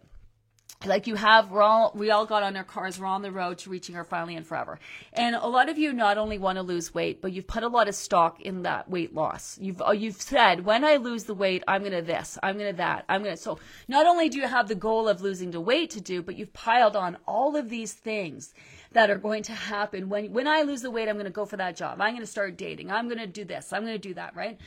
Like 0.85 1.07
you 1.07 1.15
have 1.15 1.51
we're 1.51 1.61
all 1.61 1.91
we 1.95 2.11
all 2.11 2.25
got 2.25 2.43
on 2.43 2.57
our 2.57 2.63
cars 2.63 2.99
we're 2.99 3.05
on 3.05 3.21
the 3.21 3.31
road 3.31 3.57
to 3.59 3.69
reaching 3.69 3.95
our 3.95 4.03
finally 4.03 4.35
and 4.35 4.45
forever. 4.45 4.79
And 5.13 5.35
a 5.35 5.47
lot 5.47 5.69
of 5.69 5.77
you 5.77 5.93
not 5.93 6.17
only 6.17 6.37
want 6.37 6.57
to 6.57 6.63
lose 6.63 6.93
weight 6.93 7.21
but 7.21 7.31
you've 7.31 7.47
put 7.47 7.63
a 7.63 7.67
lot 7.67 7.87
of 7.87 7.95
stock 7.95 8.41
in 8.41 8.63
that 8.63 8.89
weight 8.89 9.13
loss. 9.13 9.57
You've 9.61 9.81
uh, 9.81 9.91
you've 9.91 10.21
said 10.21 10.65
when 10.65 10.83
i 10.83 10.97
lose 10.97 11.23
the 11.25 11.33
weight 11.33 11.63
i'm 11.67 11.83
gonna 11.83 12.01
this 12.01 12.37
i'm 12.43 12.57
gonna 12.57 12.73
that 12.73 13.05
i'm 13.07 13.23
gonna 13.23 13.37
so 13.37 13.59
not 13.87 14.05
only 14.07 14.27
do 14.29 14.37
you 14.39 14.47
have 14.47 14.67
the 14.67 14.75
goal 14.75 15.07
of 15.07 15.21
losing 15.21 15.51
the 15.51 15.61
weight 15.61 15.89
to 15.91 16.01
do 16.01 16.21
but 16.21 16.35
you've 16.35 16.53
piled 16.53 16.95
on 16.95 17.17
all 17.27 17.55
of 17.55 17.69
these 17.69 17.93
things 17.93 18.53
that 18.93 19.09
are 19.09 19.17
going 19.17 19.43
to 19.43 19.53
happen. 19.53 20.09
When 20.09 20.31
when 20.31 20.47
i 20.47 20.61
lose 20.61 20.81
the 20.81 20.91
weight 20.91 21.09
i'm 21.09 21.17
gonna 21.17 21.29
go 21.29 21.45
for 21.45 21.57
that 21.57 21.75
job. 21.75 22.01
I'm 22.01 22.13
gonna 22.13 22.25
start 22.25 22.57
dating. 22.57 22.91
I'm 22.91 23.09
gonna 23.09 23.27
do 23.27 23.45
this. 23.45 23.73
I'm 23.73 23.83
gonna 23.83 23.97
do 23.97 24.13
that 24.15 24.35
right? 24.35 24.59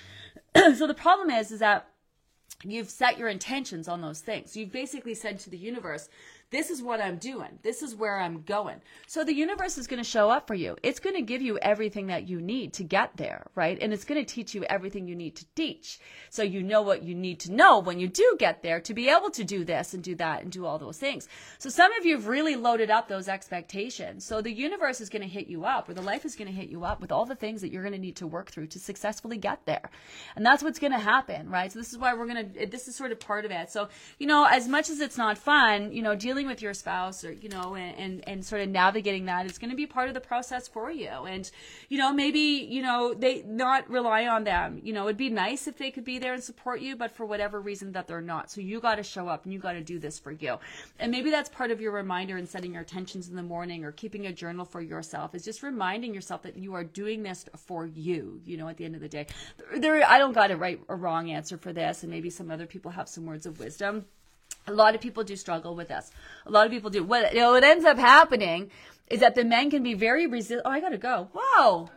So 0.77 0.87
the 0.87 0.95
problem 0.95 1.31
is 1.31 1.51
is 1.51 1.61
that 1.61 1.89
you've 2.65 2.91
set 2.91 3.19
your 3.19 3.29
intentions 3.29 3.89
on 3.89 4.01
those 4.01 4.21
things. 4.21 4.57
You've 4.57 4.73
basically 4.73 5.15
said 5.15 5.39
to 5.41 5.51
the 5.51 5.59
universe, 5.59 6.09
This 6.51 6.71
is 6.71 6.81
what 6.81 7.01
I'm 7.01 7.17
doing. 7.17 7.59
This 7.65 7.83
is 7.83 7.97
where 7.97 8.21
I'm 8.21 8.43
going. 8.43 8.81
So 9.09 9.25
the 9.25 9.35
universe 9.35 9.79
is 9.79 9.89
going 9.89 9.99
to 9.99 10.09
show 10.09 10.31
up 10.31 10.47
for 10.47 10.55
you. 10.55 10.77
It's 10.85 11.01
going 11.01 11.17
to 11.17 11.23
give 11.23 11.43
you 11.43 11.59
everything 11.59 12.07
that 12.07 12.29
you 12.29 12.41
need 12.41 12.73
to 12.75 12.85
get 12.85 13.17
there, 13.17 13.49
right? 13.57 13.77
And 13.81 13.93
it's 13.93 14.05
going 14.05 14.25
to 14.25 14.35
teach 14.35 14.55
you 14.55 14.63
everything 14.65 15.09
you 15.09 15.17
need 15.17 15.35
to 15.37 15.47
teach. 15.57 15.99
So 16.31 16.45
you 16.45 16.63
know 16.63 16.83
what 16.83 17.03
you 17.03 17.17
need 17.17 17.41
to 17.41 17.53
know 17.53 17.81
when 17.81 17.99
you 17.99 18.07
do 18.07 18.37
get 18.39 18.63
there 18.63 18.81
to 18.83 18.95
be 18.95 19.09
able 19.09 19.31
to 19.31 19.43
do 19.43 19.65
this 19.65 19.93
and 19.93 20.05
do 20.05 20.15
that 20.17 20.43
and 20.43 20.53
do 20.53 20.65
all 20.65 20.79
those 20.79 20.99
things. 20.99 21.27
So 21.59 21.69
some 21.69 21.93
of 21.95 22.07
you 22.07 22.15
have 22.15 22.29
really 22.29 22.55
loaded 22.55 22.91
up 22.91 23.09
those 23.09 23.27
expectations. 23.27 24.25
So 24.25 24.41
the 24.41 24.53
universe 24.53 25.01
is 25.01 25.09
going 25.09 25.23
to 25.23 25.29
hit 25.29 25.49
you 25.49 25.65
up 25.65 25.89
or 25.89 25.95
the 25.95 26.03
life 26.03 26.25
is 26.25 26.37
going 26.37 26.49
to 26.49 26.55
hit 26.55 26.69
you 26.69 26.85
up 26.85 27.01
with 27.01 27.11
all 27.11 27.27
the 27.27 27.35
things 27.35 27.61
that 27.63 27.73
you're 27.73 27.83
going 27.83 27.93
to 27.93 27.99
need 27.99 28.17
to 28.17 28.27
work 28.27 28.53
through 28.53 28.69
to 28.69 28.79
successfully 28.79 29.37
get 29.37 29.67
there. 29.67 29.91
And 30.37 30.47
that's 30.47 30.63
what's 30.63 30.79
going 30.79 30.93
to 30.93 30.99
happen, 30.99 31.51
right? 31.51 31.73
So 31.73 31.81
this 31.81 31.91
is 31.91 31.99
why 31.99 32.15
we're 32.15 32.29
going 32.29 32.53
to, 32.53 32.67
this 32.67 32.87
is 32.87 32.95
sort 32.95 33.11
of 33.11 33.19
part 33.19 33.45
of 33.45 33.51
it. 33.51 33.69
So, 33.69 33.89
you 34.21 34.29
know, 34.29 34.47
as 34.49 34.69
much 34.69 34.91
as 34.91 35.01
it's 35.01 35.19
not 35.19 35.37
fun, 35.37 35.91
you 35.91 36.03
know, 36.03 36.15
dealing 36.15 36.36
dealing 36.37 36.47
with 36.47 36.61
your 36.61 36.75
spouse 36.75 37.25
or 37.25 37.33
you 37.33 37.49
know 37.49 37.75
and, 37.77 37.97
and, 37.99 38.29
and 38.29 38.45
sort 38.45 38.61
of 38.61 38.69
navigating 38.69 39.25
that 39.25 39.47
is 39.47 39.57
going 39.57 39.71
to 39.71 39.77
be 39.77 39.87
part 39.87 40.09
of 40.09 40.13
the 40.13 40.21
process 40.21 40.69
for 40.69 40.91
you. 40.91 41.09
And 41.09 41.51
you 41.89 41.97
know 41.97 42.13
maybe 42.13 42.69
you 42.71 42.83
know 42.83 43.15
they 43.15 43.43
not 43.47 43.89
rely 43.89 44.27
on 44.27 44.45
them. 44.45 44.79
You 44.83 44.93
know 44.93 45.05
it'd 45.05 45.17
be 45.17 45.31
nice 45.31 45.67
if 45.67 45.79
they 45.79 45.91
could 45.91 46.05
be 46.05 46.19
there 46.19 46.35
and 46.35 46.43
support 46.43 46.83
you 46.83 46.95
but 46.95 47.11
for 47.11 47.25
whatever 47.25 47.59
reason 47.59 47.93
that 47.93 48.07
they're 48.07 48.21
not. 48.21 48.51
So 48.51 48.61
you 48.61 48.81
got 48.81 48.97
to 48.97 49.03
show 49.03 49.29
up 49.29 49.45
and 49.45 49.53
you 49.55 49.59
got 49.59 49.73
to 49.73 49.81
do 49.81 49.99
this 49.99 50.19
for 50.19 50.31
you. 50.31 50.59
And 50.99 51.11
maybe 51.11 51.31
that's 51.31 51.49
part 51.49 51.71
of 51.71 51.81
your 51.81 51.93
reminder 51.93 52.37
in 52.37 52.47
setting 52.47 52.75
your 52.75 52.83
intentions 52.83 53.31
in 53.31 53.37
the 53.37 53.43
morning 53.43 53.83
or 53.83 53.93
keeping 53.93 54.27
a 54.27 54.33
journal 54.33 54.67
for 54.67 54.83
yourself 54.83 55.35
is 55.35 55.43
just 55.43 55.63
reminding 55.63 56.13
yourself 56.13 56.43
that 56.43 56.59
you 56.59 56.75
are 56.75 56.85
doing 56.85 57.23
this 57.23 57.47
for 57.57 57.87
you 57.87 58.43
you 58.45 58.59
know 58.59 58.69
at 58.69 58.77
the 58.77 58.85
end 58.85 58.95
of 58.95 59.01
the 59.01 59.09
day. 59.09 59.27
There 59.75 60.07
i 60.07 60.19
don't 60.19 60.35
got 60.35 60.51
a 60.51 60.57
right 60.57 60.81
or 60.89 60.97
wrong 60.97 61.31
answer 61.31 61.57
for 61.57 61.73
this 61.73 62.03
and 62.03 62.13
maybe 62.13 62.29
some 62.29 62.51
other 62.51 62.67
people 62.67 62.91
have 62.91 63.09
some 63.09 63.25
words 63.25 63.47
of 63.47 63.59
wisdom 63.59 64.05
a 64.67 64.73
lot 64.73 64.95
of 64.95 65.01
people 65.01 65.25
do 65.25 65.37
struggle 65.37 65.75
with 65.75 65.89
this. 65.89 66.11
A 66.47 66.51
lot 66.51 66.67
of 66.67 66.73
people 66.73 66.91
do. 66.91 67.05
What, 67.05 67.33
you 67.33 67.41
know, 67.41 67.53
what 67.53 67.65
ends 67.65 67.85
up 67.85 67.99
happening 67.99 68.71
is 69.09 69.21
that 69.21 69.35
the 69.35 69.45
men 69.45 69.71
can 69.71 69.83
be 69.83 69.95
very 69.95 70.27
resistant. 70.27 70.63
Oh, 70.65 70.71
I 70.71 70.81
gotta 70.81 70.99
go. 70.99 71.29
Whoa. 71.33 71.91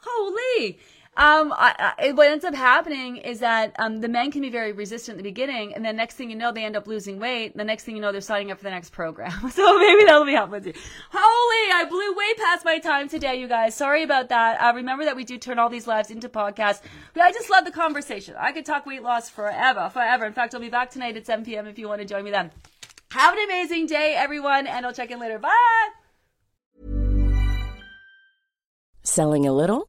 Holy. 0.00 0.78
Um, 1.18 1.52
I, 1.52 1.94
I, 1.98 2.12
what 2.12 2.28
ends 2.28 2.44
up 2.44 2.54
happening 2.54 3.16
is 3.16 3.40
that 3.40 3.74
um, 3.80 4.00
the 4.00 4.08
men 4.08 4.30
can 4.30 4.40
be 4.40 4.50
very 4.50 4.70
resistant 4.70 5.18
in 5.18 5.24
the 5.24 5.28
beginning, 5.28 5.74
and 5.74 5.84
then 5.84 5.96
next 5.96 6.14
thing 6.14 6.30
you 6.30 6.36
know, 6.36 6.52
they 6.52 6.64
end 6.64 6.76
up 6.76 6.86
losing 6.86 7.18
weight. 7.18 7.56
The 7.56 7.64
next 7.64 7.82
thing 7.82 7.96
you 7.96 8.00
know, 8.00 8.12
they're 8.12 8.20
signing 8.20 8.52
up 8.52 8.58
for 8.58 8.62
the 8.62 8.70
next 8.70 8.90
program. 8.90 9.32
so 9.50 9.78
maybe 9.80 10.04
that'll 10.04 10.24
be 10.24 10.34
helpful 10.34 10.60
too. 10.60 10.72
Holy, 11.10 11.72
I 11.74 11.86
blew 11.90 12.14
way 12.14 12.34
past 12.34 12.64
my 12.64 12.78
time 12.78 13.08
today, 13.08 13.40
you 13.40 13.48
guys. 13.48 13.74
Sorry 13.74 14.04
about 14.04 14.28
that. 14.28 14.60
Uh, 14.60 14.72
remember 14.76 15.04
that 15.06 15.16
we 15.16 15.24
do 15.24 15.38
turn 15.38 15.58
all 15.58 15.68
these 15.68 15.88
lives 15.88 16.12
into 16.12 16.28
podcasts. 16.28 16.82
But 17.14 17.24
I 17.24 17.32
just 17.32 17.50
love 17.50 17.64
the 17.64 17.72
conversation. 17.72 18.36
I 18.38 18.52
could 18.52 18.64
talk 18.64 18.86
weight 18.86 19.02
loss 19.02 19.28
forever, 19.28 19.90
forever. 19.92 20.24
In 20.24 20.34
fact, 20.34 20.54
I'll 20.54 20.60
be 20.60 20.68
back 20.68 20.92
tonight 20.92 21.16
at 21.16 21.26
7 21.26 21.44
p.m. 21.44 21.66
if 21.66 21.80
you 21.80 21.88
want 21.88 22.00
to 22.00 22.06
join 22.06 22.22
me 22.22 22.30
then. 22.30 22.52
Have 23.10 23.34
an 23.34 23.42
amazing 23.42 23.86
day, 23.86 24.14
everyone, 24.16 24.68
and 24.68 24.86
I'll 24.86 24.92
check 24.92 25.10
in 25.10 25.18
later. 25.18 25.40
Bye. 25.40 25.50
Selling 29.02 29.48
a 29.48 29.52
little 29.52 29.88